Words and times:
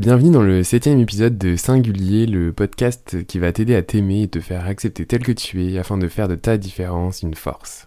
Bienvenue 0.00 0.30
dans 0.30 0.42
le 0.42 0.64
septième 0.64 0.98
épisode 0.98 1.36
de 1.36 1.56
Singulier, 1.56 2.24
le 2.24 2.54
podcast 2.54 3.22
qui 3.26 3.38
va 3.38 3.52
t'aider 3.52 3.74
à 3.74 3.82
t'aimer 3.82 4.22
et 4.22 4.28
te 4.28 4.40
faire 4.40 4.64
accepter 4.64 5.04
tel 5.04 5.22
que 5.22 5.30
tu 5.30 5.62
es 5.62 5.78
afin 5.78 5.98
de 5.98 6.08
faire 6.08 6.26
de 6.26 6.36
ta 6.36 6.56
différence 6.56 7.20
une 7.20 7.34
force. 7.34 7.86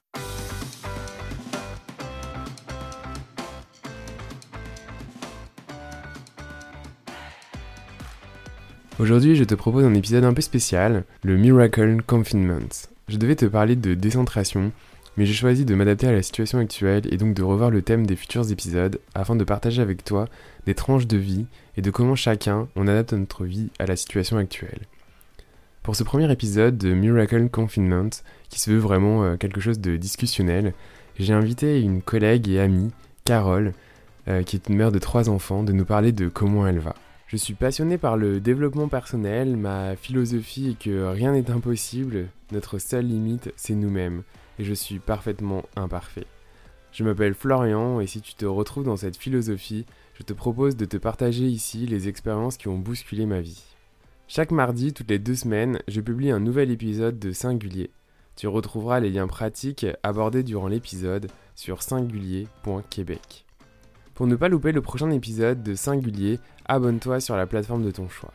Aujourd'hui, 9.00 9.36
je 9.36 9.44
te 9.44 9.56
propose 9.56 9.84
un 9.84 9.96
épisode 9.96 10.24
un 10.24 10.36
peu 10.36 10.44
spécial, 10.44 11.06
le 11.24 11.36
Miracle 11.36 11.98
Confinement. 12.06 12.60
Je 13.08 13.18
devais 13.18 13.36
te 13.36 13.46
parler 13.46 13.76
de 13.76 13.96
décentration, 13.96 14.72
mais 15.18 15.26
j'ai 15.26 15.34
choisi 15.34 15.66
de 15.66 15.74
m'adapter 15.74 16.06
à 16.06 16.12
la 16.12 16.22
situation 16.22 16.60
actuelle 16.60 17.12
et 17.12 17.18
donc 17.18 17.34
de 17.34 17.42
revoir 17.42 17.72
le 17.72 17.82
thème 17.82 18.06
des 18.06 18.16
futurs 18.16 18.52
épisodes 18.52 19.00
afin 19.16 19.36
de 19.36 19.44
partager 19.44 19.82
avec 19.82 20.04
toi 20.04 20.28
des 20.68 20.76
tranches 20.76 21.08
de 21.08 21.18
vie 21.18 21.48
et 21.78 21.82
de 21.82 21.92
comment 21.92 22.16
chacun 22.16 22.68
on 22.76 22.88
adapte 22.88 23.14
notre 23.14 23.46
vie 23.46 23.70
à 23.80 23.86
la 23.86 23.96
situation 23.96 24.38
actuelle. 24.38 24.82
Pour 25.82 25.96
ce 25.96 26.04
premier 26.04 26.32
épisode 26.32 26.78
de 26.78 26.94
Miracle 26.94 27.50
Confinement, 27.50 28.10
qui 28.50 28.60
se 28.60 28.72
veut 28.72 28.78
vraiment 28.78 29.24
euh, 29.24 29.36
quelque 29.36 29.60
chose 29.60 29.80
de 29.80 29.98
discussionnel, 29.98 30.74
j'ai 31.20 31.34
invité 31.34 31.82
une 31.82 32.02
collègue 32.02 32.48
et 32.50 32.60
amie, 32.60 32.92
Carole, 33.26 33.74
euh, 34.28 34.44
qui 34.44 34.56
est 34.56 34.70
une 34.70 34.78
mère 34.78 34.92
de 34.92 35.00
trois 35.00 35.30
enfants, 35.30 35.64
de 35.64 35.74
nous 35.74 35.86
parler 35.86 36.12
de 36.12 36.30
comment 36.30 36.66
elle 36.66 36.80
va. 36.80 36.96
Je 37.28 37.38
suis 37.38 37.54
passionné 37.54 37.98
par 37.98 38.16
le 38.16 38.40
développement 38.40 38.88
personnel, 38.88 39.58
ma 39.58 39.96
philosophie 39.96 40.70
est 40.70 40.84
que 40.84 41.08
rien 41.08 41.34
n'est 41.34 41.52
impossible, 41.52 42.28
notre 42.52 42.78
seule 42.78 43.08
limite 43.08 43.52
c'est 43.56 43.74
nous-mêmes, 43.74 44.24
et 44.60 44.64
je 44.64 44.74
suis 44.74 45.00
parfaitement 45.00 45.64
imparfait. 45.76 46.28
Je 46.94 47.04
m'appelle 47.04 47.34
Florian 47.34 48.00
et 48.00 48.08
si 48.08 48.22
tu 48.22 48.36
te 48.36 48.46
retrouves 48.46 48.86
dans 48.86 48.98
cette 48.98 49.18
philosophie, 49.18 49.86
je 50.14 50.24
te 50.24 50.34
propose 50.34 50.76
de 50.76 50.86
te 50.86 50.98
partager 50.98 51.46
ici 51.46 51.86
les 51.86 52.08
expériences 52.08 52.58
qui 52.58 52.68
ont 52.68 52.78
bousculé 52.78 53.26
ma 53.26 53.42
vie. 53.42 53.64
Chaque 54.28 54.52
mardi, 54.52 54.94
toutes 54.94 55.10
les 55.10 55.20
deux 55.20 55.36
semaines, 55.36 55.80
je 55.88 56.02
publie 56.02 56.32
un 56.32 56.40
nouvel 56.40 56.72
épisode 56.72 57.20
de 57.20 57.32
Singulier. 57.32 57.92
Tu 58.36 58.48
retrouveras 58.48 59.00
les 59.00 59.10
liens 59.10 59.28
pratiques 59.28 59.86
abordés 60.02 60.44
durant 60.44 60.68
l'épisode 60.68 61.30
sur 61.56 61.84
singulier.québec. 61.84 63.46
Pour 64.16 64.28
ne 64.28 64.36
pas 64.36 64.50
louper 64.50 64.72
le 64.72 64.82
prochain 64.82 65.12
épisode 65.12 65.64
de 65.64 65.76
Singulier, 65.76 66.40
abonne-toi 66.66 67.20
sur 67.20 67.36
la 67.36 67.48
plateforme 67.48 67.84
de 67.84 67.92
ton 67.92 68.10
choix. 68.10 68.34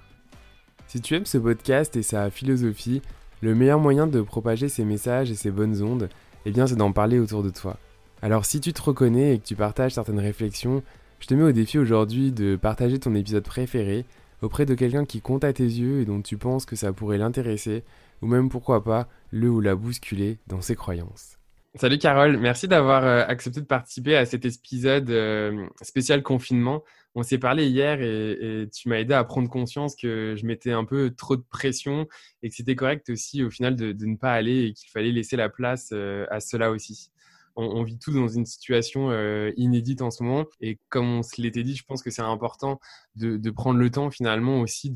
Si 0.87 1.01
tu 1.01 1.15
aimes 1.15 1.27
ce 1.27 1.39
podcast 1.39 1.97
et 1.97 2.03
sa 2.03 2.31
philosophie, 2.31 3.03
le 3.41 3.55
meilleur 3.55 3.79
moyen 3.79 4.07
de 4.07 4.21
propager 4.21 4.69
ces 4.69 4.85
messages 4.85 5.31
et 5.31 5.37
ces 5.37 5.51
bonnes 5.51 5.83
ondes, 5.83 6.09
eh 6.45 6.51
bien 6.51 6.67
c'est 6.67 6.77
d'en 6.77 6.93
parler 6.93 7.19
autour 7.19 7.43
de 7.43 7.51
toi. 7.51 7.77
Alors 8.23 8.45
si 8.45 8.61
tu 8.61 8.73
te 8.73 8.83
reconnais 8.83 9.35
et 9.35 9.39
que 9.39 9.47
tu 9.47 9.55
partages 9.55 9.93
certaines 9.93 10.19
réflexions, 10.19 10.83
je 11.21 11.27
te 11.27 11.35
mets 11.35 11.43
au 11.43 11.53
défi 11.53 11.79
aujourd'hui 11.79 12.33
de 12.33 12.57
partager 12.57 12.99
ton 12.99 13.15
épisode 13.15 13.45
préféré 13.45 14.05
auprès 14.43 14.67
de 14.67 14.75
quelqu'un 14.75 15.05
qui 15.05 15.21
compte 15.21 15.45
à 15.45 15.53
tes 15.53 15.65
yeux 15.65 16.01
et 16.01 16.05
dont 16.05 16.23
tu 16.23 16.37
penses 16.37 16.65
que 16.65 16.77
ça 16.77 16.93
pourrait 16.93 17.19
l'intéresser, 17.19 17.83
ou 18.23 18.27
même 18.27 18.49
pourquoi 18.49 18.85
pas 18.85 19.09
le 19.31 19.51
ou 19.51 19.61
la 19.61 19.75
bousculer 19.75 20.39
dans 20.47 20.61
ses 20.61 20.77
croyances. 20.77 21.39
Salut 21.75 21.99
Carole, 21.99 22.39
merci 22.39 22.67
d'avoir 22.67 23.05
euh, 23.05 23.25
accepté 23.27 23.61
de 23.61 23.67
participer 23.67 24.17
à 24.17 24.25
cet 24.27 24.45
épisode 24.45 25.11
euh, 25.11 25.67
spécial 25.83 26.23
confinement. 26.23 26.83
On 27.15 27.23
s'est 27.23 27.39
parlé 27.39 27.67
hier 27.67 28.01
et, 28.01 28.69
tu 28.73 28.89
m'as 28.89 28.97
aidé 28.97 29.15
à 29.15 29.25
prendre 29.25 29.49
conscience 29.49 29.97
que 29.97 30.35
je 30.37 30.47
mettais 30.47 30.73
un 30.73 30.85
peu 30.85 31.11
trop 31.11 31.37
de 31.37 31.45
pression 31.51 32.07
et 32.43 32.49
que 32.49 32.55
c'était 32.55 32.77
correct 32.77 33.11
aussi 33.11 33.43
au 33.43 33.51
final 33.51 33.77
de, 33.77 33.93
ne 34.07 34.17
pas 34.17 34.33
aller 34.33 34.67
et 34.67 34.73
qu'il 34.73 34.89
fallait 34.91 35.11
laisser 35.11 35.37
la 35.37 35.49
place 35.49 35.91
euh, 35.93 36.27
à 36.31 36.41
cela 36.41 36.71
aussi 36.71 37.11
on, 37.59 37.83
vit 37.83 37.99
tous 37.99 38.13
dans 38.13 38.29
une 38.29 38.47
situation 38.47 39.11
euh, 39.11 39.51
inédite 39.57 40.01
en 40.01 40.11
ce 40.11 40.23
moment. 40.23 40.45
Et 40.61 40.79
comme 40.89 41.19
on 41.19 41.23
se 41.23 41.41
l'était 41.41 41.65
dit, 41.65 41.75
je 41.75 41.85
pense 41.85 42.03
que 42.03 42.11
c'est 42.11 42.23
important 42.23 42.79
de, 43.17 43.51
prendre 43.51 43.81
le 43.81 43.91
temps 43.91 44.11
finalement 44.11 44.61
aussi 44.61 44.91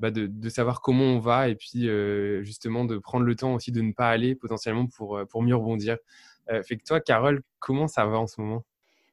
bah, 0.00 0.10
de, 0.10 0.26
de, 0.26 0.48
savoir 0.48 0.80
comment 0.80 1.04
on 1.04 1.18
va 1.20 1.48
et 1.48 1.54
puis 1.54 1.88
euh, 1.88 2.42
justement 2.42 2.84
de 2.84 2.98
prendre 2.98 3.24
le 3.24 3.34
temps 3.36 3.54
aussi 3.54 3.70
de 3.70 3.80
ne 3.80 3.92
pas 3.92 4.08
aller 4.08 4.34
potentiellement 4.34 4.86
pour, 4.86 5.18
euh, 5.18 5.24
pour 5.24 5.42
mieux 5.42 5.54
rebondir. 5.54 5.96
fait 6.64 6.76
que 6.76 6.84
toi, 6.84 7.00
Carole, 7.00 7.42
comment 7.60 7.86
ça 7.86 8.06
va 8.06 8.18
en 8.18 8.26
ce 8.26 8.40
moment? 8.40 8.64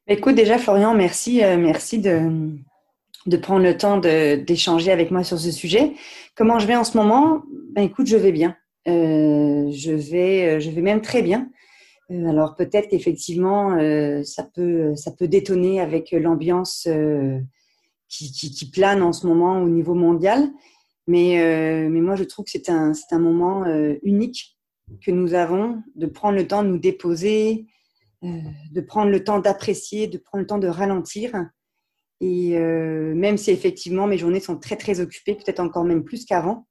Écoute, 0.08 0.34
déjà, 0.34 0.58
Florian, 0.58 0.94
merci, 0.94 1.40
merci 1.58 1.98
de, 1.98 2.50
de 3.26 3.36
prendre 3.36 3.62
le 3.64 3.76
temps 3.76 3.98
d'échanger 3.98 4.90
avec 4.90 5.10
moi 5.10 5.22
sur 5.24 5.38
ce 5.38 5.50
sujet. 5.50 5.92
Comment 6.34 6.58
je 6.58 6.66
vais 6.66 6.76
en 6.76 6.84
ce 6.84 6.96
moment? 6.96 7.42
Ben 7.74 7.82
écoute, 7.82 8.06
je 8.06 8.16
vais 8.16 8.32
bien. 8.32 8.56
je 8.86 9.90
vais, 9.92 10.60
je 10.60 10.70
vais 10.70 10.82
même 10.82 11.00
très 11.00 11.22
bien. 11.22 11.48
Euh, 12.10 12.26
alors 12.28 12.54
peut-être 12.54 12.88
qu'effectivement, 12.88 13.72
euh, 13.72 14.22
ça, 14.22 14.44
peut, 14.44 14.94
ça 14.94 15.10
peut 15.10 15.28
détonner 15.28 15.80
avec 15.80 16.12
l'ambiance 16.12 16.86
euh, 16.88 17.40
qui, 18.08 18.70
plane 18.70 19.02
en 19.02 19.12
ce 19.12 19.26
moment 19.26 19.62
au 19.62 19.68
niveau 19.68 19.94
mondial. 19.94 20.48
Mais, 21.08 21.88
mais 21.88 22.00
moi, 22.00 22.16
je 22.16 22.24
trouve 22.24 22.46
que 22.46 22.50
c'est 22.50 22.68
un, 22.68 22.90
un 23.12 23.18
moment 23.20 23.64
unique 24.02 24.58
que 25.00 25.12
nous 25.12 25.34
avons 25.34 25.80
de 25.94 26.06
prendre 26.06 26.36
le 26.36 26.48
temps 26.48 26.64
de 26.64 26.68
nous 26.68 26.80
déposer, 26.80 27.66
de 28.22 28.80
prendre 28.80 29.12
le 29.12 29.22
temps 29.22 29.38
d'apprécier, 29.38 30.08
de 30.08 30.18
prendre 30.18 30.42
le 30.42 30.48
temps 30.48 30.58
de 30.58 30.66
ralentir. 30.66 31.32
Et 32.20 32.58
même 32.58 33.36
si 33.36 33.52
effectivement 33.52 34.08
mes 34.08 34.18
journées 34.18 34.40
sont 34.40 34.58
très 34.58 34.74
très 34.74 34.98
occupées, 34.98 35.36
peut-être 35.36 35.60
encore 35.60 35.84
même 35.84 36.02
plus 36.02 36.24
qu'avant, 36.24 36.66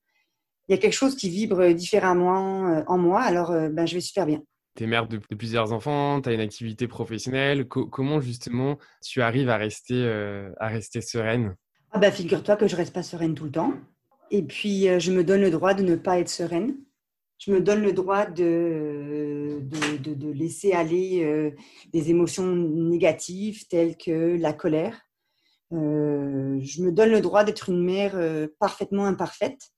il 0.67 0.73
y 0.73 0.77
a 0.77 0.81
quelque 0.81 0.91
chose 0.91 1.15
qui 1.15 1.29
vibre 1.29 1.71
différemment 1.71 2.83
en 2.87 2.97
moi. 2.97 3.21
Alors 3.21 3.51
ben, 3.51 3.85
je 3.85 3.95
vais 3.95 4.01
super 4.01 4.25
bien 4.25 4.43
es 4.83 4.87
mère 4.87 5.07
de, 5.07 5.17
plusieurs 5.17 5.73
enfants, 5.73 6.21
tu 6.21 6.29
as 6.29 6.33
une 6.33 6.41
activité 6.41 6.87
professionnelle. 6.87 7.67
comment 7.67 8.19
justement 8.19 8.77
tu 9.01 9.21
arrives 9.21 9.49
à 9.49 9.57
rester, 9.57 9.95
euh, 9.95 10.51
à 10.59 10.67
rester 10.67 11.01
sereine? 11.01 11.55
Ah 11.91 11.99
bah, 11.99 12.11
Figure-toi 12.11 12.55
que 12.57 12.67
je 12.67 12.73
ne 12.73 12.77
reste 12.77 12.93
pas 12.93 13.03
sereine 13.03 13.35
tout 13.35 13.45
le 13.45 13.51
temps. 13.51 13.73
Et 14.31 14.43
puis, 14.43 14.89
euh, 14.89 14.99
je 14.99 15.11
me 15.11 15.23
donne 15.23 15.41
le 15.41 15.51
droit 15.51 15.73
de 15.73 15.83
ne 15.83 15.95
pas 15.95 16.19
être 16.19 16.29
sereine. 16.29 16.75
Je 17.37 17.51
me 17.51 17.59
donne 17.59 17.81
le 17.81 17.93
droit 17.93 18.25
de, 18.25 19.59
de, 19.61 20.13
de, 20.13 20.31
laisser 20.31 20.71
aller 20.71 21.23
euh, 21.23 21.51
des 21.91 22.09
émotions 22.09 22.55
négatives 22.55 23.67
telles 23.67 23.97
que 23.97 24.37
la 24.37 24.53
colère. 24.53 25.01
je 25.71 26.81
me 26.81 26.91
donne 26.91 27.11
le 27.11 27.19
droit 27.19 27.43
d'être 27.43 27.69
une 27.69 27.83
mère 27.83 28.17
parfaitement 28.57 29.05
imparfaite 29.05 29.74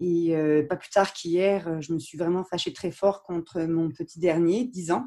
et 0.00 0.36
euh, 0.36 0.66
pas 0.66 0.76
plus 0.76 0.90
tard 0.90 1.12
qu'hier, 1.12 1.68
euh, 1.68 1.80
je 1.80 1.92
me 1.92 1.98
suis 1.98 2.18
vraiment 2.18 2.44
fâchée 2.44 2.72
très 2.72 2.90
fort 2.90 3.22
contre 3.22 3.62
mon 3.62 3.90
petit 3.90 4.18
dernier, 4.18 4.64
10 4.64 4.90
ans, 4.90 5.06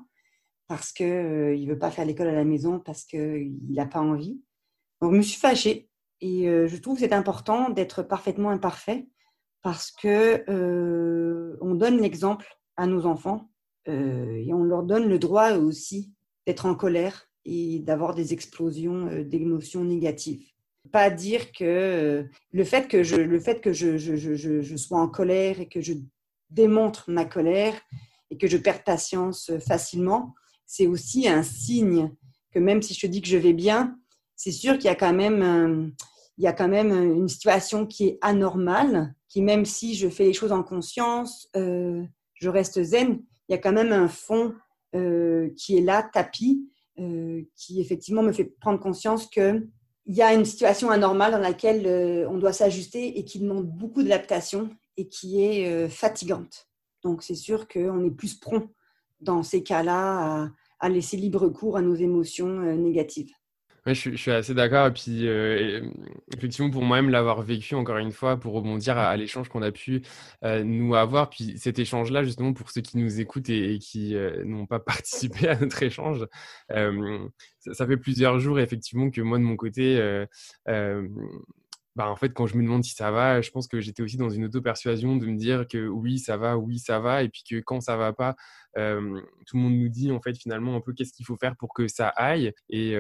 parce 0.67 0.91
qu'il 0.91 1.05
euh, 1.05 1.57
ne 1.57 1.67
veut 1.67 1.79
pas 1.79 1.91
faire 1.91 2.05
l'école 2.05 2.29
à 2.29 2.33
la 2.33 2.45
maison, 2.45 2.79
parce 2.79 3.03
qu'il 3.03 3.57
n'a 3.69 3.85
pas 3.85 3.99
envie. 3.99 4.41
Donc, 5.01 5.13
je 5.13 5.17
me 5.17 5.21
suis 5.21 5.39
fâchée. 5.39 5.89
Et 6.19 6.45
je 6.45 6.75
trouve 6.77 6.95
que 6.95 7.01
c'est 7.01 7.13
important 7.13 7.69
d'être 7.69 8.01
parfaitement 8.01 8.49
imparfait, 8.49 9.07
parce 9.61 9.91
que 9.91 10.43
on 11.61 11.75
donne 11.75 12.01
l'exemple 12.01 12.47
à 12.75 12.87
nos 12.87 13.05
enfants 13.05 13.51
et 13.85 14.51
on 14.51 14.63
leur 14.63 14.81
donne 14.81 15.07
le 15.07 15.19
droit 15.19 15.51
aussi 15.51 16.11
d'être 16.47 16.65
en 16.65 16.73
colère 16.73 17.29
et 17.45 17.81
d'avoir 17.81 18.15
des 18.15 18.33
explosions 18.33 19.21
d'émotions 19.25 19.83
négatives 19.83 20.49
pas 20.91 21.09
dire 21.09 21.51
que 21.51 21.63
euh, 21.63 22.23
le 22.51 22.63
fait 22.63 22.87
que 22.87 23.03
je, 23.03 23.15
le 23.15 23.39
fait 23.39 23.61
que 23.61 23.73
je, 23.73 23.97
je, 23.97 24.15
je, 24.15 24.75
sois 24.75 24.99
en 24.99 25.07
colère 25.07 25.59
et 25.59 25.67
que 25.67 25.81
je 25.81 25.93
démontre 26.49 27.09
ma 27.09 27.25
colère 27.25 27.73
et 28.29 28.37
que 28.37 28.47
je 28.47 28.57
perds 28.57 28.83
patience 28.83 29.51
facilement, 29.65 30.33
c'est 30.65 30.87
aussi 30.87 31.27
un 31.27 31.43
signe 31.43 32.11
que 32.51 32.59
même 32.59 32.81
si 32.81 32.93
je 32.93 33.01
te 33.01 33.07
dis 33.07 33.21
que 33.21 33.27
je 33.27 33.37
vais 33.37 33.53
bien, 33.53 33.97
c'est 34.35 34.51
sûr 34.51 34.73
qu'il 34.73 34.85
y 34.85 34.89
a 34.89 34.95
quand 34.95 35.13
même 35.13 35.93
il 36.37 36.43
y 36.43 36.47
a 36.47 36.53
quand 36.53 36.67
même 36.67 36.91
une 36.91 37.27
situation 37.27 37.87
qui 37.87 38.07
est 38.07 38.19
anormale, 38.21 39.15
qui 39.27 39.41
même 39.41 39.65
si 39.65 39.95
je 39.95 40.07
fais 40.07 40.25
les 40.25 40.33
choses 40.33 40.51
en 40.51 40.61
conscience, 40.61 41.49
euh, 41.55 42.03
je 42.35 42.49
reste 42.49 42.83
zen, 42.83 43.23
il 43.49 43.53
y 43.53 43.55
a 43.55 43.57
quand 43.57 43.71
même 43.73 43.91
un 43.91 44.07
fond 44.07 44.53
euh, 44.95 45.49
qui 45.57 45.77
est 45.77 45.81
là, 45.81 46.03
tapis, 46.03 46.69
qui 47.55 47.79
effectivement 47.79 48.23
me 48.23 48.31
fait 48.31 48.45
prendre 48.59 48.79
conscience 48.79 49.27
que 49.27 49.67
il 50.07 50.16
y 50.16 50.22
a 50.22 50.34
une 50.34 50.45
situation 50.45 50.90
anormale 50.90 51.34
dans 51.34 51.38
laquelle 51.38 51.85
euh, 51.85 52.28
on 52.29 52.38
doit 52.38 52.53
s'ajuster 52.53 53.20
et 53.20 53.26
qui 53.26 53.40
demande 53.40 53.67
beaucoup 53.67 54.02
d'adaptation 54.02 54.70
et 54.96 55.08
qui 55.08 55.43
est 55.43 55.70
euh, 55.70 55.90
fatigante. 55.90 56.67
Donc 57.03 57.23
c'est 57.23 57.35
sûr 57.35 57.67
qu'on 57.67 58.05
est 58.05 58.11
plus 58.11 58.35
prompt 58.35 58.70
dans 59.20 59.43
ces 59.43 59.64
cas-là 59.64 60.49
à, 60.79 60.90
laisser 60.90 61.17
libre 61.17 61.49
cours 61.49 61.76
à 61.76 61.81
nos 61.81 61.96
émotions 61.96 62.61
euh, 62.61 62.76
négatives 62.76 63.31
je, 63.93 64.16
suis 64.16 64.31
assez 64.31 64.53
d'accord. 64.53 64.87
Et 64.87 64.91
puis, 64.91 65.28
euh, 65.28 65.89
effectivement, 66.35 66.69
pour 66.69 66.84
moi-même, 66.84 67.09
l'avoir 67.09 67.41
vécu 67.41 67.75
encore 67.75 67.97
une 67.97 68.11
fois, 68.11 68.37
pour 68.37 68.53
rebondir 68.53 68.97
à, 68.97 69.16
l'échange 69.17 69.49
qu'on 69.49 69.61
a 69.61 69.72
pu 69.72 70.01
euh, 70.43 70.63
nous 70.63 70.95
avoir, 70.95 71.29
puis 71.29 71.57
cet 71.57 71.79
échange-là, 71.79 72.23
justement, 72.23 72.53
pour 72.53 72.72
ceux 72.72 72.81
qui 72.81 72.97
nous 72.97 73.19
écoutent 73.19 73.49
et, 73.49 73.79
qui 73.79 74.16
euh, 74.16 74.43
n'ont 74.45 74.66
pas 74.66 74.79
participé 74.79 75.47
à 75.47 75.59
notre 75.59 75.81
échange, 75.84 76.25
ça, 76.69 77.85
fait 77.85 77.97
plusieurs 77.97 78.39
jours, 78.39 78.59
effectivement, 78.59 79.09
que 79.09 79.22
moi, 79.22 79.37
de 79.37 79.43
mon 79.43 79.55
côté, 79.55 79.97
bah, 81.97 82.08
en 82.11 82.16
fait, 82.16 82.32
quand 82.32 82.46
je 82.46 82.55
me 82.55 82.61
demande 82.61 82.84
si 82.84 82.94
ça 82.94 83.09
va, 83.09 83.41
je 83.41 83.49
pense 83.49 83.67
que 83.67 83.82
j'étais 83.82 84.03
aussi 84.03 84.17
dans 84.17 84.29
une 84.29 84.46
auto-persuasion 84.46 85.16
de 85.17 85.26
me 85.26 85.35
dire 85.35 85.67
que 85.67 85.88
oui, 85.88 86.20
ça 86.20 86.38
va, 86.38 86.55
oui, 86.55 86.78
ça 86.78 86.99
va, 86.99 87.23
et 87.23 87.29
puis 87.29 87.41
que 87.49 87.59
quand 87.59 87.82
ça 87.82 87.97
va 87.97 88.14
pas, 88.14 88.35
tout 88.76 89.58
le 89.58 89.59
monde 89.59 89.73
nous 89.73 89.90
dit 89.90 90.11
en 90.11 90.22
fait 90.22 90.38
finalement 90.38 90.76
un 90.76 90.82
peu 90.82 90.94
qu'est-ce 90.94 91.11
qu'il 91.11 91.26
faut 91.26 91.38
faire 91.38 91.55
pour 91.55 91.73
que 91.73 91.88
ça 91.88 92.09
aille. 92.09 92.53
Et, 92.70 92.91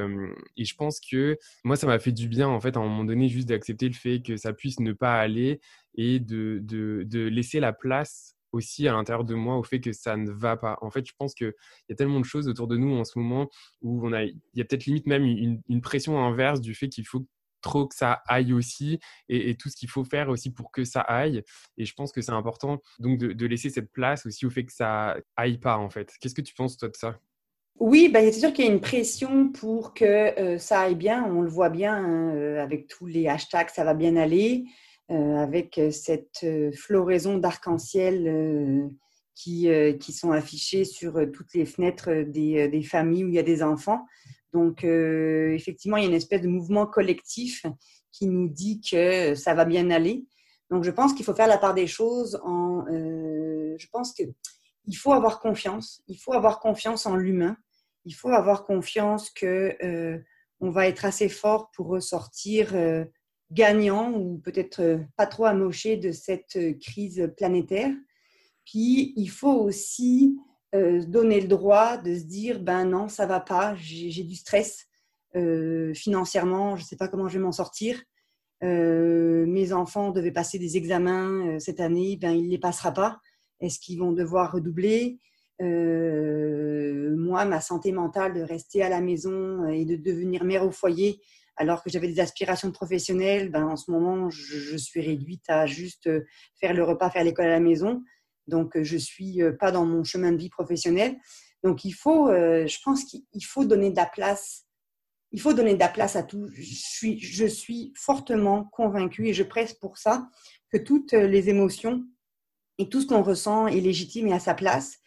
je 0.57 0.75
pense 0.75 0.99
que 0.99 1.37
moi, 1.63 1.75
ça 1.75 1.85
m'a 1.85 1.99
fait 1.99 2.11
du 2.11 2.27
bien 2.27 2.47
en 2.47 2.59
fait 2.59 2.75
à 2.75 2.79
un 2.79 2.83
moment 2.83 3.03
donné 3.03 3.29
juste 3.29 3.49
d'accepter 3.49 3.87
le 3.87 3.93
fait 3.93 4.21
que 4.21 4.35
ça 4.35 4.51
puisse 4.51 4.79
ne 4.79 4.93
pas 4.93 5.19
aller 5.19 5.61
et 5.93 6.19
de 6.19 7.29
laisser 7.29 7.59
la 7.59 7.73
place 7.73 8.37
aussi 8.51 8.87
à 8.87 8.93
l'intérieur 8.93 9.23
de 9.25 9.35
moi 9.35 9.57
au 9.57 9.63
fait 9.63 9.79
que 9.79 9.93
ça 9.93 10.17
ne 10.17 10.31
va 10.31 10.57
pas. 10.57 10.77
En 10.81 10.89
fait, 10.89 11.05
je 11.05 11.13
pense 11.17 11.33
qu'il 11.33 11.53
y 11.89 11.93
a 11.93 11.95
tellement 11.95 12.19
de 12.19 12.25
choses 12.25 12.47
autour 12.47 12.67
de 12.67 12.77
nous 12.77 12.95
en 12.95 13.03
ce 13.03 13.19
moment 13.19 13.49
où 13.81 14.05
on 14.07 14.13
a, 14.13 14.23
il 14.23 14.39
y 14.55 14.61
a 14.61 14.65
peut-être 14.65 14.85
limite 14.85 15.07
même 15.07 15.23
une, 15.23 15.61
une 15.69 15.81
pression 15.81 16.19
inverse 16.19 16.61
du 16.61 16.73
fait 16.73 16.89
qu'il 16.89 17.05
faut 17.05 17.25
trop 17.67 17.85
que 17.85 17.95
ça 17.95 18.21
aille 18.27 18.53
aussi 18.53 18.99
et, 19.27 19.55
tout 19.55 19.69
ce 19.69 19.75
qu'il 19.75 19.89
faut 19.89 20.05
faire 20.05 20.29
aussi 20.29 20.51
pour 20.51 20.71
que 20.71 20.85
ça 20.85 21.01
aille. 21.01 21.43
Et 21.77 21.85
je 21.85 21.93
pense 21.93 22.13
que 22.13 22.21
c'est 22.21 22.31
important 22.31 22.81
donc 22.99 23.19
de, 23.19 23.45
laisser 23.45 23.69
cette 23.69 23.91
place 23.91 24.25
aussi 24.25 24.45
au 24.45 24.49
fait 24.49 24.65
que 24.65 24.73
ça 24.73 25.17
aille 25.35 25.57
pas 25.57 25.77
en 25.77 25.89
fait. 25.89 26.13
Qu'est-ce 26.19 26.35
que 26.35 26.41
tu 26.41 26.53
penses 26.53 26.77
toi 26.77 26.87
de 26.87 26.95
ça? 26.95 27.19
Oui, 27.79 28.09
bah, 28.09 28.21
c'est 28.23 28.39
sûr 28.39 28.53
qu'il 28.53 28.65
y 28.65 28.69
a 28.69 28.71
une 28.71 28.81
pression 28.81 29.49
pour 29.49 29.93
que 29.93 30.05
euh, 30.05 30.57
ça 30.57 30.81
aille 30.81 30.95
bien. 30.95 31.25
On 31.25 31.41
le 31.41 31.49
voit 31.49 31.69
bien 31.69 31.95
hein, 31.95 32.35
euh, 32.35 32.63
avec 32.63 32.87
tous 32.87 33.05
les 33.05 33.27
hashtags, 33.27 33.69
ça 33.69 33.83
va 33.83 33.93
bien 33.93 34.15
aller, 34.15 34.65
euh, 35.11 35.35
avec 35.35 35.79
cette 35.91 36.45
floraison 36.73 37.37
d'arc-en-ciel 37.37 38.89
qui, 39.35 39.69
qui 39.99 40.13
sont 40.13 40.31
affichées 40.31 40.85
sur 40.85 41.19
toutes 41.31 41.53
les 41.53 41.65
fenêtres 41.65 42.23
des, 42.23 42.67
des, 42.67 42.83
familles 42.83 43.25
où 43.25 43.27
il 43.27 43.35
y 43.35 43.39
a 43.39 43.43
des 43.43 43.61
enfants. 43.61 44.05
Donc, 44.53 44.83
euh, 44.83 45.51
effectivement, 45.53 45.97
il 45.97 46.03
y 46.03 46.05
a 46.05 46.09
une 46.09 46.15
espèce 46.15 46.41
de 46.41 46.47
mouvement 46.47 46.85
collectif 46.85 47.65
qui 48.11 48.27
nous 48.27 48.47
dit 48.47 48.81
que 48.81 49.35
ça 49.35 49.53
va 49.53 49.65
bien 49.65 49.89
aller. 49.91 50.25
Donc, 50.69 50.83
je 50.83 50.91
pense 50.91 51.13
qu'il 51.13 51.25
faut 51.25 51.35
faire 51.35 51.47
la 51.47 51.57
part 51.57 51.73
des 51.73 51.87
choses. 51.87 52.39
Euh, 52.89 53.75
je 53.77 53.87
pense 53.91 54.13
qu'il 54.13 54.97
faut 54.97 55.13
avoir 55.13 55.39
confiance. 55.39 56.01
Il 56.07 56.17
faut 56.17 56.33
avoir 56.33 56.59
confiance 56.59 57.05
en 57.05 57.15
l'humain. 57.15 57.57
Il 58.05 58.15
faut 58.15 58.29
avoir 58.29 58.65
confiance 58.65 59.29
que 59.29 59.75
euh, 59.83 60.17
on 60.59 60.71
va 60.71 60.87
être 60.87 61.05
assez 61.05 61.29
fort 61.29 61.69
pour 61.71 61.87
ressortir 61.87 62.73
gagnant 63.51 64.11
ou 64.13 64.39
peut-être 64.39 64.99
pas 65.15 65.27
trop 65.27 65.45
amoché 65.45 65.97
de 65.97 66.11
cette 66.11 66.57
crise 66.79 67.31
planétaire. 67.37 67.93
Puis, 68.65 69.13
il 69.15 69.29
faut 69.29 69.53
aussi 69.53 70.37
euh, 70.75 71.01
donner 71.05 71.39
le 71.39 71.47
droit 71.47 71.95
de 71.95 72.13
se 72.13 72.23
dire 72.23 72.59
ben 72.59 72.83
non, 72.83 73.07
ça 73.07 73.25
va 73.25 73.39
pas, 73.39 73.73
j'ai 73.75 74.23
du 74.23 74.35
stress 74.35 74.87
euh, 75.35 75.93
financièrement, 75.93 76.75
je 76.75 76.83
ne 76.83 76.87
sais 76.87 76.97
pas 76.97 77.07
comment 77.07 77.29
je 77.29 77.37
vais 77.37 77.43
m'en 77.43 77.53
sortir. 77.53 78.01
Euh, 78.63 79.45
mes 79.45 79.71
enfants 79.71 80.11
devaient 80.11 80.31
passer 80.31 80.59
des 80.59 80.75
examens 80.75 81.57
cette 81.59 81.79
année, 81.79 82.17
ben 82.19 82.31
il 82.31 82.49
les 82.49 82.57
passera 82.57 82.91
pas. 82.91 83.21
Est-ce 83.61 83.79
qu'ils 83.79 83.99
vont 83.99 84.11
devoir 84.11 84.51
redoubler? 84.51 85.19
Moi, 85.59 87.45
ma 87.45 87.61
santé 87.61 87.93
mentale 87.93 88.33
de 88.33 88.41
rester 88.41 88.83
à 88.83 88.89
la 88.89 88.99
maison 88.99 89.67
et 89.69 89.85
de 89.85 89.95
devenir 89.95 90.43
mère 90.43 90.65
au 90.65 90.71
foyer, 90.71 91.21
alors 91.55 91.81
que 91.81 91.89
j'avais 91.89 92.07
des 92.07 92.19
aspirations 92.19 92.71
professionnelles, 92.71 93.49
ben 93.51 93.65
en 93.67 93.77
ce 93.77 93.89
moment, 93.89 94.29
je 94.29 94.77
suis 94.77 95.01
réduite 95.01 95.45
à 95.47 95.65
juste 95.65 96.09
faire 96.59 96.73
le 96.73 96.83
repas, 96.83 97.09
faire 97.09 97.23
l'école 97.23 97.45
à 97.45 97.51
la 97.51 97.59
maison. 97.59 98.03
Donc, 98.47 98.75
euh, 98.75 98.83
je 98.83 98.95
ne 98.95 98.99
suis 98.99 99.41
euh, 99.41 99.51
pas 99.51 99.71
dans 99.71 99.85
mon 99.85 100.03
chemin 100.03 100.31
de 100.31 100.37
vie 100.37 100.49
professionnel. 100.49 101.17
Donc, 101.63 101.83
il 101.85 101.91
faut, 101.91 102.29
euh, 102.29 102.65
je 102.67 102.77
pense 102.83 103.03
qu'il 103.03 103.45
faut 103.45 103.65
donner 103.65 103.91
de 103.91 103.95
la 103.95 104.05
place. 104.05 104.65
Il 105.31 105.41
faut 105.41 105.53
donner 105.53 105.73
de 105.73 105.79
la 105.79 105.89
place 105.89 106.15
à 106.15 106.23
tout. 106.23 106.47
Je 106.55 107.45
suis, 107.45 107.93
fortement 107.95 108.65
convaincue 108.71 109.27
et 109.27 109.33
je 109.33 109.43
presse 109.43 109.73
pour 109.73 109.97
ça 109.97 110.29
que 110.71 110.77
toutes 110.77 111.11
les 111.11 111.49
émotions 111.49 112.05
et 112.77 112.87
tout 112.87 113.01
ce 113.01 113.07
qu'on 113.07 113.23
ressent 113.23 113.67
est 113.67 113.81
légitime 113.81 114.27
et 114.27 114.33
à 114.33 114.39
sa 114.39 114.53
place. 114.53 114.99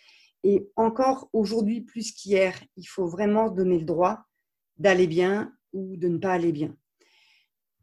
Et 0.45 0.71
encore 0.77 1.31
aujourd'hui, 1.33 1.81
plus 1.81 2.13
qu'hier, 2.13 2.55
il 2.77 2.85
faut 2.85 3.07
vraiment 3.07 3.49
donner 3.51 3.79
le 3.79 3.85
droit 3.87 4.21
d'aller 4.77 5.07
bien 5.07 5.55
ou 5.73 5.97
de 5.97 6.09
ne 6.09 6.19
pas 6.19 6.33
aller 6.33 6.53
bien. 6.53 6.75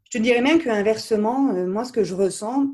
Je 0.04 0.18
te 0.18 0.22
dirais 0.22 0.40
même 0.40 0.62
qu'inversement, 0.62 1.52
moi, 1.66 1.84
ce 1.84 1.92
que 1.92 2.04
je 2.04 2.14
ressens, 2.14 2.68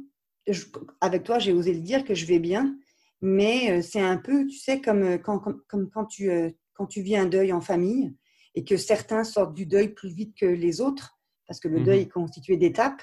avec 1.00 1.24
toi, 1.24 1.38
j'ai 1.38 1.52
osé 1.52 1.72
le 1.72 1.80
dire 1.80 2.04
que 2.04 2.14
je 2.14 2.26
vais 2.26 2.38
bien, 2.38 2.76
mais 3.20 3.70
euh, 3.70 3.82
c'est 3.82 4.00
un 4.00 4.18
peu, 4.18 4.46
tu 4.46 4.58
sais, 4.58 4.80
comme, 4.80 5.02
euh, 5.02 5.18
quand, 5.18 5.38
comme, 5.38 5.90
quand, 5.90 6.04
tu, 6.04 6.30
euh, 6.30 6.50
quand 6.74 6.86
tu 6.86 7.00
vis 7.00 7.16
un 7.16 7.26
deuil 7.26 7.52
en 7.52 7.60
famille 7.60 8.14
et 8.54 8.64
que 8.64 8.76
certains 8.76 9.24
sortent 9.24 9.54
du 9.54 9.66
deuil 9.66 9.88
plus 9.94 10.10
vite 10.10 10.36
que 10.36 10.46
les 10.46 10.80
autres, 10.80 11.18
parce 11.46 11.60
que 11.60 11.68
le 11.68 11.80
mmh 11.80 11.84
deuil 11.84 12.00
est 12.00 12.08
constitué 12.08 12.56
d'étapes. 12.56 13.02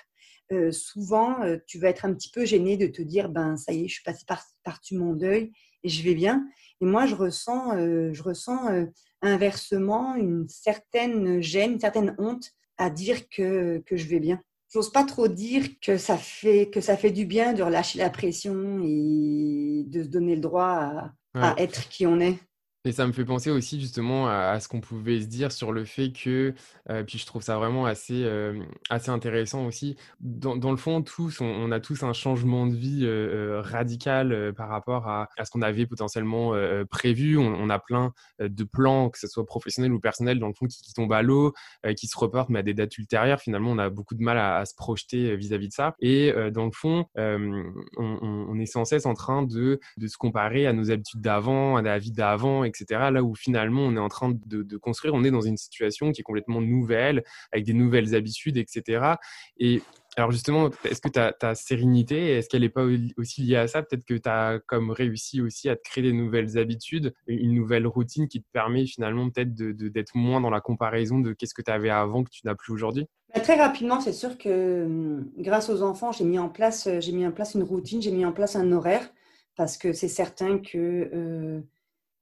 souvent, 0.72 1.38
tu 1.68 1.78
vas 1.78 1.90
être 1.90 2.06
un 2.06 2.14
petit 2.14 2.32
peu 2.32 2.44
gêné 2.44 2.76
de 2.76 2.88
te 2.88 3.02
dire, 3.02 3.30
ben 3.30 3.56
ça 3.56 3.72
y 3.72 3.86
est, 3.86 3.88
je 3.88 3.94
suis 3.94 4.04
passé 4.04 4.26
par-dessus 4.64 4.96
mon 4.96 5.14
deuil 5.14 5.52
et 5.84 5.90
je 5.90 6.04
vais 6.04 6.16
bien. 6.16 6.46
Et 6.82 6.86
moi, 6.86 7.06
je 7.06 7.16
ressens, 7.16 7.78
je 7.78 8.24
ressens 8.24 8.88
inversement 9.22 10.16
une 10.16 10.48
certaine 10.50 11.40
gêne, 11.42 11.74
une 11.74 11.80
certaine 11.80 12.16
honte 12.18 12.52
à 12.78 12.90
dire 12.90 13.30
que, 13.30 13.78
que 13.86 13.96
je 13.96 14.08
vais 14.08 14.20
bien 14.20 14.42
j'ose 14.74 14.92
pas 14.92 15.04
trop 15.04 15.28
dire 15.28 15.64
que 15.82 15.98
ça 15.98 16.18
fait 16.18 16.70
que 16.70 16.82
ça 16.82 16.98
fait 16.98 17.12
du 17.12 17.26
bien 17.26 17.54
de 17.54 17.64
relâcher 17.64 18.00
la 18.00 18.10
pression 18.10 18.80
et 18.84 19.84
de 19.88 20.04
se 20.04 20.08
donner 20.08 20.36
le 20.36 20.42
droit 20.42 21.12
à 21.34 21.56
être 21.58 21.90
qui 21.90 22.06
on 22.08 22.20
est. 22.20 22.40
Et 22.84 22.92
ça 22.92 23.06
me 23.06 23.12
fait 23.12 23.26
penser 23.26 23.52
aussi 23.52 23.80
justement 23.80 24.28
à, 24.28 24.60
ce 24.60 24.68
qu'on 24.68 24.82
pouvait 24.82 25.22
se 25.22 25.28
dire 25.28 25.52
sur 25.52 25.72
le 25.72 25.86
fait 25.86 26.12
que, 26.12 26.56
euh, 26.90 27.04
puis 27.04 27.20
je 27.20 27.28
trouve 27.28 27.44
ça 27.44 27.58
vraiment 27.58 27.86
assez, 27.86 28.24
euh, 28.24 28.60
assez 28.90 29.12
intéressant 29.12 29.68
aussi, 29.68 29.98
dans, 30.20 30.56
dans 30.56 30.72
le 30.72 30.78
fond, 30.78 31.04
tous, 31.04 31.42
on, 31.42 31.72
a 31.72 31.80
tous 31.80 32.02
un 32.02 32.14
changement 32.14 32.66
de 32.66 32.76
vie 32.76 33.02
euh, 33.04 33.62
radical 33.64 34.52
par 34.58 34.68
rapport 34.70 35.08
à, 35.08 35.30
à 35.38 35.46
ce 35.46 35.52
qu'on 35.52 35.62
avait 35.62 35.86
potentiellement 35.86 36.54
prévu. 36.90 37.38
On, 37.38 37.70
a 37.70 37.80
plein 37.80 38.14
de 38.40 38.64
plans, 38.64 39.10
que 39.10 39.20
ce 39.20 39.28
soit 39.28 39.46
professionnel 39.46 39.94
ou 39.94 40.00
personnel, 40.00 40.40
dans 40.40 40.48
le 40.48 40.54
fond, 40.54 40.66
qui, 40.66 40.94
tombent 40.94 41.14
à 41.14 41.22
l'eau, 41.22 41.54
qui 41.96 42.08
se 42.08 42.18
reportent, 42.18 42.50
mais 42.50 42.60
à 42.60 42.64
des 42.64 42.74
dates 42.74 42.98
ultérieures. 42.98 43.40
Finalement, 43.40 43.72
on 43.72 43.78
a 43.78 43.90
beaucoup 43.90 44.16
de 44.16 44.24
mal 44.24 44.38
à, 44.38 44.66
se 44.66 44.76
projeter 44.76 45.36
vis-à-vis 45.36 45.70
de 45.70 45.74
ça. 45.74 45.96
Et 46.00 46.34
dans 46.52 46.66
le 46.66 46.72
fond, 46.72 47.06
on, 47.16 47.72
on, 47.98 48.60
est 48.60 48.66
sans 48.66 48.86
cesse 48.86 49.06
en 49.06 49.14
train 49.14 49.44
de, 49.44 49.80
de 49.98 50.08
se 50.08 50.18
comparer 50.18 50.68
à 50.68 50.74
nos 50.74 50.92
habitudes 50.92 51.22
d'avant, 51.22 51.78
à 51.78 51.82
la 51.82 52.00
vie 52.00 52.12
d'avant, 52.12 52.64
Là 52.92 53.24
où 53.24 53.36
finalement 53.36 53.82
on 53.82 53.96
est 53.96 54.00
en 54.00 54.10
train 54.10 54.34
de, 54.46 54.78
construire, 54.78 55.14
on 55.14 55.24
est 55.24 55.32
dans 55.32 55.42
une 55.42 55.58
situation 55.58 56.12
qui 56.12 56.22
est 56.22 56.24
complètement 56.24 56.62
nouvelle, 56.62 57.24
avec 57.52 57.66
des 57.66 57.74
nouvelles 57.74 58.16
habitudes, 58.16 58.58
etc. 58.58 59.16
Et 59.60 59.82
alors 60.18 60.32
justement, 60.32 60.70
est-ce 60.84 61.00
que 61.00 61.10
ta, 61.10 61.56
sérénité, 61.56 62.38
est-ce 62.38 62.50
qu'elle 62.50 62.62
n'est 62.62 62.70
pas 62.70 62.86
aussi 63.18 63.44
liée 63.44 63.56
à 63.56 63.68
ça? 63.68 63.82
Peut-être 63.82 64.04
que 64.04 64.16
tu 64.16 64.30
as 64.30 64.60
comme 64.68 64.92
réussi 64.92 65.42
aussi 65.42 65.70
à 65.70 65.76
te 65.76 65.82
créer 65.84 66.04
des 66.04 66.14
nouvelles 66.14 66.58
habitudes, 66.58 67.14
une 67.28 67.54
nouvelle 67.56 67.88
routine 67.88 68.28
qui 68.28 68.42
te 68.42 68.48
permet 68.52 68.86
finalement 68.86 69.30
peut-être 69.30 69.54
d'être 69.54 70.16
moins 70.16 70.42
dans 70.42 70.50
la 70.50 70.60
comparaison 70.60 71.20
de 71.20 71.34
qu'est-ce 71.34 71.54
que 71.54 71.62
tu 71.62 71.72
avais 71.72 71.90
avant 71.90 72.24
que 72.24 72.30
tu 72.30 72.42
n'as 72.46 72.56
plus 72.56 72.74
aujourd'hui? 72.74 73.08
Bah, 73.34 73.40
Très 73.40 73.56
rapidement, 73.56 74.02
c'est 74.02 74.14
sûr 74.14 74.38
que 74.38 74.86
hum, 74.86 75.32
grâce 75.38 75.70
aux 75.70 75.82
enfants, 75.82 76.12
j'ai 76.12 76.26
mis, 76.26 76.40
en 76.40 76.50
place, 76.50 76.90
j'ai 77.00 77.12
mis 77.14 77.26
en 77.26 77.32
place 77.32 77.54
une 77.54 77.64
routine, 77.64 78.02
j'ai 78.02 78.12
mis 78.12 78.26
en 78.26 78.34
place 78.34 78.56
un 78.56 78.72
horaire 78.72 79.10
parce 79.56 79.78
que 79.78 79.94
c'est 79.94 80.08
certain 80.08 80.60
que... 80.60 81.10
Euh, 81.14 81.62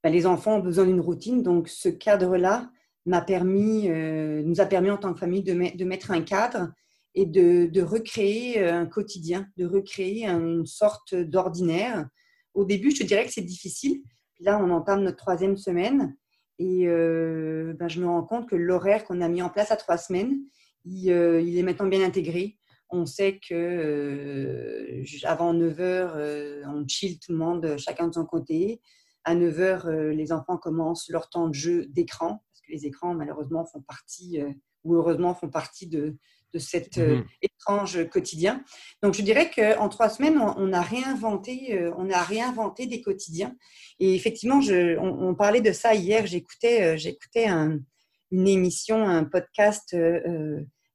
ben, 0.03 0.11
les 0.11 0.25
enfants 0.25 0.57
ont 0.57 0.63
besoin 0.63 0.85
d'une 0.85 1.01
routine. 1.01 1.43
Donc, 1.43 1.67
ce 1.67 1.89
cadre-là 1.89 2.69
euh, 3.07 4.41
nous 4.43 4.61
a 4.61 4.65
permis 4.65 4.89
en 4.89 4.97
tant 4.97 5.13
que 5.13 5.19
famille 5.19 5.43
de, 5.43 5.83
mettre 5.83 6.11
un 6.11 6.21
cadre 6.21 6.71
et 7.15 7.25
de, 7.25 7.81
recréer 7.81 8.61
euh, 8.61 8.73
un 8.73 8.85
quotidien, 8.85 9.47
de 9.57 9.65
recréer 9.65 10.27
une 10.27 10.65
sorte 10.65 11.15
d'ordinaire. 11.15 12.07
Au 12.53 12.65
début, 12.65 12.91
je 12.91 13.01
te 13.01 13.07
dirais 13.07 13.25
que 13.25 13.31
c'est 13.31 13.41
difficile. 13.41 14.01
là, 14.39 14.59
on 14.63 14.69
entame 14.69 15.03
notre 15.03 15.17
troisième 15.17 15.57
semaine 15.57 16.15
et 16.59 16.87
euh, 16.87 17.73
ben, 17.79 17.87
je 17.87 18.01
me 18.01 18.07
rends 18.07 18.23
compte 18.23 18.49
que 18.49 18.55
l'horaire 18.55 19.05
qu'on 19.05 19.21
a 19.21 19.29
mis 19.29 19.41
en 19.41 19.49
place 19.49 19.71
à 19.71 19.77
trois 19.77 19.97
semaines, 19.97 20.37
il, 20.85 21.07
il 21.07 21.57
est 21.57 21.63
maintenant 21.63 21.87
bien 21.87 22.05
intégré. 22.05 22.57
On 22.91 23.05
sait 23.05 23.39
que 23.47 25.03
avant 25.23 25.53
9 25.53 25.79
heures, 25.79 26.63
on 26.65 26.87
chill 26.87 27.19
tout 27.19 27.31
le 27.31 27.37
monde, 27.37 27.75
chacun 27.77 28.07
de 28.07 28.13
son 28.13 28.25
côté. 28.25 28.81
À 29.25 29.35
9 29.35 29.57
h, 29.57 29.87
euh, 29.87 30.13
les 30.13 30.31
enfants 30.31 30.57
commencent 30.57 31.09
leur 31.09 31.29
temps 31.29 31.47
de 31.47 31.53
jeu 31.53 31.85
d'écran, 31.87 32.41
parce 32.51 32.61
que 32.61 32.71
les 32.71 32.85
écrans, 32.85 33.13
malheureusement, 33.13 33.65
font 33.65 33.81
partie, 33.81 34.41
euh, 34.41 34.49
ou 34.83 34.95
heureusement, 34.95 35.35
font 35.35 35.49
partie 35.49 35.87
de, 35.87 36.15
de 36.53 36.59
cet 36.59 36.97
euh, 36.97 37.17
mhm. 37.17 37.25
étrange 37.41 38.09
quotidien. 38.09 38.63
Donc, 39.03 39.15
je 39.15 39.21
dirais 39.21 39.51
qu'en 39.53 39.89
trois 39.89 40.09
semaines, 40.09 40.39
on, 40.39 40.71
a 40.71 40.81
réinventé, 40.81 41.91
on 41.97 42.09
a 42.09 42.23
réinventé 42.23 42.87
des 42.87 43.01
quotidiens. 43.01 43.55
Et 43.99 44.15
effectivement, 44.15 44.61
je, 44.61 44.97
on, 44.97 45.35
parlait 45.35 45.61
de 45.61 45.73
ça 45.73 45.93
hier. 45.93 46.25
J'écoutais, 46.25 46.97
j'écoutais 46.97 47.47
une 47.47 48.47
émission, 48.47 49.05
un 49.05 49.25
podcast 49.25 49.95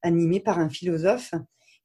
animé 0.02 0.40
par 0.40 0.59
un 0.59 0.71
philosophe 0.71 1.35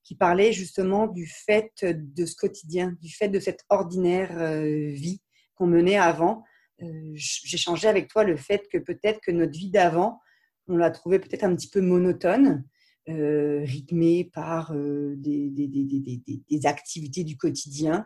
qui 0.04 0.16
parlait 0.16 0.54
justement 0.54 1.08
du 1.08 1.28
fait 1.28 1.72
de 1.84 2.26
ce 2.26 2.36
quotidien, 2.36 2.96
du 3.02 3.14
fait 3.14 3.28
de 3.30 3.40
cette 3.40 3.66
ordinaire 3.70 4.32
vie 4.64 5.22
qu'on 5.60 5.68
menait 5.68 5.98
avant. 5.98 6.44
Euh, 6.82 7.12
J'échangeais 7.14 7.90
avec 7.90 8.08
toi 8.08 8.24
le 8.24 8.38
fait 8.38 8.68
que 8.72 8.78
peut-être 8.78 9.20
que 9.20 9.32
notre 9.32 9.52
vie 9.52 9.70
d'avant, 9.70 10.20
on 10.68 10.78
l'a 10.78 10.90
trouvée 10.90 11.20
peut-être 11.20 11.44
un 11.44 11.56
petit 11.56 11.70
peu 11.70 11.82
monotone. 11.82 12.64
rythmée 13.08 14.30
par 14.34 14.72
des, 14.72 15.50
des, 15.50 16.66
activités 16.66 17.24
du 17.24 17.38
quotidien, 17.38 18.06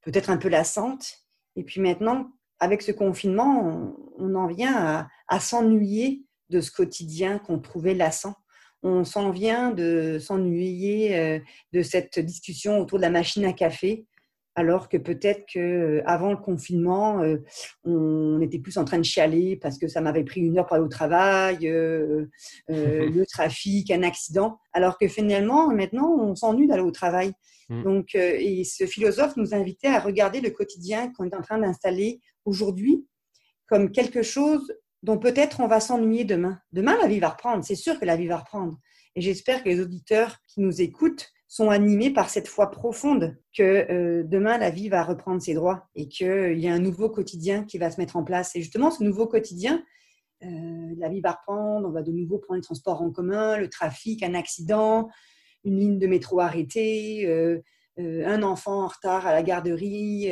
peut-être 0.00 0.30
un 0.30 0.38
peu 0.38 0.48
lassantes. 0.48 1.06
Et 1.54 1.64
puis 1.64 1.82
maintenant, 1.82 2.30
avec 2.58 2.80
ce 2.80 2.92
confinement, 2.92 3.94
on, 4.18 4.34
en 4.34 4.46
vient 4.46 5.06
à, 5.28 5.40
s'ennuyer 5.40 6.24
de 6.48 6.62
ce 6.62 6.70
quotidien 6.70 7.38
qu'on 7.38 7.58
trouvait 7.58 7.92
lassant. 7.92 8.34
On 8.82 9.04
s'en 9.04 9.30
vient 9.30 9.70
de 9.70 10.18
s'ennuyer 10.18 11.42
de 11.72 11.82
cette 11.82 12.18
discussion 12.18 12.78
autour 12.78 12.98
de 12.98 13.02
la 13.02 13.10
machine 13.10 13.44
à 13.44 13.52
café, 13.52 14.06
alors 14.56 14.88
que 14.88 14.96
peut-être 14.96 15.46
qu'avant 15.46 16.30
le 16.30 16.36
confinement, 16.36 17.22
on 17.84 18.40
était 18.40 18.58
plus 18.58 18.78
en 18.78 18.84
train 18.84 18.98
de 18.98 19.04
chialer 19.04 19.56
parce 19.56 19.78
que 19.78 19.86
ça 19.86 20.00
m'avait 20.00 20.24
pris 20.24 20.40
une 20.40 20.58
heure 20.58 20.66
pour 20.66 20.76
aller 20.76 20.84
au 20.84 20.88
travail, 20.88 21.58
le 22.68 23.24
trafic, 23.26 23.90
un 23.90 24.02
accident, 24.02 24.58
alors 24.72 24.98
que 24.98 25.06
finalement, 25.06 25.68
maintenant, 25.68 26.10
on 26.18 26.34
s'ennuie 26.34 26.66
d'aller 26.66 26.82
au 26.82 26.90
travail. 26.90 27.32
Mmh. 27.68 27.82
Donc, 27.82 28.14
et 28.14 28.64
ce 28.64 28.86
philosophe 28.86 29.36
nous 29.36 29.54
invitait 29.54 29.88
à 29.88 30.00
regarder 30.00 30.40
le 30.40 30.50
quotidien 30.50 31.12
qu'on 31.12 31.24
est 31.24 31.34
en 31.34 31.42
train 31.42 31.58
d'installer 31.58 32.20
aujourd'hui 32.44 33.04
comme 33.66 33.90
quelque 33.90 34.22
chose 34.22 34.72
dont 35.02 35.18
peut-être 35.18 35.60
on 35.60 35.68
va 35.68 35.80
s'ennuyer 35.80 36.24
demain. 36.24 36.58
Demain, 36.72 36.96
la 37.00 37.06
vie 37.06 37.20
va 37.20 37.30
reprendre. 37.30 37.64
C'est 37.64 37.74
sûr 37.74 37.98
que 38.00 38.04
la 38.04 38.16
vie 38.16 38.26
va 38.26 38.38
reprendre. 38.38 38.78
Et 39.14 39.20
j'espère 39.20 39.62
que 39.62 39.68
les 39.68 39.80
auditeurs 39.80 40.36
qui 40.48 40.60
nous 40.60 40.80
écoutent 40.80 41.28
sont 41.48 41.70
animés 41.70 42.10
par 42.12 42.28
cette 42.28 42.48
foi 42.48 42.70
profonde 42.70 43.36
que 43.56 43.62
euh, 43.62 44.24
demain 44.24 44.58
la 44.58 44.70
vie 44.70 44.88
va 44.88 45.04
reprendre 45.04 45.40
ses 45.40 45.54
droits 45.54 45.88
et 45.94 46.08
qu'il 46.08 46.58
y 46.58 46.68
a 46.68 46.74
un 46.74 46.78
nouveau 46.78 47.08
quotidien 47.08 47.64
qui 47.64 47.78
va 47.78 47.90
se 47.90 48.00
mettre 48.00 48.16
en 48.16 48.24
place. 48.24 48.56
Et 48.56 48.62
justement, 48.62 48.90
ce 48.90 49.04
nouveau 49.04 49.26
quotidien, 49.26 49.82
euh, 50.42 50.94
la 50.98 51.08
vie 51.08 51.20
va 51.20 51.32
reprendre, 51.32 51.88
on 51.88 51.92
va 51.92 52.02
de 52.02 52.12
nouveau 52.12 52.38
prendre 52.38 52.58
les 52.58 52.64
transports 52.64 53.00
en 53.00 53.10
commun, 53.10 53.58
le 53.58 53.68
trafic, 53.68 54.22
un 54.22 54.34
accident, 54.34 55.08
une 55.64 55.78
ligne 55.78 55.98
de 55.98 56.06
métro 56.06 56.40
arrêtée, 56.40 57.26
euh, 57.26 57.60
un 57.98 58.42
enfant 58.42 58.82
en 58.82 58.88
retard 58.88 59.26
à 59.26 59.32
la 59.32 59.42
garderie, 59.42 60.28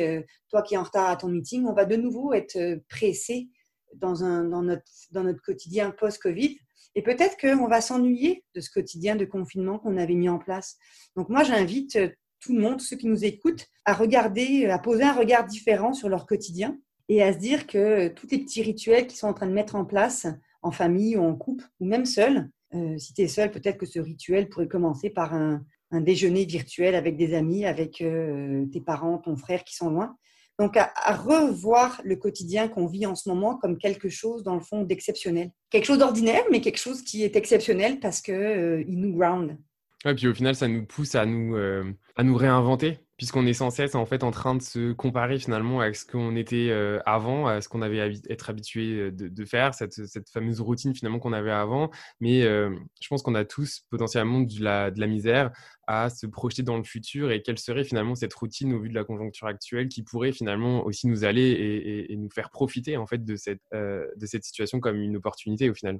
toi 0.49 0.61
qui 0.61 0.75
es 0.75 0.77
en 0.77 0.83
retard 0.83 1.09
à 1.09 1.15
ton 1.15 1.29
meeting, 1.29 1.65
on 1.65 1.73
va 1.73 1.85
de 1.85 1.95
nouveau 1.95 2.31
être 2.31 2.79
pressé 2.89 3.49
dans 3.95 4.13
notre 4.61 5.41
quotidien 5.41 5.89
post-Covid. 5.89 6.59
Et 6.95 7.01
peut-être 7.01 7.37
qu'on 7.37 7.67
va 7.67 7.81
s'ennuyer 7.81 8.43
de 8.55 8.61
ce 8.61 8.69
quotidien 8.69 9.15
de 9.15 9.25
confinement 9.25 9.77
qu'on 9.79 9.97
avait 9.97 10.15
mis 10.15 10.29
en 10.29 10.39
place. 10.39 10.77
Donc 11.15 11.29
moi, 11.29 11.43
j'invite 11.43 11.97
euh, 11.97 12.09
tout 12.39 12.53
le 12.53 12.61
monde, 12.61 12.79
ceux 12.81 12.95
qui 12.95 13.07
nous 13.07 13.25
écoutent, 13.25 13.67
à 13.83 13.93
regarder, 13.93 14.65
euh, 14.65 14.73
à 14.73 14.79
poser 14.79 15.03
un 15.03 15.13
regard 15.13 15.45
différent 15.45 15.93
sur 15.93 16.07
leur 16.07 16.25
quotidien 16.25 16.77
et 17.09 17.21
à 17.21 17.33
se 17.33 17.37
dire 17.37 17.67
que 17.67 17.77
euh, 17.77 18.09
tous 18.09 18.27
les 18.31 18.39
petits 18.39 18.61
rituels 18.61 19.07
qu'ils 19.07 19.19
sont 19.19 19.27
en 19.27 19.33
train 19.33 19.47
de 19.47 19.53
mettre 19.53 19.75
en 19.75 19.85
place 19.85 20.25
en 20.61 20.71
famille 20.71 21.17
ou 21.17 21.23
en 21.23 21.35
couple 21.35 21.65
ou 21.79 21.85
même 21.85 22.05
seul, 22.05 22.49
si 22.97 23.13
tu 23.13 23.21
es 23.21 23.27
seul, 23.29 23.51
peut-être 23.51 23.77
que 23.77 23.85
ce 23.85 23.99
rituel 23.99 24.49
pourrait 24.49 24.67
commencer 24.67 25.09
par 25.09 25.33
un, 25.33 25.63
déjeuner 25.91 26.43
virtuel 26.43 26.95
avec 26.95 27.15
des 27.15 27.33
amis, 27.33 27.65
avec 27.65 28.03
tes 28.03 28.81
parents, 28.81 29.19
ton 29.19 29.37
frère 29.37 29.63
qui 29.63 29.75
sont 29.75 29.89
loin. 29.89 30.17
Donc, 30.57 30.77
à, 30.77 30.91
revoir 31.15 31.99
le 32.05 32.15
quotidien 32.15 32.67
qu'on 32.69 32.87
vit 32.87 33.05
en 33.05 33.15
ce 33.15 33.27
moment 33.27 33.57
comme 33.57 33.77
quelque 33.77 34.07
chose, 34.07 34.43
dans 34.43 34.55
le 34.55 34.61
fond, 34.61 34.83
d'exceptionnel. 34.83 35.51
Quelque 35.69 35.85
chose 35.85 35.97
d'ordinaire, 35.97 36.43
mais 36.49 36.61
quelque 36.61 36.79
chose 36.79 37.01
qui 37.03 37.23
est 37.23 37.35
exceptionnel 37.35 37.99
parce 37.99 38.21
qu'il 38.21 38.33
euh, 38.33 38.83
nous 38.87 39.13
ground. 39.13 39.57
Et 40.05 40.13
puis 40.13 40.27
au 40.27 40.33
final, 40.33 40.55
ça 40.55 40.67
nous 40.67 40.85
pousse 40.85 41.15
à 41.15 41.25
nous, 41.25 41.55
euh, 41.55 41.83
à 42.15 42.23
nous 42.23 42.37
réinventer, 42.37 42.99
puisqu'on 43.17 43.45
est 43.45 43.53
sans 43.53 43.69
cesse 43.69 43.95
en 43.95 44.05
fait 44.05 44.23
en 44.23 44.31
train 44.31 44.55
de 44.55 44.61
se 44.61 44.91
comparer 44.93 45.39
finalement 45.39 45.79
à 45.79 45.93
ce 45.93 46.05
qu'on 46.05 46.35
était 46.35 46.69
euh, 46.69 46.99
avant, 47.05 47.47
à 47.47 47.61
ce 47.61 47.69
qu'on 47.69 47.81
avait 47.81 48.19
être 48.29 48.49
habitué 48.49 49.11
de, 49.11 49.45
faire, 49.45 49.73
cette, 49.73 49.93
cette, 49.93 50.29
fameuse 50.29 50.61
routine 50.61 50.93
finalement 50.93 51.19
qu'on 51.19 51.33
avait 51.33 51.51
avant. 51.51 51.89
Mais 52.19 52.41
je 52.41 53.07
pense 53.09 53.21
qu'on 53.21 53.35
a 53.35 53.45
tous 53.45 53.85
potentiellement 53.89 54.41
de 54.41 54.63
la, 54.63 54.91
de 54.91 54.99
la 54.99 55.07
misère 55.07 55.51
à 55.87 56.09
se 56.09 56.25
projeter 56.25 56.63
dans 56.63 56.77
le 56.77 56.83
futur 56.83 57.31
et 57.31 57.41
quelle 57.41 57.59
serait 57.59 57.83
finalement 57.83 58.15
cette 58.15 58.33
routine 58.33 58.73
au 58.73 58.79
vu 58.79 58.89
de 58.89 58.95
la 58.95 59.03
conjoncture 59.03 59.47
actuelle 59.47 59.87
qui 59.87 60.03
pourrait 60.03 60.31
finalement 60.31 60.83
aussi 60.85 61.07
nous 61.07 61.25
aller 61.25 62.07
et, 62.09 62.15
nous 62.15 62.29
faire 62.29 62.49
profiter 62.49 62.97
en 62.97 63.05
fait 63.05 63.23
de 63.23 63.35
cette, 63.35 63.61
euh, 63.73 64.05
de 64.15 64.25
cette 64.25 64.43
situation 64.43 64.79
comme 64.79 65.01
une 65.01 65.17
opportunité 65.17 65.69
au 65.69 65.73
final. 65.73 65.99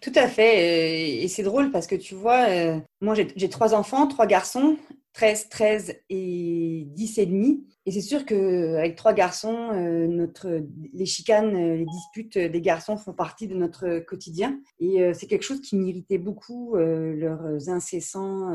Tout 0.00 0.12
à 0.14 0.28
fait. 0.28 1.22
Et 1.22 1.28
c'est 1.28 1.42
drôle 1.42 1.70
parce 1.70 1.86
que 1.86 1.96
tu 1.96 2.14
vois, 2.14 2.48
euh, 2.48 2.78
moi 3.00 3.14
j'ai 3.14 3.48
trois 3.48 3.74
enfants, 3.74 4.06
trois 4.06 4.26
garçons, 4.26 4.76
13, 5.18 5.48
13 5.48 5.96
et 6.10 6.84
10 6.86 7.18
et 7.18 7.26
demi. 7.26 7.66
Et 7.86 7.90
c'est 7.90 8.00
sûr 8.00 8.24
qu'avec 8.24 8.94
trois 8.94 9.12
garçons, 9.12 9.70
euh, 9.72 10.06
notre, 10.06 10.62
les 10.92 11.06
chicanes, 11.06 11.56
euh, 11.56 11.76
les 11.76 11.86
disputes 11.86 12.38
des 12.38 12.60
garçons 12.60 12.96
font 12.96 13.12
partie 13.12 13.48
de 13.48 13.56
notre 13.56 13.98
quotidien. 13.98 14.60
Et 14.78 15.12
c'est 15.14 15.26
quelque 15.26 15.42
chose 15.42 15.60
qui 15.60 15.74
m'irritait 15.74 16.18
beaucoup, 16.18 16.76
leurs 16.76 17.68
incessants 17.68 18.54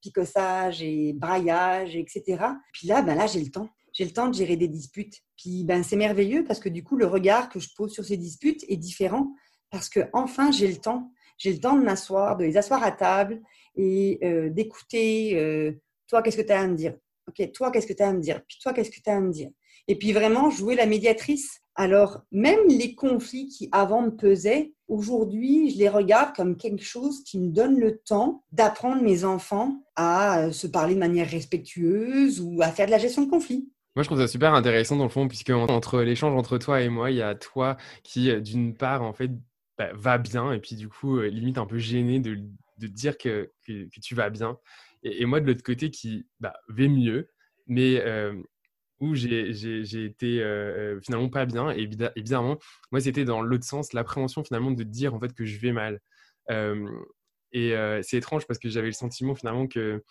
picossages 0.00 0.82
et 0.82 1.12
braillages, 1.12 1.94
etc. 1.94 2.44
Puis 2.72 2.88
là, 2.88 3.02
ben 3.02 3.14
là 3.14 3.28
j'ai 3.28 3.40
le 3.40 3.50
temps. 3.50 3.68
J'ai 3.92 4.04
le 4.04 4.10
temps 4.10 4.26
de 4.26 4.34
gérer 4.34 4.56
des 4.56 4.66
disputes. 4.66 5.20
Puis 5.36 5.62
ben, 5.62 5.84
c'est 5.84 5.94
merveilleux 5.94 6.42
parce 6.42 6.58
que 6.58 6.68
du 6.68 6.82
coup, 6.82 6.96
le 6.96 7.06
regard 7.06 7.48
que 7.48 7.60
je 7.60 7.68
pose 7.76 7.92
sur 7.92 8.04
ces 8.04 8.16
disputes 8.16 8.64
est 8.68 8.76
différent 8.76 9.32
parce 9.70 9.88
que 9.88 10.00
enfin 10.12 10.50
j'ai 10.50 10.66
le 10.66 10.78
temps. 10.78 11.12
J'ai 11.38 11.52
le 11.52 11.60
temps 11.60 11.76
de 11.76 11.84
m'asseoir, 11.84 12.36
de 12.36 12.44
les 12.44 12.56
asseoir 12.56 12.82
à 12.82 12.90
table 12.90 13.40
et 13.76 14.18
euh, 14.22 14.50
d'écouter 14.50 15.36
euh, 15.36 15.72
toi, 16.08 16.22
qu'est-ce 16.22 16.36
que 16.36 16.42
tu 16.42 16.52
as 16.52 16.60
à 16.60 16.66
me 16.66 16.76
dire? 16.76 16.94
Ok, 17.28 17.52
toi, 17.52 17.70
qu'est-ce 17.70 17.86
que 17.86 17.92
tu 17.92 18.02
as 18.02 18.08
à 18.08 18.12
me 18.12 18.20
dire? 18.20 18.42
Puis 18.46 18.58
toi, 18.62 18.72
qu'est-ce 18.72 18.90
que 18.90 19.00
tu 19.02 19.10
as 19.10 19.16
à 19.16 19.20
me 19.20 19.32
dire? 19.32 19.50
Et 19.88 19.96
puis 19.96 20.12
vraiment 20.12 20.50
jouer 20.50 20.74
la 20.74 20.86
médiatrice. 20.86 21.60
Alors, 21.74 22.22
même 22.30 22.60
les 22.68 22.94
conflits 22.94 23.48
qui 23.48 23.68
avant 23.72 24.02
me 24.02 24.10
pesaient, 24.10 24.72
aujourd'hui, 24.88 25.70
je 25.70 25.78
les 25.78 25.88
regarde 25.88 26.34
comme 26.36 26.56
quelque 26.56 26.84
chose 26.84 27.24
qui 27.24 27.38
me 27.38 27.48
donne 27.48 27.78
le 27.80 27.98
temps 27.98 28.44
d'apprendre 28.52 29.02
mes 29.02 29.24
enfants 29.24 29.82
à 29.96 30.40
euh, 30.40 30.52
se 30.52 30.66
parler 30.66 30.94
de 30.94 31.00
manière 31.00 31.28
respectueuse 31.28 32.40
ou 32.40 32.62
à 32.62 32.68
faire 32.68 32.86
de 32.86 32.92
la 32.92 32.98
gestion 32.98 33.22
de 33.22 33.30
conflits. 33.30 33.68
Moi, 33.96 34.02
je 34.02 34.08
trouve 34.08 34.20
ça 34.20 34.28
super 34.28 34.54
intéressant 34.54 34.96
dans 34.96 35.04
le 35.04 35.10
fond, 35.10 35.28
puisque 35.28 35.50
entre 35.50 36.00
l'échange 36.02 36.36
entre 36.36 36.58
toi 36.58 36.80
et 36.80 36.88
moi, 36.88 37.10
il 37.10 37.16
y 37.16 37.22
a 37.22 37.34
toi 37.34 37.76
qui, 38.02 38.34
d'une 38.40 38.74
part, 38.74 39.02
en 39.02 39.12
fait, 39.12 39.30
bah, 39.78 39.90
va 39.94 40.18
bien, 40.18 40.52
et 40.52 40.60
puis 40.60 40.76
du 40.76 40.88
coup, 40.88 41.18
euh, 41.18 41.28
limite 41.28 41.58
un 41.58 41.66
peu 41.66 41.78
gêné 41.78 42.20
de, 42.20 42.38
dire 42.78 43.16
que, 43.18 43.52
tu 43.64 44.14
vas 44.14 44.30
bien. 44.30 44.58
Et, 45.04 45.24
moi, 45.26 45.40
de 45.40 45.46
l'autre 45.46 45.62
côté, 45.62 45.90
qui 45.90 46.26
bah, 46.40 46.54
vais 46.68 46.88
mieux, 46.88 47.30
mais 47.66 48.00
euh, 48.00 48.34
où 49.00 49.14
j'ai 49.14 50.04
été 50.04 50.42
euh, 50.42 51.00
finalement 51.00 51.28
pas 51.28 51.46
bien. 51.46 51.70
Et, 51.70 51.86
bizarrement, 52.16 52.58
moi, 52.90 53.00
c'était 53.00 53.24
dans 53.24 53.42
l'autre 53.42 53.64
sens, 53.64 53.92
l'appréhension 53.92 54.42
finalement 54.42 54.70
de 54.70 54.82
dire 54.82 55.14
en 55.14 55.20
fait 55.20 55.32
que 55.34 55.44
je 55.44 55.58
vais 55.60 55.72
mal. 55.72 56.00
et 57.52 57.74
c'est 58.02 58.16
étrange 58.16 58.46
parce 58.46 58.58
que 58.58 58.68
j'avais 58.68 58.88
le 58.88 58.92
sentiment 58.92 59.34
finalement 59.34 59.66
que 59.66 60.02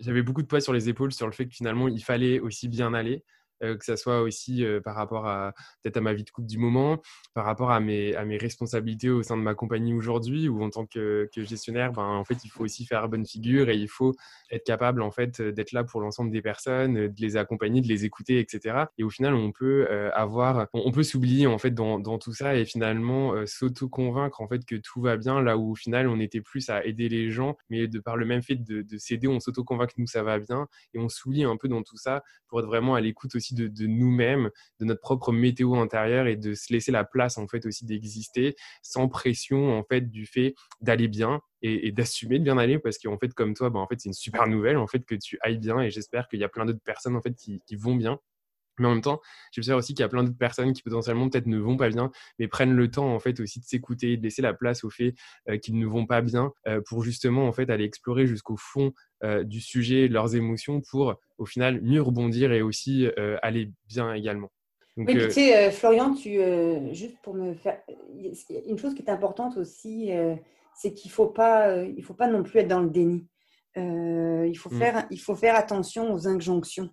j'avais 0.00 0.22
beaucoup 0.22 0.42
de 0.42 0.46
poids 0.46 0.60
sur 0.60 0.72
les 0.72 0.88
épaules 0.88 1.12
sur 1.12 1.26
le 1.26 1.32
fait 1.32 1.46
que 1.46 1.54
finalement 1.54 1.88
il 1.88 2.02
fallait 2.02 2.40
aussi 2.40 2.68
bien 2.68 2.94
aller. 2.94 3.24
Euh, 3.62 3.76
que 3.76 3.84
ça 3.84 3.96
soit 3.96 4.20
aussi 4.20 4.64
euh, 4.64 4.80
par 4.80 4.96
rapport 4.96 5.26
à 5.26 5.54
peut-être 5.82 5.96
à 5.96 6.00
ma 6.00 6.12
vie 6.12 6.24
de 6.24 6.30
couple 6.30 6.48
du 6.48 6.58
moment, 6.58 7.00
par 7.34 7.44
rapport 7.44 7.70
à 7.70 7.78
mes, 7.78 8.14
à 8.16 8.24
mes 8.24 8.36
responsabilités 8.36 9.10
au 9.10 9.22
sein 9.22 9.36
de 9.36 9.42
ma 9.42 9.54
compagnie 9.54 9.94
aujourd'hui, 9.94 10.48
ou 10.48 10.62
en 10.62 10.70
tant 10.70 10.86
que, 10.86 11.28
gestionnaire, 11.36 11.92
ben, 11.92 12.02
en 12.02 12.24
fait, 12.24 12.44
il 12.44 12.48
faut 12.48 12.64
aussi 12.64 12.84
faire 12.84 13.08
bonne 13.08 13.24
figure 13.24 13.68
et 13.68 13.76
il 13.76 13.88
faut 13.88 14.14
être 14.50 14.64
capable 14.64 15.02
en 15.02 15.10
fait 15.10 15.40
d'être 15.40 15.72
là 15.72 15.84
pour 15.84 16.00
l'ensemble 16.00 16.30
des 16.30 16.42
personnes, 16.42 17.08
de 17.08 17.20
les 17.20 17.36
accompagner, 17.36 17.80
de 17.80 17.88
les 17.88 18.04
écouter, 18.04 18.40
etc. 18.40 18.86
Et 18.98 19.04
au 19.04 19.10
final, 19.10 19.34
on 19.34 19.52
peut 19.52 19.86
euh, 19.90 20.10
avoir, 20.14 20.66
on 20.72 20.90
peut 20.90 21.02
s'oublier 21.04 21.46
en 21.46 21.58
fait 21.58 21.70
dans, 21.70 21.98
dans, 22.00 22.18
tout 22.18 22.32
ça 22.32 22.56
et 22.56 22.64
finalement 22.64 23.34
s'auto-convaincre 23.44 24.40
en 24.40 24.48
fait 24.48 24.64
que 24.64 24.76
tout 24.76 25.00
va 25.00 25.16
bien, 25.16 25.42
là 25.42 25.56
où 25.56 25.72
au 25.72 25.74
final 25.74 26.08
on 26.08 26.20
était 26.20 26.40
plus 26.40 26.70
à 26.70 26.84
aider 26.84 27.08
les 27.08 27.30
gens, 27.30 27.56
mais 27.70 27.88
de 27.88 27.98
par 27.98 28.16
le 28.16 28.24
même 28.24 28.42
fait 28.42 28.56
de, 28.56 28.82
de 28.82 28.98
s'aider, 28.98 29.26
on 29.28 29.40
s'auto-convainc 29.40 29.90
que 29.90 29.94
nous 29.98 30.06
ça 30.06 30.22
va 30.22 30.38
bien 30.38 30.68
et 30.94 30.98
on 30.98 31.08
s'oublie 31.08 31.44
un 31.44 31.56
peu 31.56 31.68
dans 31.68 31.82
tout 31.82 31.96
ça 31.96 32.22
pour 32.48 32.60
être 32.60 32.66
vraiment 32.66 32.94
à 32.94 33.00
l'écoute 33.00 33.34
aussi 33.34 33.43
de, 33.52 33.86
nous-mêmes, 33.86 34.50
de 34.80 34.86
notre 34.86 35.00
propre 35.00 35.32
météo 35.32 35.74
intérieure 35.74 36.26
et 36.26 36.36
de 36.36 36.54
se 36.54 36.72
laisser 36.72 36.92
la 36.92 37.04
place 37.04 37.36
en 37.36 37.46
fait 37.46 37.66
aussi 37.66 37.84
d'exister 37.84 38.54
sans 38.82 39.08
pression 39.08 39.76
en 39.76 39.84
fait 39.84 40.08
du 40.10 40.24
fait 40.24 40.54
d'aller 40.80 41.08
bien 41.08 41.40
et, 41.60 41.92
d'assumer 41.92 42.38
de 42.38 42.44
bien 42.44 42.56
aller 42.56 42.78
parce 42.78 42.98
qu'en 42.98 43.18
fait 43.18 43.34
comme 43.34 43.54
toi, 43.54 43.68
bah, 43.70 43.80
en 43.80 43.86
fait 43.86 44.00
c'est 44.00 44.08
une 44.08 44.14
super 44.14 44.46
nouvelle 44.46 44.78
en 44.78 44.86
fait 44.86 45.04
que 45.04 45.14
tu 45.14 45.38
ailles 45.42 45.58
bien 45.58 45.80
et 45.80 45.90
j'espère 45.90 46.28
qu'il 46.28 46.40
y 46.40 46.44
a 46.44 46.48
plein 46.48 46.64
d'autres 46.64 46.82
personnes 46.84 47.16
en 47.16 47.20
fait 47.20 47.34
qui 47.34 47.76
vont 47.76 47.96
bien 47.96 48.18
mais 48.78 48.86
en 48.86 48.92
même 48.92 49.02
temps, 49.02 49.20
je 49.52 49.62
sais 49.62 49.72
aussi 49.72 49.94
qu'il 49.94 50.02
y 50.02 50.04
a 50.04 50.08
plein 50.08 50.24
d'autres 50.24 50.38
personnes 50.38 50.72
qui 50.72 50.82
potentiellement 50.82 51.28
peut-être 51.28 51.46
ne 51.46 51.58
vont 51.58 51.76
pas 51.76 51.88
bien, 51.88 52.10
mais 52.38 52.48
prennent 52.48 52.74
le 52.74 52.90
temps 52.90 53.14
en 53.14 53.18
fait 53.18 53.38
aussi 53.40 53.60
de 53.60 53.64
s'écouter, 53.64 54.16
de 54.16 54.22
laisser 54.22 54.42
la 54.42 54.54
place 54.54 54.84
au 54.84 54.90
fait 54.90 55.14
euh, 55.48 55.58
qu'ils 55.58 55.78
ne 55.78 55.86
vont 55.86 56.06
pas 56.06 56.22
bien, 56.22 56.52
euh, 56.66 56.80
pour 56.86 57.02
justement 57.02 57.46
en 57.46 57.52
fait 57.52 57.70
aller 57.70 57.84
explorer 57.84 58.26
jusqu'au 58.26 58.56
fond 58.56 58.92
euh, 59.22 59.44
du 59.44 59.60
sujet, 59.60 60.08
leurs 60.08 60.34
émotions, 60.34 60.80
pour 60.80 61.14
au 61.38 61.46
final 61.46 61.80
mieux 61.82 62.02
rebondir 62.02 62.52
et 62.52 62.62
aussi 62.62 63.06
aller 63.42 63.70
bien 63.88 64.12
également. 64.14 64.50
Donc, 64.96 65.08
tu 65.08 65.30
sais, 65.30 65.72
Florian, 65.72 66.14
tu, 66.14 66.38
juste 66.92 67.16
pour 67.22 67.34
me 67.34 67.54
faire, 67.54 67.80
une 68.66 68.78
chose 68.78 68.94
qui 68.94 69.02
est 69.02 69.10
importante 69.10 69.56
aussi, 69.56 70.10
c'est 70.76 70.94
qu'il 70.94 71.10
faut 71.10 71.26
pas, 71.26 71.82
il 71.82 72.04
faut 72.04 72.14
pas 72.14 72.28
non 72.28 72.44
plus 72.44 72.60
être 72.60 72.68
dans 72.68 72.80
le 72.80 72.90
déni. 72.90 73.26
il 73.76 74.56
faut 74.56 74.70
mmh. 74.70 74.78
faire, 74.78 75.06
il 75.10 75.20
faut 75.20 75.34
faire 75.34 75.56
attention 75.56 76.12
aux 76.12 76.28
injonctions 76.28 76.90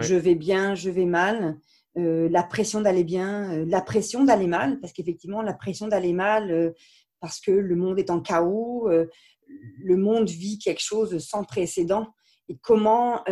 je 0.00 0.14
vais 0.14 0.34
bien, 0.34 0.74
je 0.74 0.90
vais 0.90 1.06
mal, 1.06 1.58
euh, 1.96 2.28
la 2.28 2.42
pression 2.42 2.80
d'aller 2.80 3.04
bien, 3.04 3.52
euh, 3.52 3.64
la 3.68 3.80
pression 3.80 4.24
d'aller 4.24 4.48
mal, 4.48 4.80
parce 4.80 4.92
qu'effectivement, 4.92 5.42
la 5.42 5.54
pression 5.54 5.86
d'aller 5.86 6.12
mal, 6.12 6.50
euh, 6.50 6.72
parce 7.20 7.40
que 7.40 7.52
le 7.52 7.76
monde 7.76 7.98
est 7.98 8.10
en 8.10 8.20
chaos, 8.20 8.86
le 8.88 9.96
monde 9.96 10.28
vit 10.28 10.58
quelque 10.58 10.82
chose 10.82 11.18
sans 11.26 11.42
précédent. 11.42 12.08
Et 12.50 12.58
comment, 12.60 13.24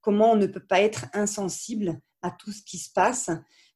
comment 0.00 0.30
on 0.30 0.36
ne 0.36 0.46
peut 0.46 0.64
pas 0.64 0.80
être 0.80 1.06
insensible 1.14 1.98
à 2.22 2.30
tout 2.30 2.52
ce 2.52 2.62
qui 2.62 2.78
se 2.78 2.92
passe? 2.92 3.30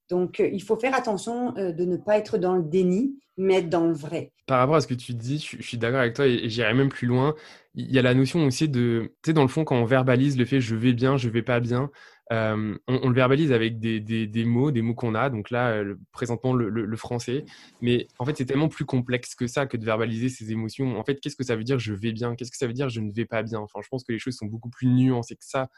Donc, 0.09 0.39
il 0.39 0.63
faut 0.63 0.79
faire 0.79 0.95
attention 0.95 1.51
de 1.55 1.85
ne 1.85 1.97
pas 1.97 2.19
être 2.19 2.39
dans 2.39 2.55
le 2.55 2.63
déni, 2.63 3.19
mais 3.39 3.63
dans 3.63 3.87
le 3.87 3.95
vrai. 3.95 4.33
Par 4.47 4.59
rapport 4.59 4.77
à 4.77 4.81
ce 4.81 4.87
que 4.87 4.95
tu 4.95 5.15
dis, 5.15 5.39
je, 5.39 5.63
suis 5.63 5.79
d'accord 5.79 6.01
avec 6.01 6.15
toi 6.15 6.27
et 6.27 6.49
j'irai 6.49 6.75
même 6.75 6.89
plus 6.89 7.07
loin. 7.07 7.35
Il 7.75 7.91
y 7.91 7.99
a 7.99 8.03
la 8.03 8.15
notion 8.15 8.45
aussi 8.45 8.69
de, 8.69 9.13
tu 9.23 9.31
sais, 9.31 9.33
dans 9.33 9.43
le 9.43 9.49
fond, 9.49 9.65
quand 9.65 9.77
on 9.77 9.85
verbalise 9.85 10.37
le 10.37 10.45
fait 10.45 10.61
je 10.61 10.75
vais 10.75 10.93
bien, 10.93 11.17
je 11.17 11.29
vais 11.29 11.43
pas 11.43 11.61
bien, 11.61 11.91
on, 12.31 13.09
le 13.09 13.15
verbalise 13.15 13.53
avec 13.53 13.79
des, 13.79 14.45
mots, 14.45 14.71
des 14.71 14.83
mots 14.83 14.95
qu'on 14.95 15.15
a. 15.15 15.31
Donc 15.31 15.51
là, 15.51 15.83
présentement, 16.13 16.53
le, 16.53 16.97
français. 16.97 17.45
Mais 17.81 18.09
en 18.19 18.25
fait, 18.25 18.37
c'est 18.37 18.45
tellement 18.45 18.69
plus 18.69 18.85
complexe 18.85 19.35
que 19.35 19.47
ça, 19.47 19.67
que 19.67 19.77
de 19.77 19.85
verbaliser 19.85 20.29
ses 20.29 20.51
émotions. 20.51 20.99
En 20.99 21.05
fait, 21.05 21.21
qu'est-ce 21.21 21.37
que 21.37 21.45
ça 21.45 21.57
veut 21.57 21.65
dire 21.65 21.79
je 21.79 21.93
vais 21.93 22.13
bien 22.13 22.35
Qu'est-ce 22.35 22.51
que 22.51 22.57
ça 22.57 22.67
veut 22.67 22.73
dire 22.73 22.89
je 22.89 23.01
ne 23.01 23.13
vais 23.13 23.25
pas 23.25 23.43
bien 23.43 23.61
Enfin, 23.61 23.81
je 23.83 23.89
pense 23.89 24.05
que 24.05 24.13
les 24.13 24.19
choses 24.19 24.37
sont 24.37 24.47
beaucoup 24.47 24.71
plus 24.71 24.89
nuancées 24.89 25.37
que 25.37 25.45
ça 25.45 25.69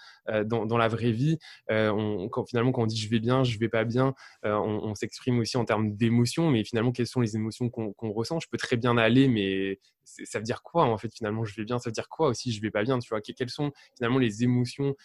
dans, 0.44 0.66
dans, 0.66 0.78
la 0.78 0.88
vraie 0.88 1.12
vie. 1.12 1.38
on, 1.68 2.28
quand, 2.30 2.46
finalement, 2.46 2.72
quand 2.72 2.82
on 2.82 2.86
dit 2.86 2.96
je 2.96 3.10
vais 3.10 3.20
bien, 3.20 3.44
je 3.44 3.58
vais 3.58 3.68
pas 3.68 3.84
bien, 3.84 4.14
on, 4.44 4.94
s'exprime 4.94 5.38
aussi 5.38 5.56
en 5.56 5.64
termes 5.64 5.94
d'émotions. 5.94 6.50
Mais 6.50 6.64
finalement, 6.64 6.92
quelles 6.92 7.06
sont 7.06 7.20
les 7.20 7.36
émotions 7.36 7.49
qu'on 7.70 8.12
ressent 8.12 8.40
Je 8.40 8.48
peux 8.48 8.58
très 8.58 8.76
bien 8.76 8.96
aller, 8.96 9.28
mais 9.28 9.78
ça 10.04 10.38
veut 10.38 10.44
dire 10.44 10.62
quoi 10.62 10.84
en 10.86 10.98
fait 10.98 11.12
finalement 11.14 11.44
je 11.44 11.54
vais 11.54 11.64
bien? 11.64 11.78
Ça 11.78 11.88
veut 11.90 11.92
dire 11.94 12.08
quoi 12.08 12.28
aussi 12.28 12.50
je 12.52 12.60
vais 12.60 12.70
pas 12.70 12.82
bien 12.82 12.98
tu 12.98 13.08
vois? 13.10 13.20
Quelles 13.20 13.50
sont 13.50 13.70
finalement 13.96 14.18
les 14.18 14.42
émotions 14.42 14.96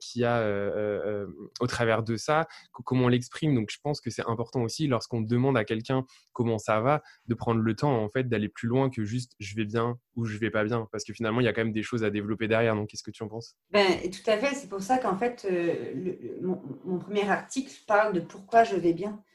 qu'il 0.00 0.22
y 0.22 0.24
a 0.24 0.46
au 1.60 1.66
travers 1.66 2.02
de 2.02 2.16
ça? 2.16 2.46
Comment 2.84 3.06
on 3.06 3.08
l'exprime? 3.08 3.54
Donc 3.54 3.70
je 3.72 3.78
pense 3.82 4.00
que 4.00 4.10
c'est 4.10 4.26
important 4.28 4.62
aussi 4.62 4.86
lorsqu'on 4.86 5.20
demande 5.20 5.56
à 5.56 5.64
quelqu'un 5.64 6.04
comment 6.32 6.58
ça 6.58 6.80
va 6.80 7.02
de 7.26 7.34
prendre 7.34 7.60
le 7.60 7.74
temps 7.74 8.02
en 8.02 8.08
fait 8.08 8.28
d'aller 8.28 8.48
plus 8.48 8.68
loin 8.68 8.88
que 8.90 9.04
juste 9.04 9.32
je 9.40 9.56
vais 9.56 9.64
bien 9.64 9.98
ou 10.16 10.24
je 10.24 10.36
vais 10.38 10.50
pas 10.50 10.64
bien. 10.64 10.88
Parce 10.92 11.04
que 11.04 11.12
finalement 11.12 11.40
il 11.40 11.44
y 11.44 11.48
a 11.48 11.52
quand 11.52 11.64
même 11.64 11.72
des 11.72 11.82
choses 11.82 12.04
à 12.04 12.10
développer 12.10 12.46
derrière. 12.46 12.76
Donc 12.76 12.88
qu'est-ce 12.90 13.02
que 13.02 13.10
tu 13.10 13.22
en 13.22 13.28
penses? 13.28 13.56
Ben, 13.70 13.86
tout 14.10 14.30
à 14.30 14.38
fait. 14.38 14.54
C'est 14.54 14.68
pour 14.68 14.82
ça 14.82 14.98
qu'en 14.98 15.16
fait 15.16 15.46
mon 16.40 16.98
premier 16.98 17.28
article 17.28 17.72
parle 17.86 18.12
de 18.12 18.20
pourquoi 18.20 18.64
je 18.64 18.76
vais 18.76 18.92
bien. 18.92 19.10
euh, 19.12 19.31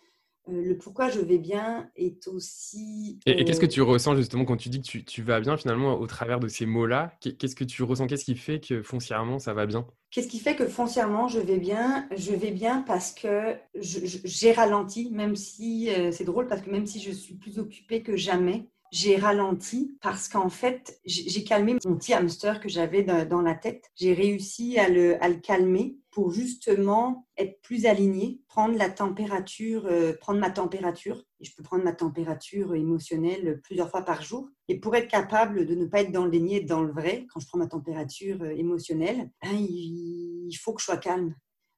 le 0.48 0.77
pourquoi 0.77 1.10
je 1.10 1.20
vais 1.20 1.38
bien 1.38 1.89
est 1.96 2.27
aussi. 2.27 3.20
Et, 3.25 3.44
qu'est-ce 3.44 3.60
que 3.60 3.66
euh, 3.66 3.70
tu 3.70 3.82
ressens 3.82 4.16
justement 4.16 4.46
quand 4.46 4.58
tu 4.58 4.70
dis 4.70 4.82
que 4.82 4.98
tu, 5.00 5.22
vas 5.22 5.39
bien 5.39 5.58
finalement 5.58 6.00
au 6.00 6.08
travers 6.08 6.39
de 6.39 6.48
ces 6.48 6.66
mots-là? 6.66 7.12
Qu'est-ce 7.22 7.56
que 7.56 7.63
tu 7.63 7.84
ressens? 7.84 8.08
Qu'est-ce 8.08 8.25
qui 8.25 8.36
fait 8.36 8.60
que 8.60 8.82
foncièrement 8.82 9.39
ça 9.39 9.54
va 9.54 9.66
bien? 9.66 9.86
Qu'est-ce 10.12 10.27
qui 10.27 10.39
fait 10.39 10.56
que 10.56 10.68
foncièrement 10.68 11.27
je 11.27 11.39
vais 11.39 11.58
bien? 11.58 12.08
Je 12.16 12.34
vais 12.34 12.51
bien 12.51 12.82
parce 12.82 13.12
que 13.12 13.56
j'ai 13.75 14.51
ralenti, 14.51 15.10
même 15.12 15.36
si 15.36 15.89
euh, 15.89 16.12
c'est 16.12 16.25
drôle, 16.25 16.48
parce 16.48 16.62
que 16.62 16.70
même 16.70 16.86
si 16.86 17.00
je 17.00 17.12
suis 17.12 17.36
plus 17.36 17.60
occupée 17.60 18.01
que 18.01 18.16
jamais, 18.16 18.70
j'ai 18.92 19.18
ralenti 19.18 19.98
parce 20.01 20.30
qu'en 20.30 20.50
fait, 20.50 21.00
j'ai 21.06 21.44
calmé 21.44 21.75
mon 21.86 21.98
petit 21.98 22.13
hamster 22.13 22.60
que 22.60 22.70
j'avais 22.70 23.04
dans 23.04 23.42
la 23.42 23.54
tête. 23.54 23.92
J'ai 23.96 24.13
réussi 24.13 24.80
à 24.80 24.89
le, 24.89 25.22
à 25.24 25.30
le, 25.30 25.36
calmer 25.36 25.98
pour 26.17 26.31
justement 26.31 27.27
être 27.38 27.62
plus 27.62 27.86
aligné, 27.86 28.41
prendre 28.47 28.75
la 28.75 28.89
température, 28.89 29.86
euh, 29.86 30.13
prendre 30.19 30.39
ma 30.39 30.50
température. 30.50 31.24
Et 31.39 31.45
je 31.45 31.53
peux 31.55 31.62
prendre 31.62 31.83
ma 31.83 31.93
température 31.93 32.74
émotionnelle 32.74 33.62
plusieurs 33.63 33.91
fois 33.91 34.01
par 34.01 34.24
jour. 34.24 34.50
Et 34.67 34.79
pour 34.79 34.95
être 34.95 35.09
capable 35.09 35.67
de 35.67 35.75
ne 35.75 35.86
pas 35.86 36.01
être 36.01 36.12
dans 36.12 36.25
le 36.25 36.31
déni, 36.31 36.65
dans 36.65 36.81
le 36.81 36.91
vrai, 36.91 37.27
quand 37.31 37.39
je 37.39 37.45
prends 37.45 37.59
ma 37.59 37.67
température 37.67 38.41
euh, 38.41 38.50
émotionnelle, 38.50 39.29
il, 39.43 40.47
il 40.50 40.55
faut 40.55 40.74
que 40.74 40.81
je 40.81 40.86
sois 40.86 40.97
calme. 40.97 41.36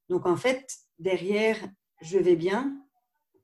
Donc 0.07 0.25
en 0.25 0.37
fait, 0.37 0.65
derrière, 0.99 1.57
je 2.01 2.17
vais 2.17 2.37
bien. 2.37 2.81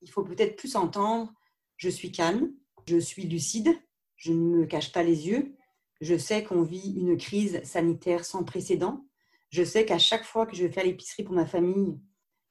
Il 0.01 0.09
faut 0.09 0.23
peut-être 0.23 0.55
plus 0.55 0.77
entendre, 0.77 1.29
je 1.75 1.89
suis 1.89 2.13
calme 2.13 2.53
je 2.87 2.97
suis 2.97 3.23
lucide, 3.23 3.75
je 4.15 4.31
ne 4.31 4.59
me 4.59 4.65
cache 4.65 4.91
pas 4.91 5.03
les 5.03 5.27
yeux. 5.27 5.55
Je 6.01 6.17
sais 6.17 6.43
qu'on 6.43 6.61
vit 6.61 6.93
une 6.97 7.17
crise 7.17 7.61
sanitaire 7.63 8.23
sans 8.23 8.45
précédent. 8.45 9.05
Je 9.49 9.63
sais 9.63 9.85
qu'à 9.85 9.99
chaque 9.99 10.25
fois 10.25 10.45
que 10.45 10.55
je 10.55 10.63
vais 10.65 10.71
faire 10.71 10.85
l'épicerie 10.85 11.23
pour 11.23 11.35
ma 11.35 11.45
famille, 11.45 11.99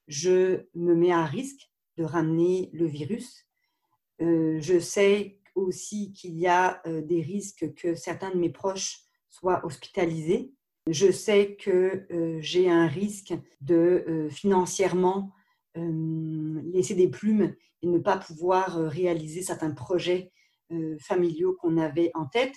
je 0.09 0.67
me 0.75 0.95
mets 0.95 1.13
à 1.13 1.25
risque 1.25 1.71
de 1.97 2.05
ramener 2.05 2.71
le 2.73 2.87
virus. 2.87 3.47
Euh, 4.21 4.59
je 4.61 4.79
sais 4.79 5.39
aussi 5.55 6.13
qu'il 6.13 6.39
y 6.39 6.47
a 6.47 6.81
euh, 6.87 7.03
des 7.03 7.23
risques 7.23 7.75
que 7.75 7.95
certains 7.95 8.31
de 8.31 8.37
mes 8.37 8.51
proches 8.51 9.01
soient 9.29 9.65
hospitalisés. 9.65 10.53
Je 10.89 11.11
sais 11.11 11.57
que 11.57 12.07
euh, 12.11 12.39
j'ai 12.41 12.71
un 12.71 12.87
risque 12.87 13.35
de 13.61 14.29
financièrement 14.31 15.33
laisser 15.77 16.95
des 16.95 17.09
plumes 17.09 17.57
et 17.83 17.89
ne 17.89 17.99
pas 17.99 18.17
pouvoir 18.17 18.77
réaliser 18.77 19.43
certains 19.43 19.73
projets 19.73 20.31
familiaux 21.01 21.57
qu'on 21.61 21.79
avait 21.79 22.13
en 22.15 22.27
tête. 22.27 22.55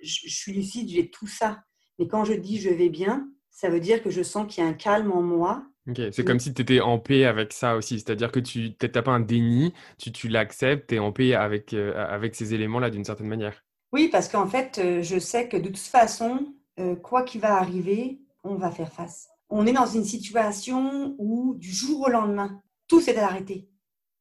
Je, 0.00 0.28
suis 0.28 0.52
lucide, 0.52 0.90
j'ai 0.90 1.08
tout 1.08 1.26
ça. 1.26 1.62
Mais 1.98 2.08
quand 2.08 2.26
je 2.26 2.34
dis 2.34 2.60
je 2.60 2.68
vais 2.68 2.90
bien, 2.90 3.26
ça 3.58 3.70
veut 3.70 3.80
dire 3.80 4.04
que 4.04 4.10
je 4.10 4.22
sens 4.22 4.46
qu'il 4.46 4.62
y 4.62 4.66
a 4.66 4.70
un 4.70 4.72
calme 4.72 5.10
en 5.10 5.20
moi. 5.20 5.64
C'est 6.12 6.24
comme 6.24 6.38
si 6.38 6.54
tu 6.54 6.62
étais 6.62 6.80
en 6.80 7.00
paix 7.00 7.24
avec 7.24 7.52
ça 7.52 7.74
aussi. 7.74 7.98
C'est-à-dire 7.98 8.30
que 8.30 8.38
tu 8.38 8.76
n'as 8.80 9.02
pas 9.02 9.10
un 9.10 9.18
déni, 9.18 9.74
tu, 9.98 10.12
tu 10.12 10.28
l'acceptes, 10.28 10.90
tu 10.90 10.94
es 10.94 10.98
en 11.00 11.10
paix 11.10 11.34
avec, 11.34 11.72
euh, 11.72 11.92
avec 11.96 12.36
ces 12.36 12.54
éléments-là 12.54 12.88
d'une 12.90 13.04
certaine 13.04 13.26
manière. 13.26 13.64
Oui, 13.92 14.10
parce 14.12 14.28
qu'en 14.28 14.46
fait, 14.46 14.80
je 15.02 15.18
sais 15.18 15.48
que 15.48 15.56
de 15.56 15.66
toute 15.66 15.78
façon, 15.78 16.54
quoi 17.02 17.24
qu'il 17.24 17.40
va 17.40 17.56
arriver, 17.56 18.20
on 18.44 18.54
va 18.54 18.70
faire 18.70 18.92
face. 18.92 19.28
On 19.48 19.66
est 19.66 19.72
dans 19.72 19.86
une 19.86 20.04
situation 20.04 21.16
où 21.18 21.56
du 21.56 21.72
jour 21.72 22.02
au 22.02 22.10
lendemain, 22.10 22.62
tout 22.86 23.00
s'est 23.00 23.18
arrêté. 23.18 23.68